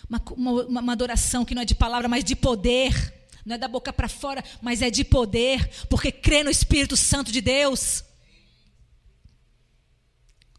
Uma, 0.09 0.22
uma, 0.30 0.80
uma 0.80 0.92
adoração 0.92 1.44
que 1.44 1.54
não 1.54 1.62
é 1.62 1.64
de 1.64 1.74
palavra, 1.74 2.09
mas 2.09 2.22
de 2.22 2.36
poder. 2.36 3.14
Não 3.44 3.57
é 3.57 3.59
da 3.59 3.66
boca 3.66 3.92
para 3.92 4.09
fora, 4.09 4.44
mas 4.61 4.82
é 4.82 4.90
de 4.90 5.04
poder, 5.04 5.68
porque 5.88 6.11
crê 6.11 6.42
no 6.42 6.50
Espírito 6.50 6.96
Santo 6.96 7.32
de 7.32 7.40
Deus. 7.40 8.04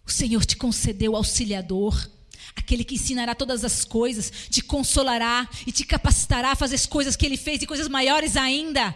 O 0.06 0.12
Senhor 0.12 0.46
te 0.46 0.56
concedeu 0.56 1.16
auxiliador, 1.16 2.10
aquele 2.56 2.86
que 2.86 2.96
ensinará 2.96 3.36
todas 3.36 3.66
as 3.66 3.84
coisas, 3.84 4.32
te 4.50 4.62
consolará 4.62 5.50
e 5.66 5.72
te 5.72 5.86
capacitará 5.86 6.52
a 6.52 6.56
fazer 6.56 6.76
as 6.76 6.86
coisas 6.86 7.16
que 7.18 7.26
ele 7.26 7.36
fez 7.36 7.62
e 7.62 7.68
coisas 7.68 7.90
maiores 7.90 8.38
ainda 8.38 8.96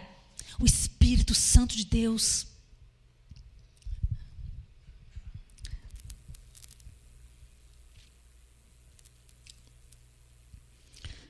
o 0.62 0.66
Espírito 0.66 1.34
Santo 1.34 1.76
de 1.76 1.84
Deus. 1.84 2.46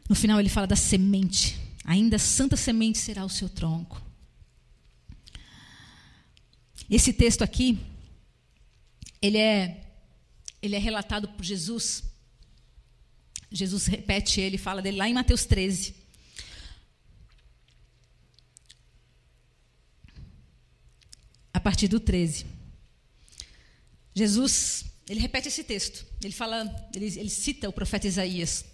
No 0.06 0.14
final 0.14 0.38
ele 0.38 0.50
fala 0.50 0.66
da 0.66 0.76
semente. 0.76 1.58
Ainda 1.82 2.18
santa 2.18 2.58
semente 2.58 2.98
será 2.98 3.24
o 3.24 3.30
seu 3.30 3.48
tronco. 3.48 4.02
Esse 6.90 7.10
texto 7.10 7.40
aqui, 7.40 7.78
ele 9.22 9.38
é, 9.38 9.94
ele 10.60 10.76
é 10.76 10.78
relatado 10.78 11.26
por 11.28 11.42
Jesus. 11.42 12.04
Jesus 13.50 13.86
repete 13.86 14.42
ele, 14.42 14.58
fala 14.58 14.82
dele 14.82 14.98
lá 14.98 15.08
em 15.08 15.14
Mateus 15.14 15.46
13. 15.46 16.01
Partir 21.62 21.88
do 21.88 21.98
13. 21.98 22.46
Jesus, 24.14 24.84
ele 25.08 25.20
repete 25.20 25.48
esse 25.48 25.64
texto. 25.64 26.06
Ele 26.22 26.32
fala, 26.32 26.88
ele, 26.94 27.06
ele 27.06 27.30
cita 27.30 27.68
o 27.68 27.72
profeta 27.72 28.06
Isaías. 28.06 28.64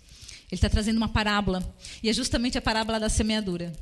Ele 0.50 0.56
está 0.56 0.68
trazendo 0.68 0.96
uma 0.96 1.08
parábola. 1.08 1.74
E 2.02 2.08
é 2.08 2.12
justamente 2.12 2.58
a 2.58 2.62
parábola 2.62 2.98
da 2.98 3.08
semeadura. 3.08 3.72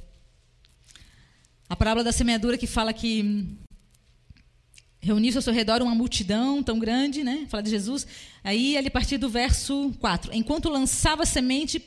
A 1.68 1.74
parábola 1.74 2.04
da 2.04 2.12
semeadura 2.12 2.58
que 2.58 2.66
fala 2.66 2.92
que 2.92 3.56
reuniu-se 5.00 5.38
ao 5.38 5.42
seu 5.42 5.52
redor 5.52 5.82
uma 5.82 5.94
multidão 5.94 6.62
tão 6.62 6.78
grande, 6.78 7.22
né? 7.22 7.46
Fala 7.48 7.62
de 7.62 7.70
Jesus. 7.70 8.06
Aí, 8.42 8.76
a 8.76 8.90
partir 8.90 9.18
do 9.18 9.28
verso 9.28 9.94
4. 10.00 10.34
Enquanto 10.34 10.68
lançava 10.68 11.24
semente 11.24 11.78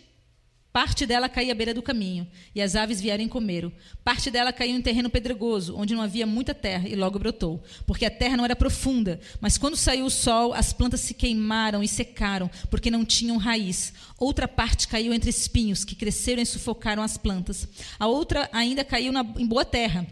Parte 0.71 1.07
dela 1.07 1.27
caía 1.27 1.51
à 1.51 1.55
beira 1.55 1.73
do 1.73 1.81
caminho, 1.81 2.27
e 2.53 2.61
as 2.61 2.75
aves 2.75 3.01
vieram 3.01 3.27
comer. 3.27 3.71
Parte 4.03 4.29
dela 4.29 4.53
caiu 4.53 4.75
em 4.75 4.81
terreno 4.81 5.09
pedregoso, 5.09 5.75
onde 5.75 5.95
não 5.95 6.01
havia 6.03 6.27
muita 6.27 6.53
terra, 6.53 6.87
e 6.87 6.95
logo 6.95 7.17
brotou, 7.17 7.63
porque 7.87 8.05
a 8.05 8.11
terra 8.11 8.37
não 8.37 8.45
era 8.45 8.55
profunda. 8.55 9.19
Mas 9.41 9.57
quando 9.57 9.75
saiu 9.75 10.05
o 10.05 10.11
sol, 10.11 10.53
as 10.53 10.71
plantas 10.71 10.99
se 10.99 11.15
queimaram 11.15 11.81
e 11.81 11.87
secaram, 11.87 12.51
porque 12.69 12.91
não 12.91 13.03
tinham 13.03 13.37
raiz. 13.37 13.93
Outra 14.15 14.47
parte 14.47 14.87
caiu 14.87 15.11
entre 15.11 15.31
espinhos, 15.31 15.83
que 15.83 15.95
cresceram 15.95 16.43
e 16.43 16.45
sufocaram 16.45 17.01
as 17.01 17.17
plantas. 17.17 17.67
A 17.97 18.05
outra 18.05 18.47
ainda 18.53 18.83
caiu 18.83 19.11
na, 19.11 19.21
em 19.21 19.47
boa 19.47 19.65
terra. 19.65 20.05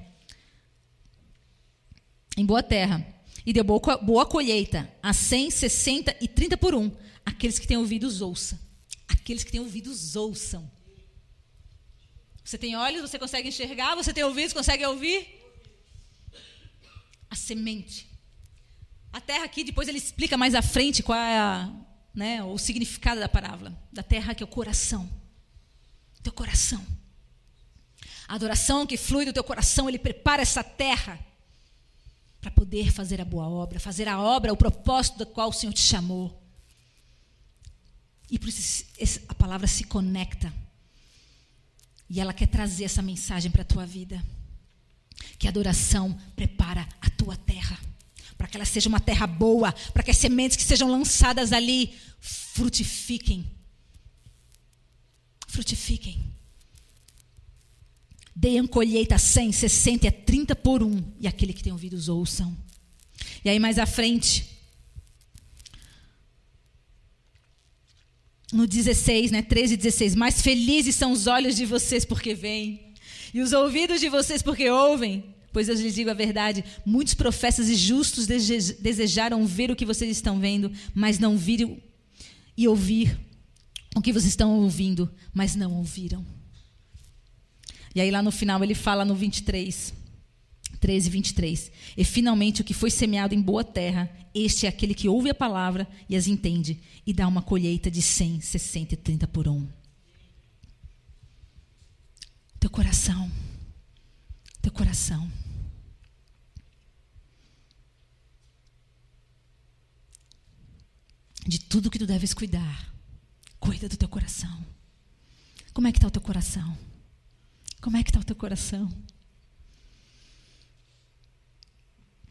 Em 2.35 2.45
boa 2.45 2.63
terra. 2.63 3.05
E 3.45 3.53
deu 3.53 3.63
boa, 3.63 3.97
boa 3.97 4.25
colheita, 4.25 4.91
a 5.03 5.13
100, 5.13 5.51
60 5.51 6.15
e 6.19 6.27
30 6.27 6.57
por 6.57 6.73
um. 6.73 6.91
Aqueles 7.23 7.59
que 7.59 7.67
têm 7.67 7.77
ouvidos, 7.77 8.21
ouça. 8.21 8.66
Aqueles 9.07 9.43
que 9.43 9.51
têm 9.51 9.59
ouvidos, 9.59 10.15
ouçam. 10.15 10.69
Você 12.43 12.57
tem 12.57 12.75
olhos, 12.75 13.01
você 13.01 13.19
consegue 13.19 13.49
enxergar, 13.49 13.95
você 13.95 14.13
tem 14.13 14.23
ouvidos, 14.23 14.53
consegue 14.53 14.85
ouvir? 14.85 15.27
A 17.29 17.35
semente. 17.35 18.09
A 19.11 19.19
terra 19.19 19.43
aqui, 19.43 19.63
depois 19.63 19.87
ele 19.87 19.97
explica 19.97 20.37
mais 20.37 20.55
à 20.55 20.61
frente 20.61 21.03
qual 21.03 21.17
é 21.17 21.37
a, 21.37 21.69
né, 22.13 22.43
o 22.43 22.57
significado 22.57 23.19
da 23.19 23.27
parábola. 23.27 23.77
Da 23.91 24.01
terra 24.01 24.33
que 24.33 24.43
é 24.43 24.45
o 24.45 24.49
coração. 24.49 25.09
Teu 26.23 26.31
coração. 26.31 26.85
A 28.27 28.35
adoração 28.35 28.85
que 28.85 28.95
flui 28.95 29.25
do 29.25 29.33
teu 29.33 29.43
coração, 29.43 29.87
ele 29.87 29.99
prepara 29.99 30.41
essa 30.41 30.63
terra 30.63 31.19
para 32.39 32.51
poder 32.51 32.91
fazer 32.91 33.19
a 33.19 33.25
boa 33.25 33.49
obra, 33.49 33.79
fazer 33.79 34.07
a 34.07 34.19
obra, 34.19 34.53
o 34.53 34.57
propósito 34.57 35.17
do 35.17 35.25
qual 35.25 35.49
o 35.49 35.53
Senhor 35.53 35.73
te 35.73 35.81
chamou. 35.81 36.46
E 38.29 38.37
por 38.37 38.49
isso 38.49 38.85
a 39.27 39.33
palavra 39.33 39.67
se 39.67 39.83
conecta. 39.85 40.53
E 42.09 42.19
ela 42.19 42.33
quer 42.33 42.47
trazer 42.47 42.85
essa 42.85 43.01
mensagem 43.01 43.51
para 43.51 43.61
a 43.61 43.65
tua 43.65 43.85
vida. 43.85 44.23
Que 45.37 45.47
a 45.47 45.49
adoração 45.49 46.17
prepara 46.35 46.87
a 47.01 47.09
tua 47.09 47.35
terra. 47.35 47.79
Para 48.37 48.47
que 48.47 48.57
ela 48.57 48.65
seja 48.65 48.89
uma 48.89 48.99
terra 48.99 49.27
boa. 49.27 49.71
Para 49.93 50.03
que 50.03 50.11
as 50.11 50.17
sementes 50.17 50.57
que 50.57 50.63
sejam 50.63 50.89
lançadas 50.89 51.51
ali 51.51 51.93
frutifiquem. 52.19 53.49
Frutifiquem. 55.47 56.33
Deem 58.35 58.67
colheita 58.67 59.17
100, 59.17 59.51
60 59.51 60.07
e 60.07 60.11
30 60.11 60.55
por 60.55 60.83
um. 60.83 61.03
E 61.19 61.27
aquele 61.27 61.53
que 61.53 61.63
tem 61.63 61.73
ouvidos 61.73 62.07
ouçam. 62.07 62.55
E 63.43 63.49
aí 63.49 63.59
mais 63.59 63.79
à 63.79 63.85
frente. 63.85 64.46
No 68.51 68.65
16, 68.65 69.31
né, 69.31 69.41
13 69.41 69.73
e 69.73 69.77
16, 69.77 70.15
mais 70.15 70.41
felizes 70.41 70.95
são 70.95 71.11
os 71.11 71.27
olhos 71.27 71.55
de 71.55 71.65
vocês 71.65 72.05
porque 72.05 72.33
veem, 72.33 72.93
e 73.33 73.41
os 73.41 73.51
ouvidos 73.51 73.99
de 73.99 74.09
vocês 74.09 74.41
porque 74.41 74.69
ouvem. 74.69 75.35
Pois 75.51 75.69
eu 75.69 75.75
lhes 75.75 75.95
digo 75.95 76.09
a 76.09 76.13
verdade: 76.13 76.63
muitos 76.85 77.13
profetas 77.13 77.67
e 77.67 77.75
justos 77.75 78.27
desejaram 78.27 79.45
ver 79.45 79.71
o 79.71 79.75
que 79.75 79.85
vocês 79.85 80.11
estão 80.11 80.39
vendo, 80.39 80.71
mas 80.93 81.19
não 81.19 81.37
viram, 81.37 81.77
e 82.55 82.67
ouvir 82.67 83.17
o 83.95 84.01
que 84.01 84.13
vocês 84.13 84.29
estão 84.29 84.59
ouvindo, 84.59 85.09
mas 85.33 85.55
não 85.55 85.73
ouviram. 85.73 86.25
E 87.95 88.01
aí 88.01 88.11
lá 88.11 88.21
no 88.21 88.31
final 88.31 88.63
ele 88.63 88.75
fala 88.75 89.03
no 89.03 89.15
23. 89.15 89.93
13, 90.77 91.09
23. 91.09 91.71
E 91.97 92.03
finalmente 92.03 92.61
o 92.61 92.63
que 92.63 92.73
foi 92.73 92.89
semeado 92.89 93.33
em 93.33 93.41
boa 93.41 93.63
terra, 93.63 94.09
este 94.33 94.65
é 94.65 94.69
aquele 94.69 94.93
que 94.93 95.09
ouve 95.09 95.29
a 95.29 95.35
palavra 95.35 95.87
e 96.07 96.15
as 96.15 96.27
entende, 96.27 96.79
e 97.05 97.13
dá 97.13 97.27
uma 97.27 97.41
colheita 97.41 97.89
de 97.89 98.01
100, 98.01 98.41
60 98.41 98.93
e 98.93 98.97
30 98.97 99.27
por 99.27 99.47
um. 99.47 99.67
Teu 102.59 102.69
coração. 102.69 103.31
Teu 104.61 104.71
coração. 104.71 105.31
De 111.47 111.59
tudo 111.59 111.89
que 111.89 111.99
tu 111.99 112.05
deves 112.05 112.33
cuidar, 112.33 112.93
cuida 113.59 113.87
do 113.87 113.95
teu 113.95 114.09
coração. 114.09 114.65
Como 115.73 115.87
é 115.87 115.91
que 115.91 115.97
está 115.97 116.07
o 116.07 116.11
teu 116.11 116.21
coração? 116.21 116.77
Como 117.79 117.95
é 117.95 118.03
que 118.03 118.09
está 118.09 118.19
o 118.19 118.23
teu 118.23 118.35
coração? 118.35 118.91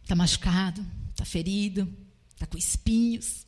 Está 0.07 0.15
machucado, 0.15 0.87
está 1.11 1.25
ferido, 1.25 1.93
está 2.33 2.47
com 2.47 2.57
espinhos. 2.57 3.45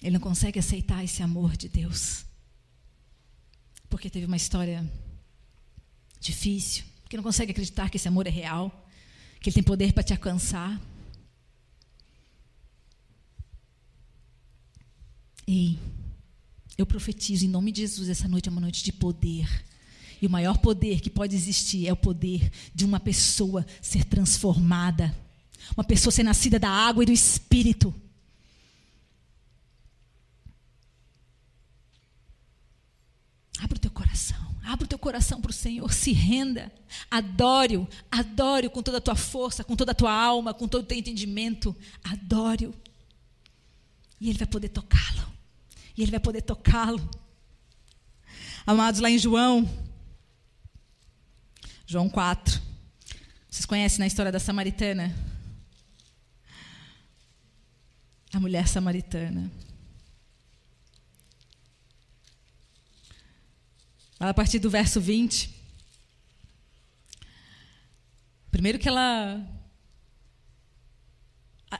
Ele 0.00 0.12
não 0.12 0.20
consegue 0.20 0.58
aceitar 0.58 1.04
esse 1.04 1.22
amor 1.22 1.54
de 1.54 1.68
Deus. 1.68 2.24
Porque 3.90 4.08
teve 4.08 4.24
uma 4.24 4.38
história 4.38 4.90
difícil. 6.18 6.86
Porque 7.02 7.18
não 7.18 7.22
consegue 7.22 7.52
acreditar 7.52 7.90
que 7.90 7.98
esse 7.98 8.08
amor 8.08 8.26
é 8.26 8.30
real. 8.30 8.88
Que 9.38 9.50
ele 9.50 9.54
tem 9.54 9.62
poder 9.62 9.92
para 9.92 10.02
te 10.02 10.14
alcançar. 10.14 10.80
Ei, 15.46 15.78
eu 16.76 16.86
profetizo 16.86 17.44
em 17.44 17.48
nome 17.48 17.72
de 17.72 17.82
Jesus, 17.82 18.08
essa 18.08 18.28
noite 18.28 18.48
é 18.48 18.52
uma 18.52 18.60
noite 18.60 18.82
de 18.82 18.92
poder. 18.92 19.48
E 20.20 20.26
o 20.26 20.30
maior 20.30 20.58
poder 20.58 21.00
que 21.00 21.08
pode 21.08 21.34
existir 21.34 21.86
é 21.86 21.92
o 21.92 21.96
poder 21.96 22.50
de 22.74 22.84
uma 22.84 23.00
pessoa 23.00 23.66
ser 23.80 24.04
transformada. 24.04 25.14
Uma 25.76 25.84
pessoa 25.84 26.12
ser 26.12 26.22
nascida 26.22 26.58
da 26.58 26.68
água 26.68 27.02
e 27.02 27.06
do 27.06 27.12
espírito. 27.12 27.94
Abra 33.58 33.76
o 33.76 33.80
teu 33.80 33.90
coração. 33.90 34.56
Abra 34.64 34.84
o 34.84 34.88
teu 34.88 34.98
coração 34.98 35.40
para 35.40 35.50
o 35.50 35.54
Senhor. 35.54 35.92
Se 35.92 36.12
renda. 36.12 36.70
Adore-o. 37.10 37.88
Adore-o 38.10 38.70
com 38.70 38.82
toda 38.82 38.98
a 38.98 39.00
tua 39.00 39.16
força, 39.16 39.64
com 39.64 39.76
toda 39.76 39.92
a 39.92 39.94
tua 39.94 40.12
alma, 40.12 40.52
com 40.52 40.68
todo 40.68 40.82
o 40.82 40.86
teu 40.86 40.98
entendimento. 40.98 41.74
Adore-o. 42.04 42.74
E 44.20 44.28
Ele 44.28 44.38
vai 44.38 44.46
poder 44.46 44.68
tocá-lo. 44.68 45.39
E 46.00 46.02
ele 46.02 46.12
vai 46.12 46.20
poder 46.20 46.40
tocá-lo. 46.40 46.98
Amados, 48.66 49.02
lá 49.02 49.10
em 49.10 49.18
João, 49.18 49.68
João 51.86 52.08
4. 52.08 52.58
Vocês 53.50 53.66
conhecem 53.66 53.98
na 53.98 54.06
história 54.06 54.32
da 54.32 54.40
samaritana? 54.40 55.14
A 58.32 58.40
mulher 58.40 58.66
samaritana. 58.66 59.52
A 64.18 64.32
partir 64.32 64.58
do 64.58 64.70
verso 64.70 65.02
20. 65.02 65.54
Primeiro 68.50 68.78
que 68.78 68.88
ela 68.88 69.46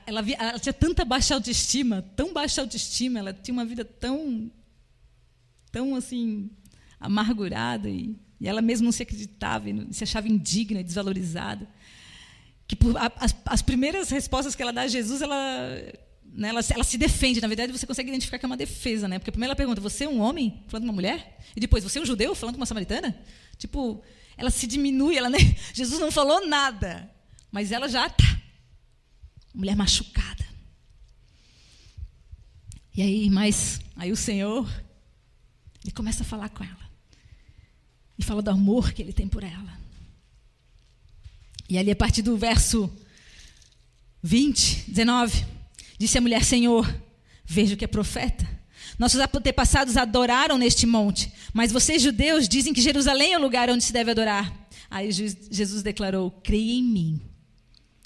ela, 0.05 0.23
ela, 0.31 0.59
tinha 0.59 0.73
tanta 0.73 1.03
baixa 1.03 1.33
autoestima, 1.33 2.01
tão 2.15 2.33
baixa 2.33 2.61
autoestima, 2.61 3.19
ela 3.19 3.33
tinha 3.33 3.53
uma 3.53 3.65
vida 3.65 3.83
tão, 3.83 4.49
tão 5.71 5.95
assim, 5.95 6.49
amargurada 6.99 7.89
e, 7.89 8.15
e 8.39 8.47
ela 8.47 8.61
mesma 8.61 8.85
não 8.85 8.91
se 8.91 9.03
acreditava, 9.03 9.69
e 9.69 9.93
se 9.93 10.03
achava 10.03 10.29
indigna 10.29 10.79
e 10.79 10.83
desvalorizada. 10.83 11.67
Que 12.67 12.75
por, 12.75 12.95
a, 12.95 13.11
as, 13.17 13.35
as, 13.45 13.61
primeiras 13.61 14.09
respostas 14.09 14.55
que 14.55 14.61
ela 14.61 14.71
dá 14.71 14.83
a 14.83 14.87
Jesus, 14.87 15.21
ela, 15.21 15.35
né, 16.33 16.49
ela, 16.49 16.61
ela, 16.69 16.83
se 16.85 16.97
defende. 16.97 17.41
Na 17.41 17.47
verdade, 17.49 17.73
você 17.73 17.85
consegue 17.85 18.07
identificar 18.07 18.39
que 18.39 18.45
é 18.45 18.47
uma 18.47 18.55
defesa, 18.55 19.09
né? 19.09 19.19
Porque 19.19 19.29
primeiro 19.29 19.49
ela 19.49 19.57
pergunta: 19.57 19.81
você 19.81 20.05
é 20.05 20.09
um 20.09 20.21
homem 20.21 20.63
falando 20.67 20.83
com 20.83 20.89
uma 20.89 20.95
mulher? 20.95 21.37
E 21.53 21.59
depois, 21.59 21.83
você 21.83 21.99
é 21.99 22.01
um 22.01 22.05
judeu 22.05 22.33
falando 22.33 22.55
com 22.55 22.61
uma 22.61 22.65
samaritana? 22.65 23.19
Tipo, 23.57 24.01
ela 24.37 24.49
se 24.49 24.65
diminui, 24.65 25.17
ela, 25.17 25.29
né? 25.29 25.37
Jesus 25.73 25.99
não 25.99 26.09
falou 26.09 26.47
nada, 26.47 27.11
mas 27.51 27.73
ela 27.73 27.89
já 27.89 28.09
tá 28.09 28.40
mulher 29.53 29.75
machucada. 29.75 30.45
E 32.95 33.01
aí, 33.01 33.29
mas 33.29 33.79
aí 33.95 34.11
o 34.11 34.17
Senhor, 34.17 34.69
ele 35.83 35.93
começa 35.93 36.23
a 36.23 36.25
falar 36.25 36.49
com 36.49 36.63
ela. 36.63 36.91
E 38.17 38.23
fala 38.23 38.41
do 38.41 38.51
amor 38.51 38.91
que 38.91 39.01
ele 39.01 39.13
tem 39.13 39.27
por 39.27 39.43
ela. 39.43 39.79
E 41.69 41.77
ali, 41.77 41.89
a 41.89 41.95
partir 41.95 42.21
do 42.21 42.37
verso 42.37 42.91
20, 44.21 44.91
19, 44.91 45.45
disse 45.97 46.17
a 46.17 46.21
mulher: 46.21 46.43
Senhor, 46.43 46.85
vejo 47.45 47.77
que 47.77 47.85
é 47.85 47.87
profeta. 47.87 48.47
Nossos 48.99 49.19
antepassados 49.19 49.95
adoraram 49.95 50.57
neste 50.57 50.85
monte, 50.85 51.31
mas 51.53 51.71
vocês, 51.71 52.01
judeus, 52.01 52.47
dizem 52.47 52.73
que 52.73 52.81
Jerusalém 52.81 53.33
é 53.33 53.37
o 53.37 53.41
lugar 53.41 53.69
onde 53.69 53.83
se 53.83 53.93
deve 53.93 54.11
adorar. 54.11 54.53
Aí 54.89 55.11
Jesus 55.11 55.81
declarou: 55.81 56.29
Creia 56.29 56.73
em 56.73 56.83
mim. 56.83 57.21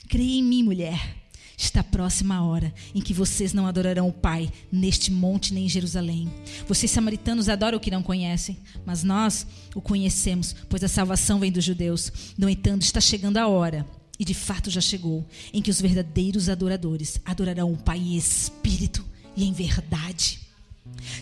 Creia 0.07 0.39
em 0.39 0.43
mim, 0.43 0.63
mulher 0.63 1.24
Está 1.57 1.83
próxima 1.83 2.35
a 2.35 2.43
hora 2.43 2.73
em 2.93 3.01
que 3.01 3.13
vocês 3.13 3.53
não 3.53 3.65
adorarão 3.65 4.07
o 4.07 4.13
Pai 4.13 4.51
neste 4.71 5.11
monte 5.11 5.53
nem 5.53 5.65
em 5.65 5.69
Jerusalém. 5.69 6.29
Vocês 6.67 6.91
samaritanos 6.91 7.47
adoram 7.47 7.77
o 7.77 7.81
que 7.81 7.91
não 7.91 8.03
conhecem, 8.03 8.57
mas 8.85 9.03
nós 9.03 9.47
o 9.73 9.81
conhecemos, 9.81 10.55
pois 10.67 10.83
a 10.83 10.87
salvação 10.87 11.39
vem 11.39 11.51
dos 11.51 11.63
judeus. 11.63 12.11
No 12.37 12.49
entanto, 12.49 12.81
está 12.81 12.99
chegando 12.99 13.37
a 13.37 13.47
hora, 13.47 13.85
e 14.19 14.25
de 14.25 14.33
fato 14.33 14.69
já 14.69 14.81
chegou, 14.81 15.25
em 15.53 15.61
que 15.61 15.71
os 15.71 15.79
verdadeiros 15.79 16.49
adoradores 16.49 17.19
adorarão 17.23 17.71
o 17.71 17.77
Pai 17.77 17.99
em 17.99 18.15
espírito 18.17 19.05
e 19.35 19.45
em 19.45 19.53
verdade. 19.53 20.39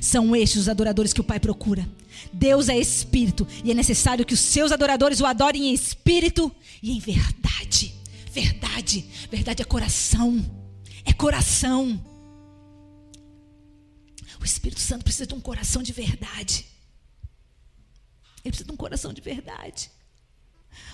São 0.01 0.36
estes 0.36 0.61
os 0.61 0.69
adoradores 0.69 1.13
que 1.13 1.21
o 1.21 1.23
Pai 1.23 1.39
procura. 1.39 1.88
Deus 2.31 2.69
é 2.69 2.77
espírito 2.77 3.47
e 3.63 3.71
é 3.71 3.73
necessário 3.73 4.25
que 4.25 4.34
os 4.34 4.39
seus 4.39 4.71
adoradores 4.71 5.19
o 5.19 5.25
adorem 5.25 5.69
em 5.69 5.73
espírito 5.73 6.51
e 6.81 6.91
em 6.91 6.99
verdade. 6.99 7.92
Verdade, 8.34 9.01
verdade 9.29 9.61
é 9.61 9.65
coração. 9.65 10.43
É 11.05 11.13
coração. 11.13 12.03
O 14.41 14.43
Espírito 14.43 14.81
Santo 14.81 15.03
precisa 15.03 15.27
de 15.27 15.36
um 15.36 15.39
coração 15.39 15.84
de 15.84 15.93
verdade. 15.93 16.65
Ele 18.43 18.51
precisa 18.51 18.65
de 18.65 18.71
um 18.71 18.75
coração 18.75 19.13
de 19.13 19.21
verdade. 19.21 19.91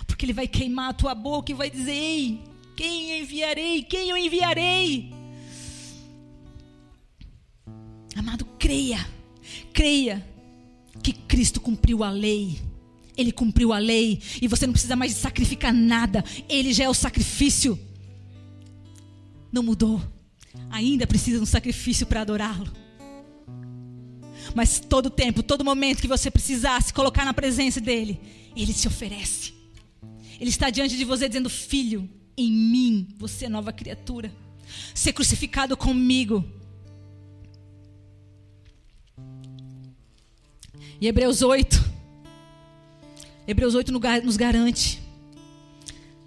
Porque 0.06 0.26
ele 0.26 0.34
vai 0.34 0.46
queimar 0.46 0.90
a 0.90 0.92
tua 0.94 1.14
boca 1.14 1.50
e 1.50 1.54
vai 1.54 1.70
dizer: 1.70 1.92
Ei, 1.92 2.44
quem 2.76 3.20
enviarei? 3.20 3.82
Quem 3.84 4.10
eu 4.10 4.18
enviarei? 4.18 5.10
Amado, 8.14 8.44
creia, 8.58 9.08
creia 9.72 10.28
que 11.02 11.14
Cristo 11.14 11.58
cumpriu 11.58 12.04
a 12.04 12.10
lei. 12.10 12.60
Ele 13.20 13.30
cumpriu 13.30 13.70
a 13.70 13.78
lei 13.78 14.18
e 14.40 14.48
você 14.48 14.66
não 14.66 14.72
precisa 14.72 14.96
mais 14.96 15.12
sacrificar 15.12 15.74
nada. 15.74 16.24
Ele 16.48 16.72
já 16.72 16.84
é 16.84 16.88
o 16.88 16.94
sacrifício. 16.94 17.78
Não 19.52 19.62
mudou. 19.62 20.02
Ainda 20.70 21.06
precisa 21.06 21.36
de 21.36 21.42
um 21.42 21.46
sacrifício 21.46 22.06
para 22.06 22.22
adorá-lo. 22.22 22.72
Mas 24.54 24.80
todo 24.80 25.10
tempo, 25.10 25.42
todo 25.42 25.62
momento 25.62 26.00
que 26.00 26.08
você 26.08 26.30
precisar 26.30 26.82
se 26.82 26.94
colocar 26.94 27.26
na 27.26 27.34
presença 27.34 27.78
dele, 27.78 28.18
ele 28.56 28.72
se 28.72 28.88
oferece. 28.88 29.52
Ele 30.40 30.48
está 30.48 30.70
diante 30.70 30.96
de 30.96 31.04
você 31.04 31.28
dizendo: 31.28 31.50
Filho, 31.50 32.08
em 32.38 32.50
mim 32.50 33.08
você 33.18 33.44
é 33.44 33.48
nova 33.50 33.70
criatura. 33.70 34.32
Ser 34.94 35.12
crucificado 35.12 35.76
comigo. 35.76 36.42
E 40.98 41.06
Hebreus 41.06 41.42
8. 41.42 41.89
Hebreus 43.50 43.74
8 43.74 43.90
nos 44.22 44.36
garante, 44.36 45.02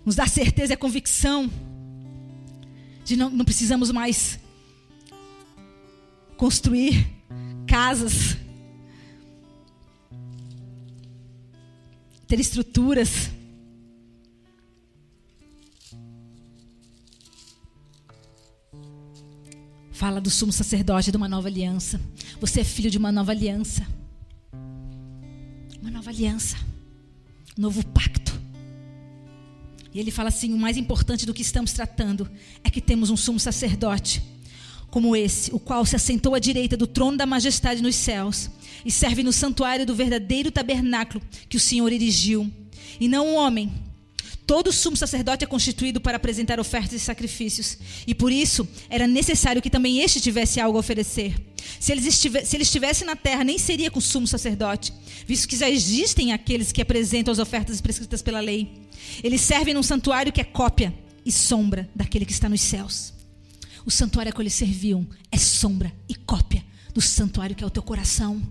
nos 0.05 0.13
dá 0.13 0.28
certeza 0.28 0.74
e 0.74 0.76
a 0.76 0.78
convicção 0.78 1.49
de 3.05 3.15
não, 3.15 3.30
não 3.30 3.45
precisamos 3.45 3.91
mais 3.91 4.38
construir 6.36 7.07
casas, 7.65 8.36
ter 12.28 12.41
estruturas. 12.41 13.32
Fala 19.93 20.19
do 20.19 20.30
sumo 20.30 20.51
sacerdote 20.51 21.09
de 21.09 21.15
uma 21.15 21.30
nova 21.30 21.47
aliança. 21.47 22.01
Você 22.41 22.59
é 22.59 22.63
filho 22.65 22.91
de 22.91 22.97
uma 22.97 23.13
nova 23.13 23.32
aliança. 23.32 23.88
Uma 25.82 25.89
nova 25.89 26.09
aliança. 26.09 26.72
Novo 27.58 27.86
pacto. 27.86 28.39
E 29.93 29.99
ele 29.99 30.12
fala 30.12 30.30
assim: 30.30 30.54
o 30.54 30.58
mais 30.58 30.78
importante 30.78 31.26
do 31.26 31.34
que 31.34 31.41
estamos 31.41 31.72
tratando 31.74 32.30
é 32.64 32.70
que 32.70 32.82
temos 32.82 33.10
um 33.10 33.18
sumo 33.18 33.39
sacerdote 33.39 34.22
como 34.93 35.16
esse, 35.16 35.51
o 35.51 35.60
qual 35.60 35.84
se 35.88 35.95
assentou 35.95 36.36
à 36.36 36.39
direita 36.39 36.78
do 36.78 36.86
trono 36.86 37.18
da 37.18 37.26
majestade 37.26 37.82
nos 37.82 37.95
céus 37.95 38.47
e 38.86 38.91
serve 38.91 39.24
no 39.24 39.34
santuário 39.34 39.88
do 39.88 39.95
verdadeiro 39.95 40.51
tabernáculo 40.51 41.20
que 41.49 41.58
o 41.58 41.60
Senhor 41.60 41.91
erigiu, 41.91 42.51
e 42.99 43.08
não 43.08 43.30
um 43.30 43.36
homem 43.36 43.74
Todo 44.46 44.74
sumo 44.74 44.98
sacerdote 44.98 45.44
é 45.44 45.48
constituído 45.48 46.02
para 46.02 46.18
apresentar 46.18 46.60
ofertas 46.60 46.94
e 46.94 47.00
sacrifícios, 47.00 47.78
e 48.06 48.14
por 48.14 48.32
isso 48.32 48.68
era 48.89 49.08
necessário 49.08 49.62
que 49.62 49.70
também 49.70 50.00
este 50.00 50.20
tivesse 50.20 50.60
algo 50.60 50.78
a 50.78 50.82
oferecer. 50.82 51.34
Se 51.80 51.91
ele, 51.91 52.06
estivesse, 52.08 52.58
estivesse 52.58 53.06
na 53.06 53.16
terra, 53.16 53.44
nem 53.44 53.58
seria 53.58 53.89
com 53.89 54.02
sumo 54.02 54.28
sacerdote, 54.28 54.94
visto 55.26 55.48
que 55.48 55.56
já 55.56 55.70
existem 55.70 56.34
aqueles 56.34 56.72
que 56.72 56.82
apresentam 56.82 57.32
as 57.32 57.39
ofertas 57.39 57.80
prescritas 57.80 58.22
pela 58.22 58.41
lei. 58.41 58.70
Ele 59.24 59.38
serve 59.38 59.74
num 59.74 59.84
santuário 59.84 60.32
que 60.32 60.41
é 60.41 60.44
cópia 60.44 60.94
e 61.26 61.32
sombra 61.32 61.89
daquele 61.96 62.26
que 62.26 62.34
está 62.34 62.50
nos 62.50 62.62
céus. 62.62 63.14
O 63.86 63.91
santuário 63.91 64.30
a 64.30 64.34
qual 64.34 64.44
eles 64.44 64.54
serviam 64.54 65.08
é 65.32 65.38
sombra 65.38 65.91
e 66.08 66.16
cópia 66.16 66.64
do 66.94 67.02
santuário 67.02 67.56
que 67.56 67.64
é 67.64 67.68
o 67.68 67.70
teu 67.70 67.84
coração 67.84 68.41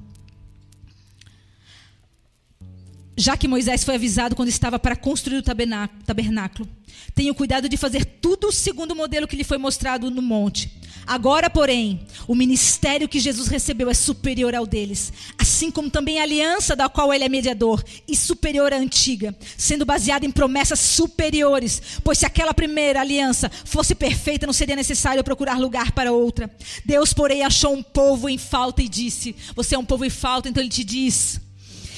já 3.17 3.37
que 3.37 3.49
Moisés 3.49 3.85
foi 3.85 3.97
avisado 3.97 4.35
quando 4.35 4.49
estava 4.49 4.79
para 4.79 4.97
construir 4.97 5.39
o 5.39 5.43
tabernáculo, 5.43 6.69
tenha 7.15 7.35
cuidado 7.35 7.69
de 7.69 7.77
fazer 7.77 8.05
tudo 8.05 8.51
segundo 8.51 8.93
o 8.93 8.97
modelo 8.97 9.29
que 9.29 9.37
lhe 9.37 9.45
foi 9.45 9.59
mostrado 9.59 10.11
no 10.11 10.23
monte. 10.23 10.81
Agora, 11.07 11.51
porém, 11.51 12.07
o 12.29 12.35
ministério 12.35 13.09
que 13.09 13.19
Jesus 13.19 13.49
recebeu 13.49 13.91
é 13.91 13.95
superior 13.95 14.55
ao 14.55 14.65
deles, 14.65 15.13
assim 15.37 15.71
como 15.71 15.91
também 15.91 16.21
a 16.21 16.23
aliança 16.23 16.77
da 16.77 16.89
qual 16.89 17.13
ele 17.13 17.25
é 17.25 17.29
mediador, 17.29 17.83
e 18.07 18.17
superior 18.17 18.73
à 18.73 18.77
antiga, 18.77 19.37
sendo 19.57 19.85
baseada 19.85 20.25
em 20.25 20.31
promessas 20.31 20.79
superiores, 20.79 21.83
pois 22.05 22.19
se 22.19 22.27
aquela 22.27 22.55
primeira 22.55 23.01
aliança 23.01 23.51
fosse 23.65 23.95
perfeita, 23.95 24.47
não 24.47 24.53
seria 24.53 24.77
necessário 24.77 25.25
procurar 25.25 25.59
lugar 25.59 25.91
para 25.93 26.13
outra. 26.13 26.49
Deus, 26.85 27.13
porém, 27.13 27.43
achou 27.43 27.75
um 27.75 27.83
povo 27.83 28.29
em 28.29 28.39
falta 28.39 28.81
e 28.81 28.89
disse: 28.89 29.35
Você 29.57 29.75
é 29.75 29.79
um 29.79 29.85
povo 29.85 30.05
em 30.05 30.11
falta, 30.11 30.49
então 30.49 30.63
ele 30.63 30.71
te 30.71 30.85
diz: 30.85 31.41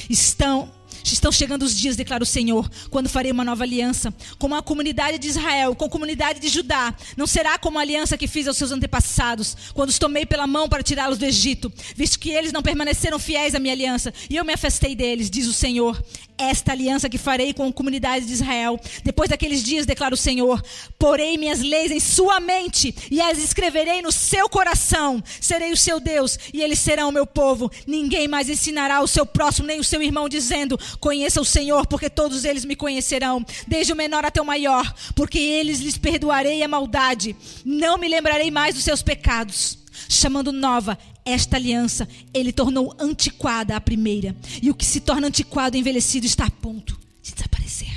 Estão 0.09 0.73
Estão 1.13 1.31
chegando 1.31 1.63
os 1.63 1.77
dias, 1.77 1.97
declara 1.97 2.23
o 2.23 2.27
Senhor, 2.27 2.69
quando 2.91 3.09
farei 3.09 3.31
uma 3.31 3.45
nova 3.45 3.63
aliança 3.63 4.13
com 4.39 4.55
a 4.55 4.63
comunidade 4.63 5.19
de 5.19 5.29
Israel, 5.29 5.75
com 5.75 5.85
a 5.85 5.89
comunidade 5.89 6.41
de 6.41 6.49
Judá. 6.49 6.95
Não 7.17 7.27
será 7.27 7.59
como 7.59 7.79
a 7.79 7.83
aliança 7.83 8.17
que 8.17 8.27
fiz 8.27 8.49
aos 8.49 8.57
seus 8.57 8.73
antepassados, 8.73 9.57
quando 9.75 9.91
os 9.91 9.99
tomei 9.99 10.25
pela 10.27 10.47
mão 10.47 10.69
para 10.69 10.83
tirá-los 10.83 11.19
do 11.19 11.25
Egito, 11.25 11.73
visto 11.95 12.19
que 12.19 12.31
eles 12.31 12.53
não 12.53 12.63
permaneceram 12.63 13.19
fiéis 13.19 13.55
à 13.55 13.59
minha 13.59 13.75
aliança, 13.75 14.13
e 14.29 14.37
eu 14.37 14.45
me 14.45 14.53
afastei 14.53 14.95
deles, 14.95 15.31
diz 15.31 15.47
o 15.47 15.53
Senhor. 15.53 16.03
Esta 16.37 16.73
aliança 16.73 17.09
que 17.09 17.17
farei 17.17 17.55
com 17.55 17.69
a 17.69 17.73
comunidade 17.73 18.27
de 18.27 18.33
Israel, 18.33 18.81
depois 19.05 19.31
daqueles 19.31 19.63
dias, 19.63 19.87
declara 19.87 20.15
o 20.15 20.19
Senhor, 20.19 20.61
porei 20.99 21.39
minhas 21.39 21.61
leis 21.61 21.93
em 21.93 22.01
sua 22.01 22.41
mente 22.41 22.93
e 23.09 23.21
as 23.21 23.39
escreverei 23.39 24.03
no 24.03 24.11
seu 24.11 24.49
coração. 24.49 25.23
Serei 25.41 25.71
o 25.71 25.77
seu 25.77 26.01
Deus 26.01 26.37
e 26.53 26.61
eles 26.61 26.81
serão 26.81 27.11
o 27.11 27.13
meu 27.13 27.25
povo. 27.25 27.71
Ninguém 27.87 28.27
mais 28.27 28.49
ensinará 28.49 29.01
o 29.01 29.07
seu 29.07 29.25
próximo 29.25 29.69
nem 29.69 29.79
o 29.79 29.85
seu 29.85 30.03
irmão, 30.03 30.29
dizendo: 30.29 30.79
Conheça 31.01 31.41
o 31.41 31.45
Senhor, 31.45 31.87
porque 31.87 32.09
todos 32.09 32.45
eles 32.45 32.65
me 32.65 32.77
conhecerão, 32.77 33.45
desde 33.67 33.93
o 33.93 33.97
menor 33.97 34.25
até 34.25 34.41
o 34.41 34.47
maior, 34.47 34.95
porque 35.15 35.39
eles 35.39 35.81
lhes 35.81 35.99
perdoarei 35.99 36.63
a 36.63 36.69
maldade. 36.69 37.37
Não 37.65 37.99
me 37.99 38.09
lembrarei 38.09 38.51
mais 38.51 38.75
dos 38.75 38.85
seus 38.85 39.03
pecados. 39.03 39.79
Chamando 40.09 40.53
nova 40.53 40.99
esta 41.25 41.57
aliança, 41.57 42.09
ele 42.33 42.53
tornou 42.53 42.95
antiquada 42.99 43.77
a 43.77 43.81
primeira. 43.81 44.37
E 44.63 44.71
o 44.71 44.75
que 44.75 44.85
se 44.85 45.01
torna 45.01 45.29
antiquado 45.29 45.77
e 45.77 45.81
envelhecido 45.81 46.27
está 46.27 46.47
a 46.47 46.51
ponto 46.51 46.99
de 47.23 47.33
desaparecer. 47.33 47.93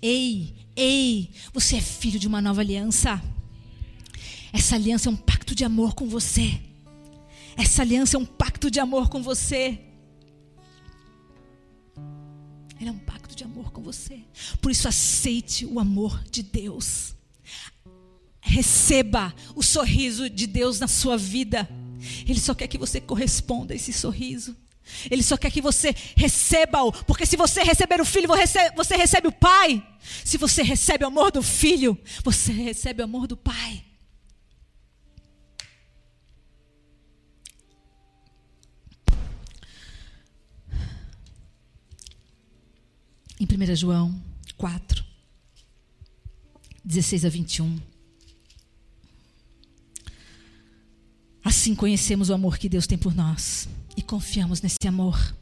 Ei, 0.00 0.54
ei, 0.76 1.30
você 1.52 1.76
é 1.76 1.80
filho 1.80 2.18
de 2.18 2.28
uma 2.28 2.40
nova 2.40 2.60
aliança. 2.60 3.20
Essa 4.52 4.74
aliança 4.74 5.08
é 5.08 5.12
um 5.12 5.16
pacto 5.16 5.54
de 5.54 5.64
amor 5.64 5.94
com 5.94 6.06
você. 6.06 6.60
Essa 7.56 7.82
aliança 7.82 8.16
é 8.16 8.20
um 8.20 8.24
pacto 8.24 8.70
de 8.70 8.80
amor 8.80 9.08
com 9.08 9.22
você. 9.22 9.78
Ele 12.82 12.88
é 12.88 12.92
um 12.92 12.98
pacto 12.98 13.36
de 13.36 13.44
amor 13.44 13.70
com 13.70 13.80
você. 13.80 14.18
Por 14.60 14.72
isso, 14.72 14.88
aceite 14.88 15.64
o 15.64 15.78
amor 15.78 16.20
de 16.28 16.42
Deus. 16.42 17.14
Receba 18.40 19.32
o 19.54 19.62
sorriso 19.62 20.28
de 20.28 20.48
Deus 20.48 20.80
na 20.80 20.88
sua 20.88 21.16
vida. 21.16 21.70
Ele 22.26 22.40
só 22.40 22.56
quer 22.56 22.66
que 22.66 22.76
você 22.76 23.00
corresponda 23.00 23.72
a 23.72 23.76
esse 23.76 23.92
sorriso. 23.92 24.56
Ele 25.08 25.22
só 25.22 25.36
quer 25.36 25.52
que 25.52 25.62
você 25.62 25.94
receba-o, 26.16 26.90
porque 27.04 27.24
se 27.24 27.36
você 27.36 27.62
receber 27.62 28.00
o 28.00 28.04
filho, 28.04 28.28
você 28.74 28.96
recebe 28.96 29.28
o 29.28 29.32
pai. 29.32 29.80
Se 30.24 30.36
você 30.36 30.64
recebe 30.64 31.04
o 31.04 31.06
amor 31.06 31.30
do 31.30 31.40
filho, 31.40 31.96
você 32.24 32.50
recebe 32.50 33.00
o 33.00 33.04
amor 33.04 33.28
do 33.28 33.36
pai. 33.36 33.84
Em 43.40 43.44
1 43.44 43.76
João 43.76 44.14
4, 44.56 45.04
16 46.84 47.24
a 47.24 47.28
21. 47.28 47.78
Assim 51.44 51.74
conhecemos 51.74 52.30
o 52.30 52.34
amor 52.34 52.58
que 52.58 52.68
Deus 52.68 52.86
tem 52.86 52.96
por 52.96 53.14
nós 53.14 53.68
e 53.96 54.02
confiamos 54.02 54.62
nesse 54.62 54.86
amor. 54.86 55.36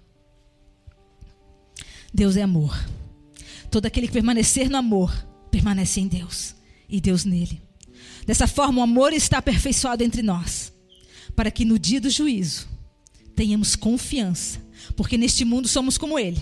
Deus 2.12 2.36
é 2.36 2.42
amor. 2.42 2.74
Todo 3.70 3.86
aquele 3.86 4.06
que 4.06 4.12
permanecer 4.12 4.68
no 4.68 4.76
amor, 4.76 5.12
permanece 5.50 6.00
em 6.00 6.08
Deus 6.08 6.54
e 6.88 7.00
Deus 7.00 7.24
nele. 7.24 7.60
Dessa 8.26 8.46
forma, 8.46 8.80
o 8.80 8.82
amor 8.82 9.12
está 9.12 9.38
aperfeiçoado 9.38 10.02
entre 10.02 10.22
nós, 10.22 10.72
para 11.36 11.50
que 11.50 11.64
no 11.64 11.78
dia 11.78 12.00
do 12.00 12.10
juízo 12.10 12.68
tenhamos 13.36 13.76
confiança, 13.76 14.60
porque 14.96 15.16
neste 15.16 15.44
mundo 15.44 15.68
somos 15.68 15.96
como 15.96 16.18
Ele 16.18 16.40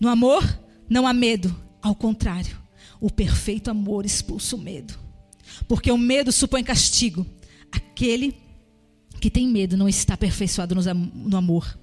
no 0.00 0.08
amor, 0.08 0.42
não 0.88 1.06
há 1.06 1.12
medo, 1.12 1.54
ao 1.82 1.94
contrário. 1.94 2.58
O 3.00 3.10
perfeito 3.10 3.70
amor 3.70 4.04
expulsa 4.06 4.56
o 4.56 4.58
medo. 4.58 4.98
Porque 5.68 5.92
o 5.92 5.98
medo 5.98 6.32
supõe 6.32 6.64
castigo. 6.64 7.26
Aquele 7.70 8.34
que 9.20 9.30
tem 9.30 9.46
medo 9.46 9.76
não 9.76 9.88
está 9.88 10.14
aperfeiçoado 10.14 10.74
no 10.74 11.36
amor. 11.36 11.78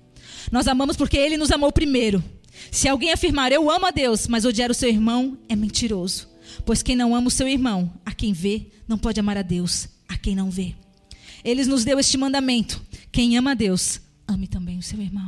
Nós 0.52 0.68
amamos 0.68 0.98
porque 0.98 1.18
ele 1.18 1.38
nos 1.38 1.52
amou 1.52 1.72
primeiro. 1.72 2.24
Se 2.72 2.88
alguém 2.88 3.12
afirmar 3.12 3.52
eu 3.52 3.70
amo 3.70 3.86
a 3.86 3.92
Deus, 3.92 4.28
mas 4.28 4.46
odiar 4.46 4.72
o 4.72 4.74
seu 4.74 4.90
irmão, 4.90 5.38
é 5.48 5.56
mentiroso. 5.56 6.28
Pois 6.66 6.82
quem 6.82 6.96
não 6.96 7.16
ama 7.16 7.28
o 7.28 7.32
seu 7.32 7.48
irmão, 7.48 7.94
a 8.06 8.12
quem 8.12 8.34
vê, 8.34 8.72
não 8.88 8.98
pode 8.98 9.20
amar 9.20 9.38
a 9.38 9.42
Deus, 9.42 9.88
a 10.08 10.18
quem 10.18 10.36
não 10.36 10.50
vê. 10.50 10.76
Ele 11.44 11.64
nos 11.66 11.86
deu 11.86 12.00
este 12.00 12.18
mandamento: 12.18 12.82
quem 13.12 13.38
ama 13.38 13.52
a 13.52 13.54
Deus, 13.54 14.02
ame 14.28 14.48
também 14.48 14.78
o 14.78 14.84
seu 14.84 15.00
irmão. 15.00 15.27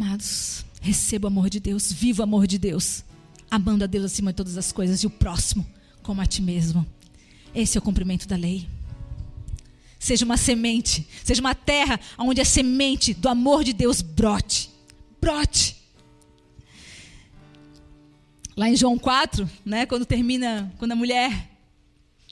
Amados, 0.00 0.64
receba 0.80 1.26
o 1.26 1.26
amor 1.26 1.50
de 1.50 1.58
Deus, 1.58 1.92
viva 1.92 2.20
o 2.20 2.22
amor 2.22 2.46
de 2.46 2.56
Deus, 2.56 3.02
amando 3.50 3.82
a 3.82 3.86
Deus 3.88 4.04
acima 4.04 4.30
de 4.30 4.36
todas 4.36 4.56
as 4.56 4.70
coisas 4.70 5.02
e 5.02 5.08
o 5.08 5.10
próximo 5.10 5.66
como 6.04 6.20
a 6.20 6.26
ti 6.26 6.40
mesmo. 6.40 6.86
Esse 7.52 7.76
é 7.76 7.80
o 7.80 7.82
cumprimento 7.82 8.28
da 8.28 8.36
lei. 8.36 8.68
Seja 9.98 10.24
uma 10.24 10.36
semente, 10.36 11.04
seja 11.24 11.40
uma 11.40 11.52
terra 11.52 11.98
onde 12.16 12.40
a 12.40 12.44
semente 12.44 13.12
do 13.12 13.28
amor 13.28 13.64
de 13.64 13.72
Deus 13.72 14.00
brote. 14.00 14.70
Brote. 15.20 15.76
Lá 18.56 18.68
em 18.70 18.76
João 18.76 18.96
4, 18.96 19.50
né, 19.64 19.84
quando 19.84 20.06
termina, 20.06 20.72
quando 20.78 20.92
a 20.92 20.96
mulher, 20.96 21.50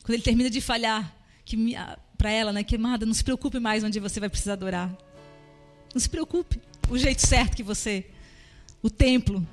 quando 0.05 0.15
ele 0.15 0.23
termina 0.23 0.49
de 0.49 0.61
falhar, 0.61 1.13
que 1.45 1.75
para 2.17 2.31
ela, 2.31 2.53
né, 2.53 2.63
que 2.63 2.77
amada, 2.77 3.05
não 3.05 3.13
se 3.13 3.25
preocupe 3.25 3.59
mais 3.59 3.83
onde 3.83 3.99
você 3.99 4.21
vai 4.21 4.29
precisar 4.29 4.53
adorar. 4.53 4.97
Não 5.93 6.01
se 6.01 6.09
preocupe, 6.09 6.61
o 6.89 6.99
jeito 6.99 7.27
certo 7.27 7.57
que 7.57 7.63
você, 7.63 8.11
o 8.83 8.91
templo, 8.91 9.47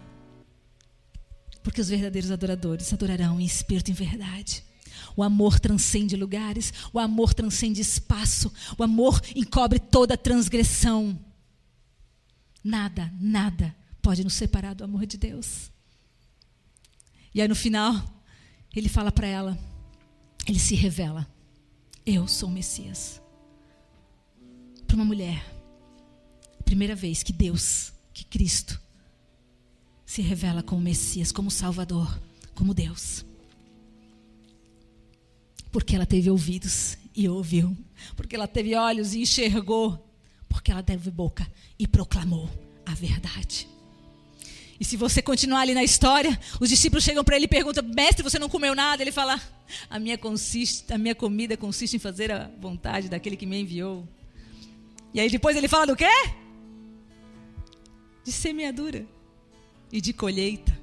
porque 1.64 1.82
os 1.82 1.90
verdadeiros 1.90 2.32
adoradores 2.32 2.92
adorarão 2.94 3.40
em 3.40 3.46
espírito 3.46 3.90
e 3.90 3.92
em 3.92 3.96
verdade. 3.96 4.64
O 5.16 5.24
amor 5.24 5.60
transcende 5.60 6.16
lugares, 6.16 6.74
o 6.92 7.00
amor 7.00 7.34
transcende 7.34 7.82
espaço, 7.82 8.52
o 8.78 8.84
amor 8.84 9.22
encobre 9.36 9.80
toda 9.80 10.18
transgressão. 10.18 11.20
Nada, 12.64 13.12
nada 13.20 13.76
pode 14.02 14.24
nos 14.24 14.34
separar 14.34 14.74
do 14.74 14.84
amor 14.84 15.06
de 15.06 15.18
Deus. 15.18 15.72
E 17.34 17.42
aí 17.42 17.48
no 17.48 17.56
final, 17.56 18.04
ele 18.76 18.90
fala 18.90 19.12
para 19.12 19.28
ela, 19.28 19.58
ele 20.48 20.60
se 20.60 20.76
revela: 20.76 21.28
Eu 22.06 22.28
sou 22.28 22.50
o 22.50 22.52
Messias. 22.52 23.22
Para 24.86 24.96
uma 24.96 25.06
mulher, 25.06 25.53
primeira 26.74 26.96
vez 26.96 27.22
que 27.22 27.32
Deus, 27.32 27.94
que 28.12 28.26
Cristo, 28.26 28.82
se 30.08 30.24
revela 30.24 30.64
como 30.64 30.82
Messias, 30.82 31.32
como 31.32 31.52
Salvador, 31.52 32.20
como 32.56 32.74
Deus. 32.74 33.24
Porque 35.72 35.96
ela 35.96 36.08
teve 36.08 36.32
ouvidos 36.32 36.98
e 37.16 37.30
ouviu. 37.30 37.78
Porque 38.16 38.36
ela 38.36 38.48
teve 38.48 38.74
olhos 38.74 39.14
e 39.14 39.22
enxergou. 39.22 40.04
Porque 40.50 40.72
ela 40.72 40.82
teve 40.82 41.12
boca 41.12 41.48
e 41.78 41.86
proclamou 41.86 42.50
a 42.88 42.96
verdade. 42.96 43.68
E 44.80 44.84
se 44.84 44.98
você 44.98 45.22
continuar 45.22 45.62
ali 45.62 45.76
na 45.76 45.84
história, 45.84 46.40
os 46.60 46.70
discípulos 46.70 47.04
chegam 47.04 47.24
para 47.24 47.36
ele 47.36 47.46
e 47.46 47.48
perguntam: 47.48 47.84
Mestre, 47.84 48.24
você 48.24 48.40
não 48.40 48.50
comeu 48.50 48.74
nada? 48.74 49.04
Ele 49.04 49.12
fala: 49.12 49.40
a 49.88 50.00
minha, 50.00 50.18
consiste, 50.18 50.92
a 50.92 50.98
minha 50.98 51.14
comida 51.14 51.56
consiste 51.56 51.98
em 51.98 52.00
fazer 52.00 52.32
a 52.32 52.50
vontade 52.60 53.10
daquele 53.10 53.38
que 53.38 53.46
me 53.46 53.62
enviou. 53.62 54.08
E 55.14 55.20
aí 55.20 55.30
depois 55.30 55.56
ele 55.56 55.68
fala 55.68 55.86
do 55.86 55.96
quê? 55.96 56.10
De 58.24 58.32
semeadura 58.32 59.06
e 59.92 60.00
de 60.02 60.14
colheita. 60.14 60.74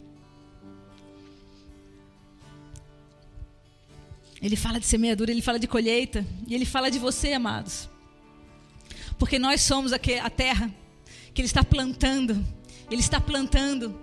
Ele 4.43 4.57
fala 4.57 4.81
de 4.81 4.87
semeadura, 4.87 5.31
ele 5.31 5.43
fala 5.43 5.59
de 5.59 5.67
colheita, 5.67 6.27
e 6.47 6.55
ele 6.55 6.65
fala 6.65 6.91
de 6.91 6.99
você, 6.99 7.33
amados. 7.33 7.89
Porque 9.19 9.39
nós 9.39 9.61
somos 9.61 9.93
a 9.93 9.99
terra 9.99 10.75
que 11.35 11.43
ele 11.43 11.47
está 11.47 11.63
plantando, 11.63 12.43
ele 12.91 13.03
está 13.03 13.21
plantando 13.21 13.95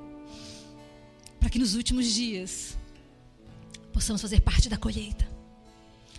para 1.40 1.50
que 1.50 1.58
nos 1.58 1.74
últimos 1.74 2.14
dias 2.14 2.78
possamos 3.92 4.22
fazer 4.22 4.42
parte 4.42 4.70
da 4.70 4.78
colheita. 4.78 5.28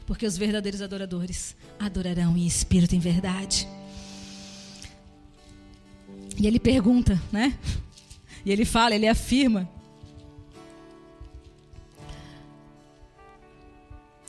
Porque 0.04 0.26
os 0.26 0.36
verdadeiros 0.36 0.82
adoradores 0.82 1.54
adorarão 1.78 2.36
em 2.36 2.46
espírito 2.46 2.94
e 2.94 2.96
em 2.96 3.00
verdade. 3.00 3.68
E 6.38 6.46
ele 6.46 6.60
pergunta, 6.60 7.20
né? 7.32 7.54
E 8.44 8.52
ele 8.52 8.64
fala, 8.64 8.94
ele 8.94 9.08
afirma 9.08 9.68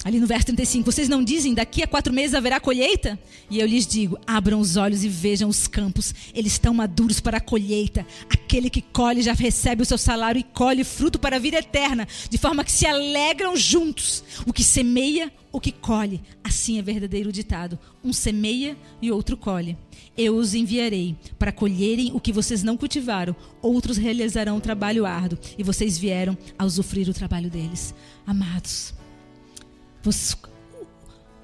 Ali 0.02 0.18
no 0.18 0.28
verso 0.28 0.46
35, 0.46 0.90
vocês 0.90 1.10
não 1.10 1.22
dizem 1.22 1.54
daqui 1.54 1.84
a 1.84 1.88
quatro 1.88 2.14
meses 2.14 2.34
haverá 2.34 2.58
colheita? 2.58 3.20
E 3.50 3.60
eu 3.60 3.68
lhes 3.68 3.86
digo: 3.86 4.18
abram 4.26 4.62
os 4.62 4.78
olhos 4.78 5.04
e 5.04 5.10
vejam 5.10 5.50
os 5.50 5.68
campos, 5.68 6.16
eles 6.34 6.54
estão 6.54 6.74
maduros 6.74 7.20
para 7.20 7.38
a 7.38 7.42
colheita. 7.42 8.08
Aquele 8.30 8.70
que 8.70 8.82
colhe 8.82 9.22
já 9.22 9.34
recebe 9.34 9.84
o 9.84 9.86
seu 9.86 9.98
salário 9.98 10.40
e 10.40 10.44
colhe 10.44 10.86
fruto 10.86 11.20
para 11.20 11.36
a 11.36 11.40
vida 11.40 11.58
eterna, 11.58 12.08
de 12.30 12.38
forma 12.38 12.64
que 12.64 12.72
se 12.72 12.86
alegram 12.86 13.58
juntos. 13.58 14.24
O 14.48 14.54
que 14.54 14.64
semeia, 14.64 15.30
o 15.52 15.60
que 15.60 15.72
colhe. 15.74 16.22
Assim 16.42 16.80
é 16.80 16.82
verdadeiro 16.82 17.30
ditado: 17.30 17.78
um 18.02 18.14
semeia 18.14 18.78
e 19.02 19.12
outro 19.12 19.36
colhe. 19.36 19.78
Eu 20.18 20.38
os 20.38 20.54
enviarei 20.54 21.14
para 21.38 21.52
colherem 21.52 22.12
o 22.14 22.22
que 22.22 22.32
vocês 22.32 22.64
não 22.64 22.78
cultivaram, 22.78 23.36
outros 23.62 23.98
realizarão 23.98 24.58
o 24.58 24.62
trabalho 24.62 25.06
árduo, 25.06 25.40
e 25.58 25.64
vocês 25.64 25.98
vieram 25.98 26.38
a 26.58 26.64
usufruir 26.64 27.10
o 27.10 27.14
trabalho 27.14 27.50
deles. 27.50 27.94
Amados, 28.26 28.94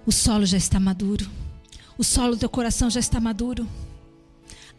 o 0.06 0.12
solo 0.12 0.46
já 0.46 0.58
está 0.58 0.80
maduro. 0.80 1.30
O 1.98 2.04
solo 2.04 2.36
do 2.36 2.40
teu 2.40 2.50
coração 2.50 2.90
já 2.90 3.00
está 3.00 3.20
maduro. 3.20 3.68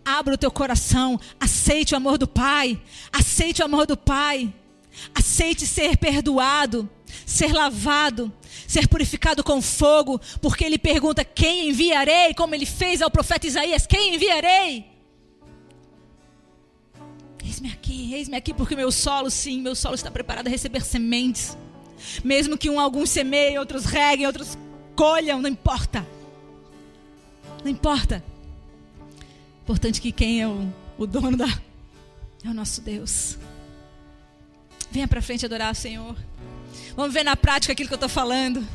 Abra 0.04 0.34
o 0.34 0.38
teu 0.38 0.50
coração, 0.50 1.18
aceite 1.40 1.94
o 1.94 1.96
amor 1.96 2.16
do 2.16 2.28
Pai, 2.28 2.80
aceite 3.12 3.60
o 3.60 3.64
amor 3.64 3.86
do 3.86 3.96
Pai, 3.96 4.54
aceite 5.12 5.66
ser 5.66 5.96
perdoado, 5.96 6.88
ser 7.24 7.52
lavado, 7.52 8.32
ser 8.68 8.86
purificado 8.86 9.42
com 9.42 9.60
fogo, 9.60 10.20
porque 10.40 10.64
ele 10.64 10.78
pergunta: 10.78 11.24
quem 11.24 11.70
enviarei? 11.70 12.34
Como 12.34 12.54
ele 12.54 12.66
fez 12.66 13.02
ao 13.02 13.10
profeta 13.10 13.48
Isaías: 13.48 13.86
quem 13.86 14.14
enviarei? 14.14 14.86
Eis-me 17.44 17.72
aqui, 17.72 18.14
eis-me 18.14 18.36
aqui, 18.36 18.52
porque 18.52 18.76
meu 18.76 18.92
solo, 18.92 19.30
sim, 19.30 19.60
meu 19.60 19.74
solo 19.74 19.94
está 19.94 20.10
preparado 20.10 20.46
a 20.46 20.50
receber 20.50 20.84
sementes. 20.84 21.56
Mesmo 22.24 22.59
que 22.59 22.70
um, 22.70 22.78
alguns 22.78 23.11
semeiem, 23.11 23.59
outros 23.59 23.84
reguem, 23.84 24.26
outros 24.26 24.57
colham, 24.94 25.40
não 25.40 25.51
importa. 25.51 26.07
Não 27.64 27.70
importa. 27.70 28.22
Importante 29.62 30.01
que 30.01 30.12
quem 30.12 30.42
é 30.42 30.49
o, 30.49 30.72
o 30.99 31.07
dono 31.07 31.36
da. 31.36 31.47
É 32.44 32.49
o 32.49 32.55
nosso 32.55 32.80
Deus. 32.80 33.36
Venha 34.90 35.09
para 35.09 35.20
frente 35.20 35.44
adorar 35.44 35.72
o 35.72 35.74
Senhor. 35.74 36.16
Vamos 36.94 37.12
ver 37.12 37.24
na 37.24 37.36
prática 37.36 37.72
aquilo 37.72 37.88
que 37.88 37.94
eu 37.94 37.97
estou 37.97 38.09
falando. 38.09 38.66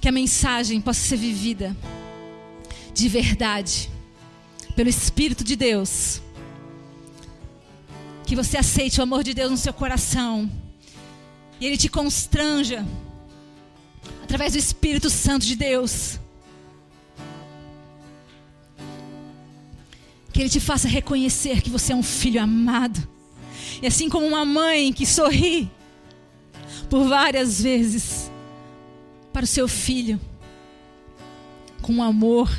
Que 0.00 0.08
a 0.08 0.12
mensagem 0.12 0.80
possa 0.80 1.00
ser 1.00 1.16
vivida 1.16 1.76
de 2.94 3.08
verdade, 3.08 3.90
pelo 4.76 4.88
Espírito 4.88 5.44
de 5.44 5.56
Deus. 5.56 6.20
Que 8.26 8.34
você 8.34 8.56
aceite 8.56 9.00
o 9.00 9.02
amor 9.02 9.22
de 9.22 9.34
Deus 9.34 9.50
no 9.50 9.56
seu 9.56 9.72
coração 9.72 10.50
e 11.62 11.66
Ele 11.66 11.76
te 11.76 11.88
constranja 11.88 12.84
através 14.20 14.54
do 14.54 14.58
Espírito 14.58 15.08
Santo 15.08 15.46
de 15.46 15.54
Deus. 15.54 16.18
Que 20.32 20.40
Ele 20.40 20.50
te 20.50 20.58
faça 20.58 20.88
reconhecer 20.88 21.62
que 21.62 21.70
você 21.70 21.92
é 21.92 21.94
um 21.94 22.02
filho 22.02 22.42
amado. 22.42 23.06
E 23.80 23.86
assim 23.86 24.08
como 24.08 24.26
uma 24.26 24.44
mãe 24.44 24.92
que 24.92 25.06
sorri 25.06 25.70
por 26.90 27.04
várias 27.04 27.62
vezes 27.62 28.28
para 29.32 29.44
o 29.44 29.46
seu 29.46 29.68
filho, 29.68 30.20
com 31.80 32.02
amor, 32.02 32.50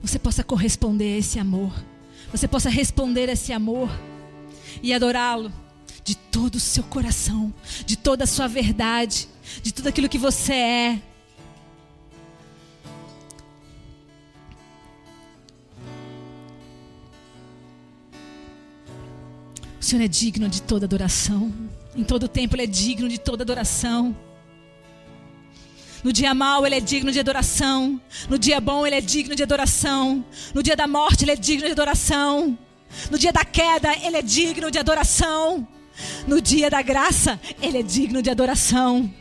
você 0.00 0.18
possa 0.18 0.42
corresponder 0.42 1.16
a 1.16 1.18
esse 1.18 1.38
amor. 1.38 1.74
Você 2.32 2.48
possa 2.48 2.70
responder 2.70 3.28
a 3.28 3.34
esse 3.34 3.52
amor 3.52 3.90
e 4.82 4.94
adorá-lo 4.94 5.52
de 6.04 6.14
todo 6.14 6.56
o 6.56 6.60
seu 6.60 6.84
coração, 6.84 7.52
de 7.86 7.96
toda 7.96 8.24
a 8.24 8.26
sua 8.26 8.46
verdade, 8.46 9.26
de 9.62 9.72
tudo 9.72 9.88
aquilo 9.88 10.08
que 10.08 10.18
você 10.18 10.52
é. 10.52 11.02
O 19.80 19.82
Senhor 19.84 20.04
é 20.04 20.08
digno 20.08 20.46
de 20.48 20.60
toda 20.60 20.84
adoração. 20.84 21.52
Em 21.96 22.04
todo 22.04 22.28
tempo 22.28 22.54
Ele 22.54 22.64
é 22.64 22.66
digno 22.66 23.08
de 23.08 23.18
toda 23.18 23.42
adoração. 23.42 24.14
No 26.02 26.12
dia 26.12 26.34
mau 26.34 26.66
Ele 26.66 26.74
é 26.74 26.80
digno 26.80 27.10
de 27.10 27.20
adoração. 27.20 28.00
No 28.28 28.38
dia 28.38 28.60
bom 28.60 28.86
Ele 28.86 28.96
é 28.96 29.00
digno 29.00 29.34
de 29.34 29.42
adoração. 29.42 30.24
No 30.54 30.62
dia 30.62 30.76
da 30.76 30.86
morte 30.86 31.24
Ele 31.24 31.32
é 31.32 31.36
digno 31.36 31.66
de 31.66 31.72
adoração. 31.72 32.58
No 33.10 33.18
dia 33.18 33.32
da 33.32 33.44
queda, 33.44 33.94
Ele 34.02 34.16
é 34.16 34.22
digno 34.22 34.70
de 34.70 34.78
adoração. 34.78 35.66
No 36.26 36.40
dia 36.40 36.70
da 36.70 36.82
graça, 36.82 37.40
Ele 37.60 37.78
é 37.78 37.82
digno 37.82 38.22
de 38.22 38.30
adoração. 38.30 39.12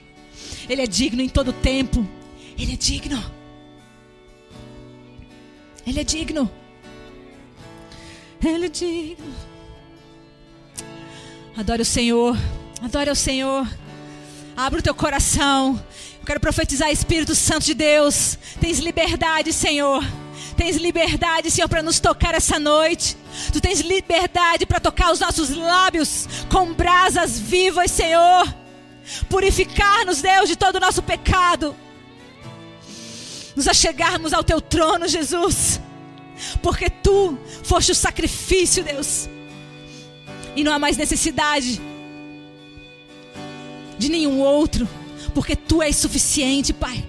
Ele 0.70 0.82
é 0.82 0.88
digno 0.88 1.22
em 1.22 1.30
todo 1.30 1.52
tempo. 1.52 2.08
Ele 2.58 2.74
é 2.74 2.76
digno. 2.76 3.24
Ele 5.86 6.00
é 6.00 6.04
digno. 6.04 6.52
Ele 8.44 8.66
é 8.66 8.70
digno. 8.70 9.34
Adore 11.56 11.82
o 11.82 11.86
Senhor. 11.86 12.38
Adore 12.82 13.10
o 13.10 13.16
Senhor. 13.16 13.68
Abra 14.56 14.80
o 14.80 14.84
teu 14.84 14.96
coração. 14.96 15.82
Eu 16.20 16.26
quero 16.26 16.40
profetizar, 16.40 16.90
Espírito 16.92 17.36
Santo 17.36 17.66
de 17.66 17.74
Deus. 17.74 18.38
Tens 18.60 18.80
liberdade, 18.80 19.52
Senhor. 19.52 20.04
Tens 20.56 20.78
liberdade, 20.78 21.50
Senhor, 21.50 21.68
para 21.68 21.82
nos 21.82 22.00
tocar 22.00 22.36
essa 22.36 22.60
noite. 22.60 23.18
Tu 23.52 23.60
tens 23.60 23.82
liberdade 23.82 24.66
para 24.66 24.80
tocar 24.80 25.12
os 25.12 25.20
nossos 25.20 25.50
lábios 25.50 26.28
com 26.50 26.74
brasas 26.74 27.40
vivas, 27.40 27.92
Senhor. 27.92 28.54
Purificar-nos, 29.30 30.22
Deus, 30.22 30.50
de 30.50 30.56
todo 30.56 30.76
o 30.76 30.80
nosso 30.80 31.02
pecado. 31.02 31.76
Nos 33.56 33.68
achegarmos 33.68 34.34
ao 34.34 34.44
teu 34.44 34.62
trono, 34.62 35.08
Jesus. 35.08 35.80
Porque 36.62 36.90
tu 36.90 37.38
foste 37.64 37.92
o 37.92 37.96
sacrifício, 37.96 38.84
Deus. 38.84 39.30
E 40.56 40.64
não 40.64 40.74
há 40.74 40.80
mais 40.80 40.98
necessidade 40.98 41.82
de 43.98 44.10
nenhum 44.10 44.40
outro. 44.40 44.88
Porque 45.34 45.56
tu 45.56 45.82
és 45.82 45.96
suficiente, 45.96 46.74
Pai. 46.74 47.04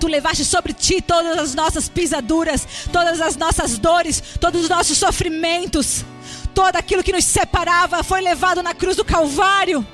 Tu 0.00 0.08
levaste 0.08 0.44
sobre 0.44 0.72
ti 0.72 1.02
todas 1.02 1.38
as 1.38 1.54
nossas 1.54 1.88
pisaduras, 1.88 2.66
todas 2.90 3.20
as 3.20 3.36
nossas 3.36 3.78
dores, 3.78 4.22
todos 4.40 4.62
os 4.62 4.68
nossos 4.68 4.96
sofrimentos. 4.98 6.04
Todo 6.54 6.76
aquilo 6.76 7.04
que 7.04 7.12
nos 7.12 7.24
separava 7.24 8.02
foi 8.02 8.20
levado 8.20 8.62
na 8.62 8.74
cruz 8.74 8.96
do 8.96 9.04
Calvário. 9.04 9.86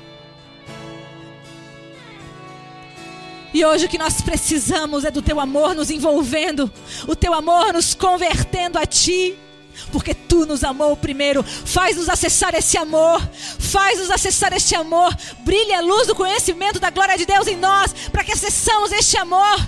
E 3.53 3.65
hoje 3.65 3.85
o 3.85 3.89
que 3.89 3.97
nós 3.97 4.21
precisamos 4.21 5.03
é 5.03 5.11
do 5.11 5.21
teu 5.21 5.39
amor 5.39 5.73
nos 5.73 5.89
envolvendo, 5.89 6.71
o 7.07 7.15
teu 7.15 7.33
amor 7.33 7.73
nos 7.73 7.93
convertendo 7.93 8.77
a 8.77 8.85
ti. 8.85 9.37
Porque 9.91 10.13
tu 10.13 10.45
nos 10.45 10.63
amou 10.63 10.97
primeiro, 10.97 11.43
faz-nos 11.43 12.09
acessar 12.09 12.55
esse 12.55 12.77
amor, 12.77 13.21
faz-nos 13.59 14.09
acessar 14.09 14.51
este 14.53 14.75
amor, 14.75 15.15
brilha 15.39 15.77
a 15.77 15.81
luz 15.81 16.07
do 16.07 16.15
conhecimento 16.15 16.79
da 16.79 16.89
glória 16.89 17.17
de 17.17 17.25
Deus 17.25 17.47
em 17.47 17.55
nós, 17.55 17.93
para 18.11 18.23
que 18.23 18.31
acessamos 18.31 18.91
este 18.91 19.17
amor. 19.17 19.67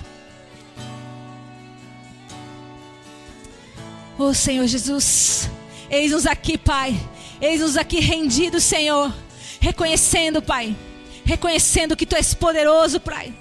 Oh 4.22 4.34
Senhor 4.34 4.66
Jesus, 4.66 5.48
eis-nos 5.88 6.26
aqui, 6.26 6.58
Pai. 6.58 6.94
Eis-nos 7.40 7.74
aqui 7.78 8.00
rendidos, 8.00 8.64
Senhor. 8.64 9.10
Reconhecendo, 9.58 10.42
Pai. 10.42 10.76
Reconhecendo 11.24 11.96
que 11.96 12.04
Tu 12.04 12.14
és 12.16 12.34
poderoso, 12.34 13.00
Pai. 13.00 13.32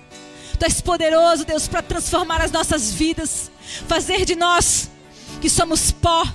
Tu 0.57 0.63
és 0.63 0.80
poderoso, 0.80 1.43
Deus, 1.43 1.67
para 1.67 1.82
transformar 1.82 2.41
as 2.41 2.49
nossas 2.49 2.93
vidas. 2.93 3.51
Fazer 3.89 4.23
de 4.23 4.36
nós, 4.36 4.89
que 5.41 5.49
somos 5.49 5.91
pó, 5.91 6.25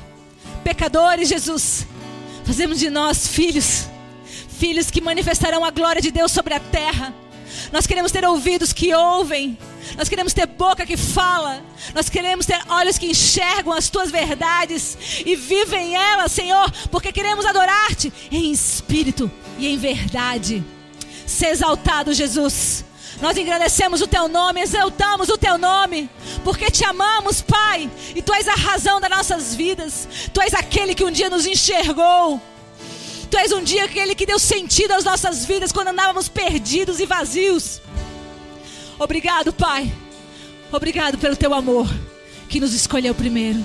pecadores, 0.63 1.31
Jesus. 1.31 1.87
Fazemos 2.45 2.79
de 2.79 2.91
nós 2.91 3.27
filhos. 3.27 3.89
Filhos 4.59 4.91
que 4.91 5.01
manifestarão 5.01 5.65
a 5.65 5.71
glória 5.71 6.03
de 6.03 6.11
Deus 6.11 6.31
sobre 6.31 6.53
a 6.53 6.61
terra. 6.61 7.15
Nós 7.73 7.87
queremos 7.87 8.13
ter 8.13 8.25
ouvidos 8.25 8.73
que 8.73 8.95
ouvem 8.95 9.57
nós 9.97 10.09
queremos 10.09 10.33
ter 10.33 10.47
boca 10.47 10.87
que 10.87 10.97
fala. 10.97 11.63
Nós 11.95 12.09
queremos 12.09 12.47
ter 12.47 12.61
olhos 12.69 12.99
que 12.99 13.07
enxergam 13.07 13.73
as 13.73 13.89
tuas 13.89 14.11
verdades 14.11 14.97
e 15.25 15.37
vivem 15.37 15.95
elas, 15.95 16.33
Senhor, 16.33 16.71
porque 16.91 17.13
queremos 17.13 17.45
adorar-te 17.45 18.13
em 18.31 18.51
espírito 18.51 19.31
e 19.59 19.69
em 19.69 19.77
verdade. 19.77 20.65
Ser 21.27 21.49
exaltado, 21.49 22.13
Jesus. 22.13 22.85
Nós 23.21 23.37
engrandecemos 23.37 24.03
o 24.03 24.09
teu 24.09 24.27
nome, 24.27 24.61
exaltamos 24.61 25.29
o 25.29 25.39
teu 25.39 25.57
nome, 25.57 26.11
porque 26.43 26.69
te 26.71 26.85
amamos, 26.85 27.41
Pai, 27.41 27.89
e 28.15 28.21
tu 28.21 28.35
és 28.35 28.49
a 28.49 28.55
razão 28.55 29.01
das 29.01 29.11
nossas 29.11 29.55
vidas. 29.55 30.09
Tu 30.33 30.41
és 30.41 30.53
aquele 30.53 30.95
que 30.95 31.05
um 31.05 31.13
dia 31.13 31.31
nos 31.31 31.47
enxergou. 31.47 32.43
Tu 33.35 33.39
és 33.39 33.51
um 33.51 33.65
dia 33.65 33.85
aquele 33.85 34.15
que 34.15 34.25
deu 34.25 34.39
sentido 34.39 34.93
às 34.93 35.03
nossas 35.03 35.45
vidas 35.45 35.73
quando 35.73 35.89
andávamos 35.89 36.29
perdidos 36.29 37.01
e 37.01 37.05
vazios. 37.05 37.83
Obrigado, 38.97 39.53
Pai. 39.53 39.93
Obrigado 40.71 41.19
pelo 41.19 41.35
teu 41.35 41.53
amor 41.53 41.89
que 42.49 42.61
nos 42.61 42.73
escolheu 42.73 43.13
primeiro. 43.13 43.59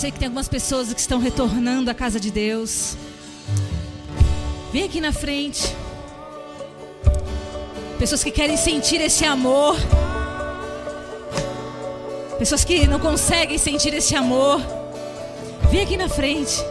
Sei 0.00 0.10
que 0.10 0.18
tem 0.18 0.28
algumas 0.28 0.48
pessoas 0.48 0.94
que 0.94 0.98
estão 0.98 1.18
retornando 1.18 1.90
à 1.90 1.94
casa 1.94 2.18
de 2.18 2.30
Deus. 2.30 2.96
Vem 4.72 4.84
aqui 4.84 4.98
na 4.98 5.12
frente. 5.12 5.76
Pessoas 7.98 8.24
que 8.24 8.30
querem 8.30 8.56
sentir 8.56 8.98
esse 9.02 9.26
amor. 9.26 9.76
Pessoas 12.38 12.64
que 12.64 12.86
não 12.86 12.98
conseguem 12.98 13.58
sentir 13.58 13.92
esse 13.92 14.16
amor. 14.16 14.62
Vem 15.70 15.82
aqui 15.82 15.98
na 15.98 16.08
frente. 16.08 16.64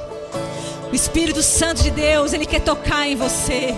O 0.91 0.95
Espírito 0.95 1.43
Santo 1.43 1.84
de 1.84 1.91
Deus, 1.91 2.34
ele 2.34 2.47
quer 2.47 2.61
tocar 2.61 3.07
em 3.07 3.15
você. 3.15 3.75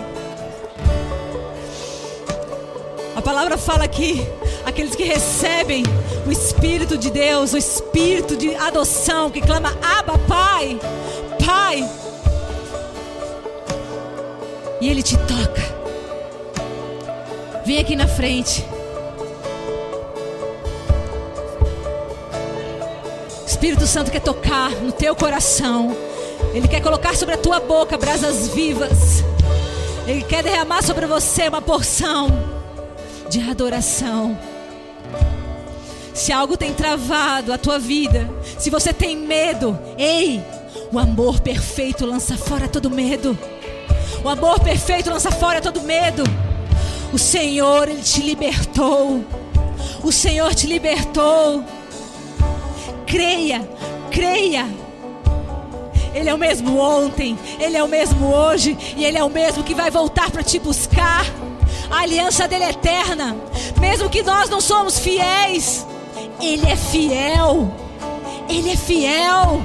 A 3.17 3.21
palavra 3.21 3.57
fala 3.57 3.85
que 3.85 4.25
aqueles 4.65 4.95
que 4.95 5.03
recebem 5.03 5.83
o 6.25 6.31
Espírito 6.31 6.97
de 6.97 7.09
Deus, 7.09 7.53
o 7.53 7.57
Espírito 7.57 8.35
de 8.35 8.55
adoção, 8.55 9.29
que 9.29 9.41
clama 9.41 9.77
Abba, 9.81 10.17
Pai, 10.27 10.79
Pai, 11.45 11.89
e 14.79 14.89
Ele 14.89 15.03
te 15.03 15.17
toca. 15.17 15.61
Vem 17.65 17.79
aqui 17.79 17.95
na 17.95 18.07
frente. 18.07 18.65
O 23.43 23.45
Espírito 23.45 23.85
Santo 23.85 24.11
quer 24.11 24.21
tocar 24.21 24.71
no 24.71 24.91
teu 24.91 25.15
coração. 25.15 25.95
Ele 26.53 26.67
quer 26.67 26.81
colocar 26.81 27.15
sobre 27.15 27.35
a 27.35 27.37
tua 27.37 27.59
boca 27.59 27.97
brasas 27.97 28.47
vivas. 28.47 29.23
Ele 30.07 30.23
quer 30.23 30.43
derramar 30.43 30.81
sobre 30.81 31.05
você 31.05 31.47
uma 31.47 31.61
porção 31.61 32.27
de 33.29 33.39
adoração. 33.49 34.37
Se 36.21 36.31
algo 36.31 36.55
tem 36.55 36.71
travado 36.71 37.51
a 37.51 37.57
tua 37.57 37.79
vida, 37.79 38.29
se 38.59 38.69
você 38.69 38.93
tem 38.93 39.17
medo, 39.17 39.77
ei, 39.97 40.39
o 40.93 40.99
amor 40.99 41.39
perfeito 41.39 42.05
lança 42.05 42.37
fora 42.37 42.67
todo 42.67 42.91
medo. 42.91 43.35
O 44.23 44.29
amor 44.29 44.59
perfeito 44.59 45.09
lança 45.09 45.31
fora 45.31 45.59
todo 45.59 45.81
medo. 45.81 46.21
O 47.11 47.17
Senhor, 47.17 47.89
Ele 47.89 48.03
te 48.03 48.21
libertou. 48.21 49.25
O 50.03 50.11
Senhor 50.11 50.53
te 50.53 50.67
libertou. 50.67 51.65
Creia, 53.07 53.67
creia. 54.11 54.67
Ele 56.13 56.29
é 56.29 56.33
o 56.35 56.37
mesmo 56.37 56.77
ontem, 56.77 57.35
Ele 57.59 57.75
é 57.75 57.83
o 57.83 57.87
mesmo 57.87 58.31
hoje 58.31 58.77
e 58.95 59.03
Ele 59.03 59.17
é 59.17 59.23
o 59.23 59.29
mesmo 59.29 59.63
que 59.63 59.73
vai 59.73 59.89
voltar 59.89 60.29
para 60.29 60.43
te 60.43 60.59
buscar. 60.59 61.25
A 61.89 62.01
aliança 62.01 62.47
dele 62.47 62.65
é 62.65 62.69
eterna, 62.69 63.35
mesmo 63.79 64.07
que 64.07 64.21
nós 64.21 64.51
não 64.51 64.61
somos 64.61 64.99
fiéis, 64.99 65.83
Ele 66.41 66.67
é 66.67 66.75
fiel. 66.75 67.71
Ele 68.49 68.71
é 68.71 68.75
fiel. 68.75 69.61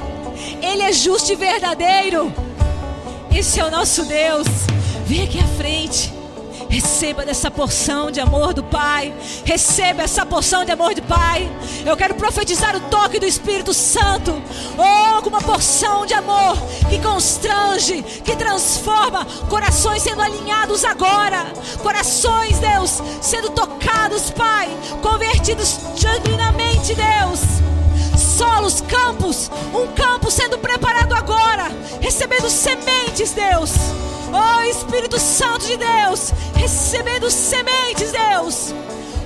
Ele 0.63 0.83
é 0.83 0.93
justo 0.93 1.33
e 1.33 1.37
verdadeiro. 1.37 2.33
Esse 3.35 3.61
é 3.61 3.65
o 3.65 3.71
nosso 3.71 4.05
Deus. 4.05 4.47
Vem 5.07 5.25
aqui 5.25 5.39
à 5.39 5.47
frente. 5.57 6.13
Receba 6.69 7.25
dessa 7.25 7.51
porção 7.51 8.11
de 8.11 8.21
amor 8.21 8.53
do 8.53 8.63
Pai. 8.63 9.15
Receba 9.45 10.03
essa 10.03 10.27
porção 10.27 10.65
de 10.65 10.73
amor 10.73 10.95
do 10.95 11.03
Pai. 11.03 11.51
Eu 11.85 11.97
quero 11.97 12.15
profetizar 12.15 12.77
o 12.77 12.81
toque 12.81 13.19
do 13.19 13.27
Espírito 13.27 13.73
Santo. 13.73 14.43
Oh, 14.77 15.29
uma 15.29 15.41
porção 15.41 16.07
de 16.07 16.15
amor 16.15 16.57
que 16.89 16.99
constrange, 16.99 18.03
que 18.25 18.37
transforma. 18.37 19.25
Corações 19.49 20.03
sendo 20.03 20.23
alinhados 20.23 20.85
agora. 20.85 21.47
Corações, 21.83 22.59
Deus, 22.59 23.03
sendo 23.21 23.51
tocados, 23.51 24.31
Pai. 24.31 24.69
Convertidos 25.03 25.79
genuinamente, 25.95 26.66
Deus 26.95 27.41
solos, 28.37 28.83
campos, 28.83 29.51
um 29.73 29.87
campo 29.95 30.31
sendo 30.31 30.59
preparado 30.59 31.15
agora, 31.15 31.71
recebendo 32.01 32.51
sementes, 32.51 33.33
Deus. 33.33 33.73
Oh 34.33 34.63
Espírito 34.63 35.19
Santo 35.19 35.67
de 35.67 35.77
Deus, 35.77 36.33
recebendo 36.55 37.31
sementes, 37.31 38.13
Deus. 38.13 38.75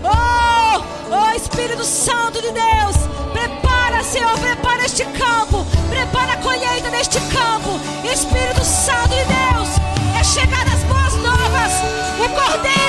Oh, 0.05 0.85
oh 1.11 1.37
Espírito 1.37 1.85
Santo 1.85 2.41
de 2.41 2.53
Deus, 2.53 2.97
prepara, 3.33 4.05
Senhor, 4.05 4.39
prepara 4.39 4.85
este 4.85 5.05
campo, 5.07 5.67
prepara 5.89 6.35
a 6.35 6.37
colheita 6.37 6.91
deste 6.91 7.19
campo. 7.33 7.81
Espírito 8.05 8.65
Santo 8.65 9.09
de 9.09 9.25
Deus, 9.25 9.69
é 10.19 10.23
chegar 10.23 10.67
as 10.69 10.83
boas 10.85 11.15
novas. 11.15 11.73
O 12.21 12.29
Cordeiro, 12.29 12.80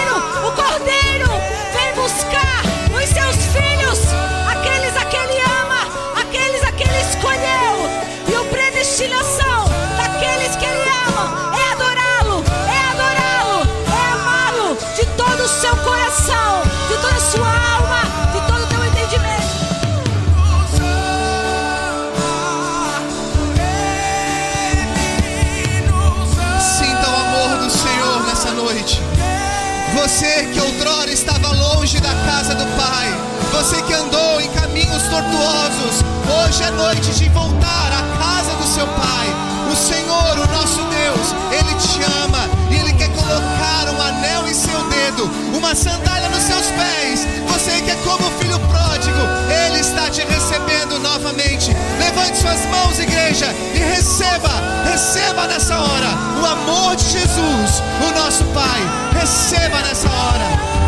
longe 31.91 31.99
da 31.99 32.13
casa 32.25 32.55
do 32.55 32.65
Pai, 32.77 33.07
você 33.51 33.81
que 33.81 33.93
andou 33.93 34.39
em 34.39 34.47
caminhos 34.51 35.03
tortuosos, 35.03 36.05
hoje 36.23 36.63
é 36.63 36.71
noite 36.71 37.11
de 37.11 37.27
voltar 37.29 37.91
à 37.91 38.17
casa 38.17 38.53
do 38.55 38.65
seu 38.65 38.87
Pai. 38.87 39.27
O 39.69 39.75
Senhor, 39.75 40.37
o 40.37 40.51
nosso 40.53 40.81
Deus, 40.83 41.35
Ele 41.51 41.75
te 41.75 42.01
ama 42.23 42.47
e 42.69 42.75
Ele 42.75 42.93
quer 42.93 43.09
colocar 43.09 43.89
um 43.89 44.01
anel 44.01 44.47
em 44.47 44.53
seu 44.53 44.81
dedo, 44.87 45.29
uma 45.53 45.75
sandália 45.75 46.29
nos 46.29 46.43
seus 46.43 46.67
pés. 46.67 47.27
Você 47.49 47.81
que 47.81 47.91
é 47.91 47.95
como 48.05 48.25
o 48.25 48.39
filho 48.39 48.59
pródigo, 48.59 49.19
Ele 49.65 49.79
está 49.79 50.09
te 50.09 50.21
recebendo 50.21 50.97
novamente. 50.99 51.75
Levante 51.99 52.37
suas 52.37 52.65
mãos, 52.67 52.99
igreja, 52.99 53.47
e 53.73 53.79
receba, 53.79 54.51
receba 54.89 55.45
nessa 55.47 55.77
hora 55.77 56.09
o 56.41 56.45
amor 56.45 56.95
de 56.95 57.03
Jesus, 57.03 57.83
o 58.07 58.17
nosso 58.17 58.45
Pai. 58.53 58.81
Receba 59.19 59.81
nessa 59.81 60.07
hora. 60.09 60.80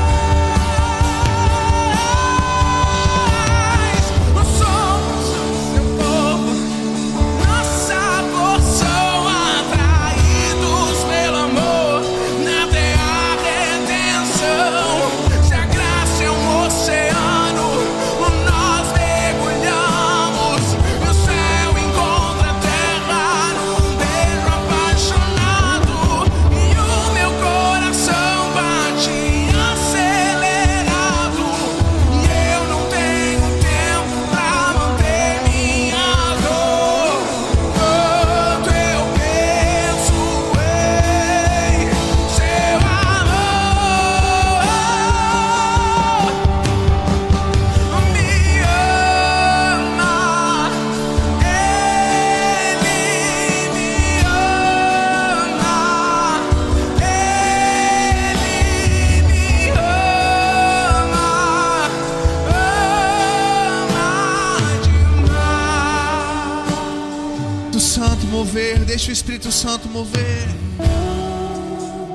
O 69.14 69.22
Espírito 69.22 69.52
Santo 69.52 69.88
mover. 69.90 70.48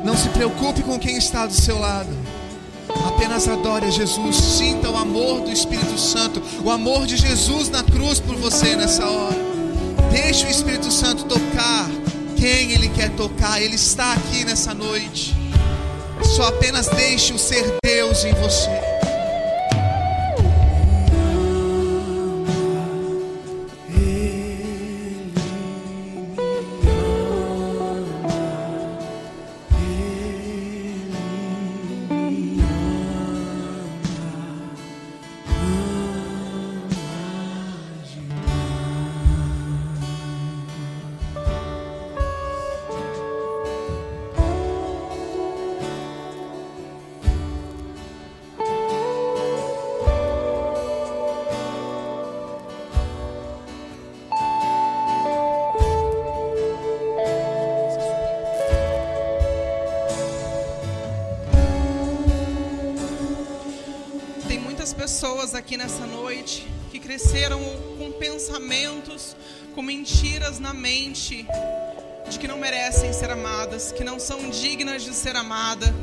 Não 0.05 0.17
se 0.17 0.29
preocupe 0.31 0.83
com 0.83 0.99
quem 0.99 1.17
está 1.17 1.47
do 1.47 1.53
seu 1.53 1.79
lado. 1.79 2.09
Apenas 3.07 3.47
adore 3.47 3.87
a 3.87 3.91
Jesus, 3.91 4.35
sinta 4.35 4.91
o 4.91 4.97
amor 4.97 5.43
do 5.43 5.53
Espírito 5.53 5.97
Santo, 5.97 6.43
o 6.65 6.69
amor 6.69 7.07
de 7.07 7.17
Jesus 7.17 7.71
na 7.71 7.85
cruz 7.85 8.19
por 8.19 8.35
você 8.35 8.75
nessa 8.75 9.09
hora. 9.09 9.39
Deixe 10.11 10.45
o 10.45 10.51
Espírito 10.51 10.91
Santo 10.91 11.23
tocar 11.27 11.89
quem 12.37 12.73
Ele 12.73 12.89
quer 12.89 13.11
tocar, 13.11 13.63
Ele 13.63 13.77
está 13.77 14.15
aqui 14.15 14.45
nessa 14.45 14.75
noite. 14.75 15.37
Só 16.35 16.49
apenas 16.49 16.89
deixe 16.89 17.33
o 17.33 17.39
ser 17.39 17.77
Deus 17.81 18.25
em 18.25 18.35
você. 18.35 18.98
Aqui 65.69 65.77
nessa 65.77 66.07
noite 66.07 66.67
que 66.91 66.99
cresceram 66.99 67.61
com 67.99 68.11
pensamentos, 68.13 69.37
com 69.75 69.83
mentiras 69.83 70.59
na 70.59 70.73
mente 70.73 71.47
de 72.31 72.39
que 72.39 72.49
não 72.49 72.57
merecem 72.57 73.13
ser 73.13 73.29
amadas, 73.31 73.93
que 73.93 74.03
não 74.03 74.19
são 74.19 74.49
dignas 74.49 75.03
de 75.05 75.13
ser 75.13 75.37
amada, 75.37 75.95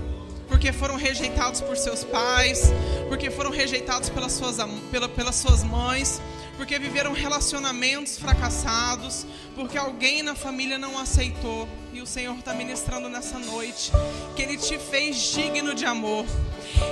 porque 0.48 0.72
foram 0.72 0.96
rejeitados 0.96 1.62
por 1.62 1.76
seus 1.78 2.04
pais, 2.04 2.66
porque 3.10 3.32
foram 3.32 3.50
rejeitados 3.50 4.08
pelas 4.10 4.34
suas, 4.34 4.58
pela- 4.92 5.10
pelas 5.10 5.34
suas 5.36 5.64
mães, 5.64 6.22
porque 6.58 6.78
viveram 6.78 7.12
relacionamentos 7.12 8.20
fracassados, 8.20 9.26
porque 9.56 9.80
alguém 9.80 10.22
na 10.22 10.36
família 10.36 10.78
não 10.78 10.96
aceitou. 11.00 11.68
E 11.92 12.04
o 12.04 12.06
Senhor 12.06 12.38
está 12.38 12.54
ministrando 12.54 13.10
nessa 13.10 13.40
noite 13.40 13.92
que 14.36 14.44
Ele 14.44 14.58
te 14.58 14.78
fez 14.78 15.16
digno 15.34 15.74
de 15.74 15.86
amor. 15.86 16.24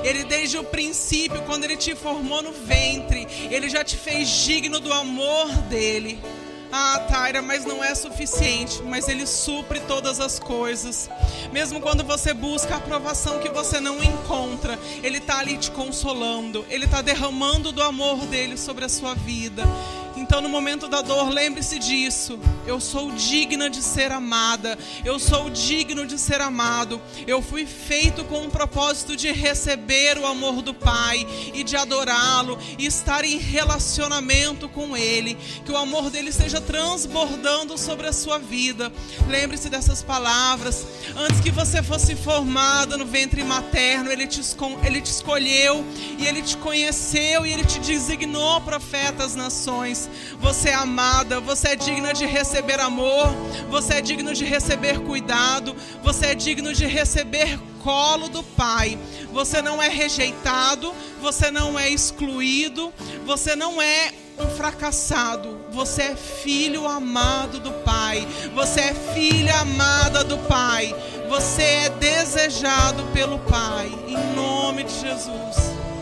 Ele, 0.03 0.23
desde 0.23 0.57
o 0.57 0.63
princípio, 0.63 1.41
quando 1.43 1.63
Ele 1.63 1.77
te 1.77 1.95
formou 1.95 2.41
no 2.41 2.51
ventre, 2.51 3.27
Ele 3.49 3.69
já 3.69 3.83
te 3.83 3.97
fez 3.97 4.29
digno 4.29 4.79
do 4.79 4.91
amor 4.91 5.51
dele. 5.69 6.21
Ah, 6.75 7.05
Taira, 7.07 7.39
mas 7.39 7.65
não 7.65 7.83
é 7.83 7.93
suficiente. 7.93 8.81
Mas 8.81 9.07
Ele 9.07 9.27
supre 9.27 9.79
todas 9.81 10.19
as 10.19 10.39
coisas. 10.39 11.07
Mesmo 11.51 11.79
quando 11.79 12.03
você 12.03 12.33
busca 12.33 12.73
a 12.73 12.77
aprovação 12.77 13.39
que 13.39 13.49
você 13.49 13.79
não 13.79 14.03
encontra, 14.03 14.79
Ele 15.03 15.19
está 15.19 15.37
ali 15.37 15.55
te 15.55 15.69
consolando. 15.69 16.65
Ele 16.69 16.85
está 16.85 17.03
derramando 17.03 17.71
do 17.71 17.83
amor 17.83 18.25
dele 18.25 18.57
sobre 18.57 18.85
a 18.85 18.89
sua 18.89 19.13
vida. 19.13 19.63
Então, 20.15 20.41
no 20.41 20.49
momento 20.49 20.87
da 20.87 21.01
dor, 21.01 21.29
lembre-se 21.29 21.79
disso. 21.79 22.39
Eu 22.65 22.79
sou 22.79 23.11
digna 23.11 23.69
de 23.69 23.81
ser 23.81 24.11
amada. 24.11 24.77
Eu 25.03 25.17
sou 25.19 25.49
digno 25.49 26.05
de 26.05 26.19
ser 26.19 26.39
amado. 26.39 27.01
Eu 27.25 27.41
fui 27.41 27.65
feito 27.65 28.23
com 28.25 28.45
o 28.45 28.49
propósito 28.49 29.15
de 29.15 29.31
receber 29.31 30.17
o 30.17 30.25
amor 30.25 30.61
do 30.61 30.73
Pai 30.73 31.25
e 31.53 31.63
de 31.63 31.75
adorá-lo 31.75 32.57
e 32.77 32.85
estar 32.85 33.25
em 33.25 33.37
relacionamento 33.37 34.69
com 34.69 34.95
Ele. 34.95 35.37
Que 35.65 35.71
o 35.71 35.77
amor 35.77 36.09
dele 36.09 36.29
esteja 36.29 36.61
transbordando 36.61 37.77
sobre 37.77 38.07
a 38.07 38.13
sua 38.13 38.37
vida. 38.37 38.91
Lembre-se 39.27 39.69
dessas 39.69 40.03
palavras. 40.03 40.85
Antes 41.15 41.41
que 41.41 41.51
você 41.51 41.81
fosse 41.81 42.15
formada 42.15 42.97
no 42.97 43.05
ventre 43.05 43.43
materno, 43.43 44.11
Ele 44.11 44.27
te, 44.27 44.41
ele 44.83 45.01
te 45.01 45.11
escolheu 45.11 45.83
e 46.19 46.25
Ele 46.25 46.41
te 46.41 46.55
conheceu 46.57 47.45
e 47.45 47.51
Ele 47.51 47.65
te 47.65 47.79
designou 47.79 48.61
profeta 48.61 49.23
às 49.23 49.35
Você 50.39 50.69
é 50.69 50.73
amada, 50.73 51.39
você 51.39 51.69
é 51.69 51.75
digna 51.75 52.13
de 52.13 52.25
receber 52.25 52.79
amor, 52.79 53.27
você 53.69 53.95
é 53.95 54.01
digno 54.01 54.33
de 54.33 54.45
receber 54.45 54.99
cuidado, 54.99 55.75
você 56.03 56.27
é 56.27 56.35
digno 56.35 56.73
de 56.73 56.85
receber 56.85 57.59
colo 57.83 58.29
do 58.29 58.41
Pai. 58.41 58.97
Você 59.31 59.61
não 59.61 59.81
é 59.81 59.89
rejeitado, 59.89 60.93
você 61.21 61.51
não 61.51 61.77
é 61.77 61.89
excluído, 61.89 62.93
você 63.25 63.55
não 63.55 63.81
é 63.81 64.13
um 64.37 64.49
fracassado. 64.49 65.59
Você 65.71 66.01
é 66.03 66.15
filho 66.15 66.87
amado 66.87 67.59
do 67.59 67.71
Pai. 67.71 68.27
Você 68.53 68.79
é 68.79 68.93
filha 69.13 69.59
amada 69.59 70.23
do 70.23 70.37
Pai. 70.39 70.95
Você 71.29 71.63
é 71.63 71.89
desejado 71.89 73.03
pelo 73.13 73.39
Pai. 73.39 73.91
Em 74.07 74.35
nome 74.35 74.83
de 74.83 74.93
Jesus. 74.93 75.92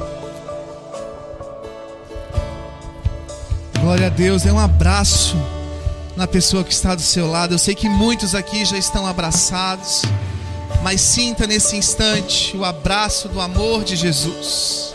Glória 3.81 4.05
a 4.05 4.09
Deus, 4.09 4.45
é 4.45 4.53
um 4.53 4.59
abraço 4.59 5.35
na 6.15 6.27
pessoa 6.27 6.63
que 6.63 6.71
está 6.71 6.93
do 6.93 7.01
seu 7.01 7.25
lado. 7.25 7.55
Eu 7.55 7.57
sei 7.57 7.73
que 7.73 7.89
muitos 7.89 8.35
aqui 8.35 8.63
já 8.63 8.77
estão 8.77 9.07
abraçados, 9.07 10.03
mas 10.83 11.01
sinta 11.01 11.47
nesse 11.47 11.75
instante 11.75 12.55
o 12.55 12.63
abraço 12.63 13.27
do 13.27 13.41
amor 13.41 13.83
de 13.83 13.95
Jesus. 13.95 14.93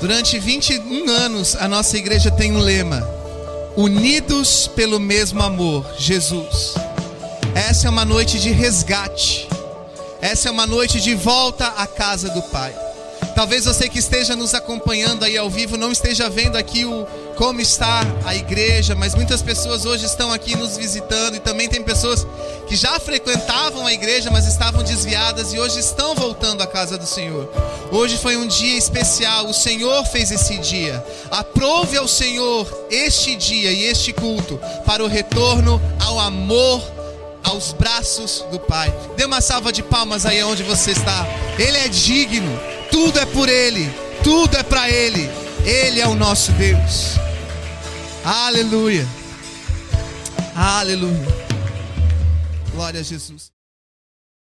Durante 0.00 0.38
21 0.38 1.10
anos, 1.10 1.56
a 1.56 1.66
nossa 1.66 1.96
igreja 1.96 2.30
tem 2.30 2.52
um 2.52 2.60
lema: 2.60 3.02
Unidos 3.76 4.68
pelo 4.68 5.00
mesmo 5.00 5.42
amor, 5.42 5.84
Jesus. 5.98 6.74
Essa 7.52 7.88
é 7.88 7.90
uma 7.90 8.04
noite 8.04 8.38
de 8.38 8.52
resgate. 8.52 9.48
Essa 10.20 10.48
é 10.48 10.52
uma 10.52 10.68
noite 10.68 11.00
de 11.00 11.16
volta 11.16 11.66
à 11.66 11.84
casa 11.84 12.30
do 12.30 12.42
Pai. 12.42 12.86
Talvez 13.36 13.66
você 13.66 13.86
que 13.86 13.98
esteja 13.98 14.34
nos 14.34 14.54
acompanhando 14.54 15.22
aí 15.22 15.36
ao 15.36 15.50
vivo 15.50 15.76
não 15.76 15.92
esteja 15.92 16.26
vendo 16.26 16.56
aqui 16.56 16.86
o 16.86 17.06
como 17.36 17.60
está 17.60 18.00
a 18.24 18.34
igreja, 18.34 18.94
mas 18.94 19.14
muitas 19.14 19.42
pessoas 19.42 19.84
hoje 19.84 20.06
estão 20.06 20.32
aqui 20.32 20.56
nos 20.56 20.78
visitando 20.78 21.36
e 21.36 21.40
também 21.40 21.68
tem 21.68 21.82
pessoas 21.82 22.26
que 22.66 22.74
já 22.74 22.98
frequentavam 22.98 23.86
a 23.86 23.92
igreja, 23.92 24.30
mas 24.30 24.46
estavam 24.46 24.82
desviadas 24.82 25.52
e 25.52 25.58
hoje 25.58 25.78
estão 25.78 26.14
voltando 26.14 26.62
à 26.62 26.66
casa 26.66 26.96
do 26.96 27.06
Senhor. 27.06 27.52
Hoje 27.92 28.16
foi 28.16 28.38
um 28.38 28.46
dia 28.46 28.78
especial, 28.78 29.46
o 29.46 29.52
Senhor 29.52 30.02
fez 30.06 30.30
esse 30.30 30.56
dia. 30.56 31.04
Aprove 31.30 31.98
ao 31.98 32.08
Senhor 32.08 32.66
este 32.90 33.36
dia 33.36 33.70
e 33.70 33.84
este 33.84 34.14
culto 34.14 34.58
para 34.86 35.04
o 35.04 35.06
retorno 35.06 35.78
ao 36.00 36.18
amor 36.18 36.82
aos 37.44 37.72
braços 37.72 38.46
do 38.50 38.58
Pai. 38.58 38.92
Dê 39.14 39.26
uma 39.26 39.42
salva 39.42 39.70
de 39.70 39.82
palmas 39.82 40.24
aí 40.24 40.42
onde 40.42 40.62
você 40.62 40.92
está. 40.92 41.26
Ele 41.58 41.76
é 41.76 41.88
digno, 41.88 42.58
tudo 42.90 43.18
é 43.18 43.26
por 43.26 43.48
Ele, 43.48 43.90
tudo 44.22 44.56
é 44.56 44.62
para 44.62 44.90
Ele. 44.90 45.28
Ele 45.64 46.00
é 46.00 46.06
o 46.06 46.14
nosso 46.14 46.52
Deus. 46.52 47.16
Aleluia. 48.24 49.06
Aleluia. 50.54 51.26
Glória 52.72 53.00
a 53.00 53.02
Jesus. 53.02 53.55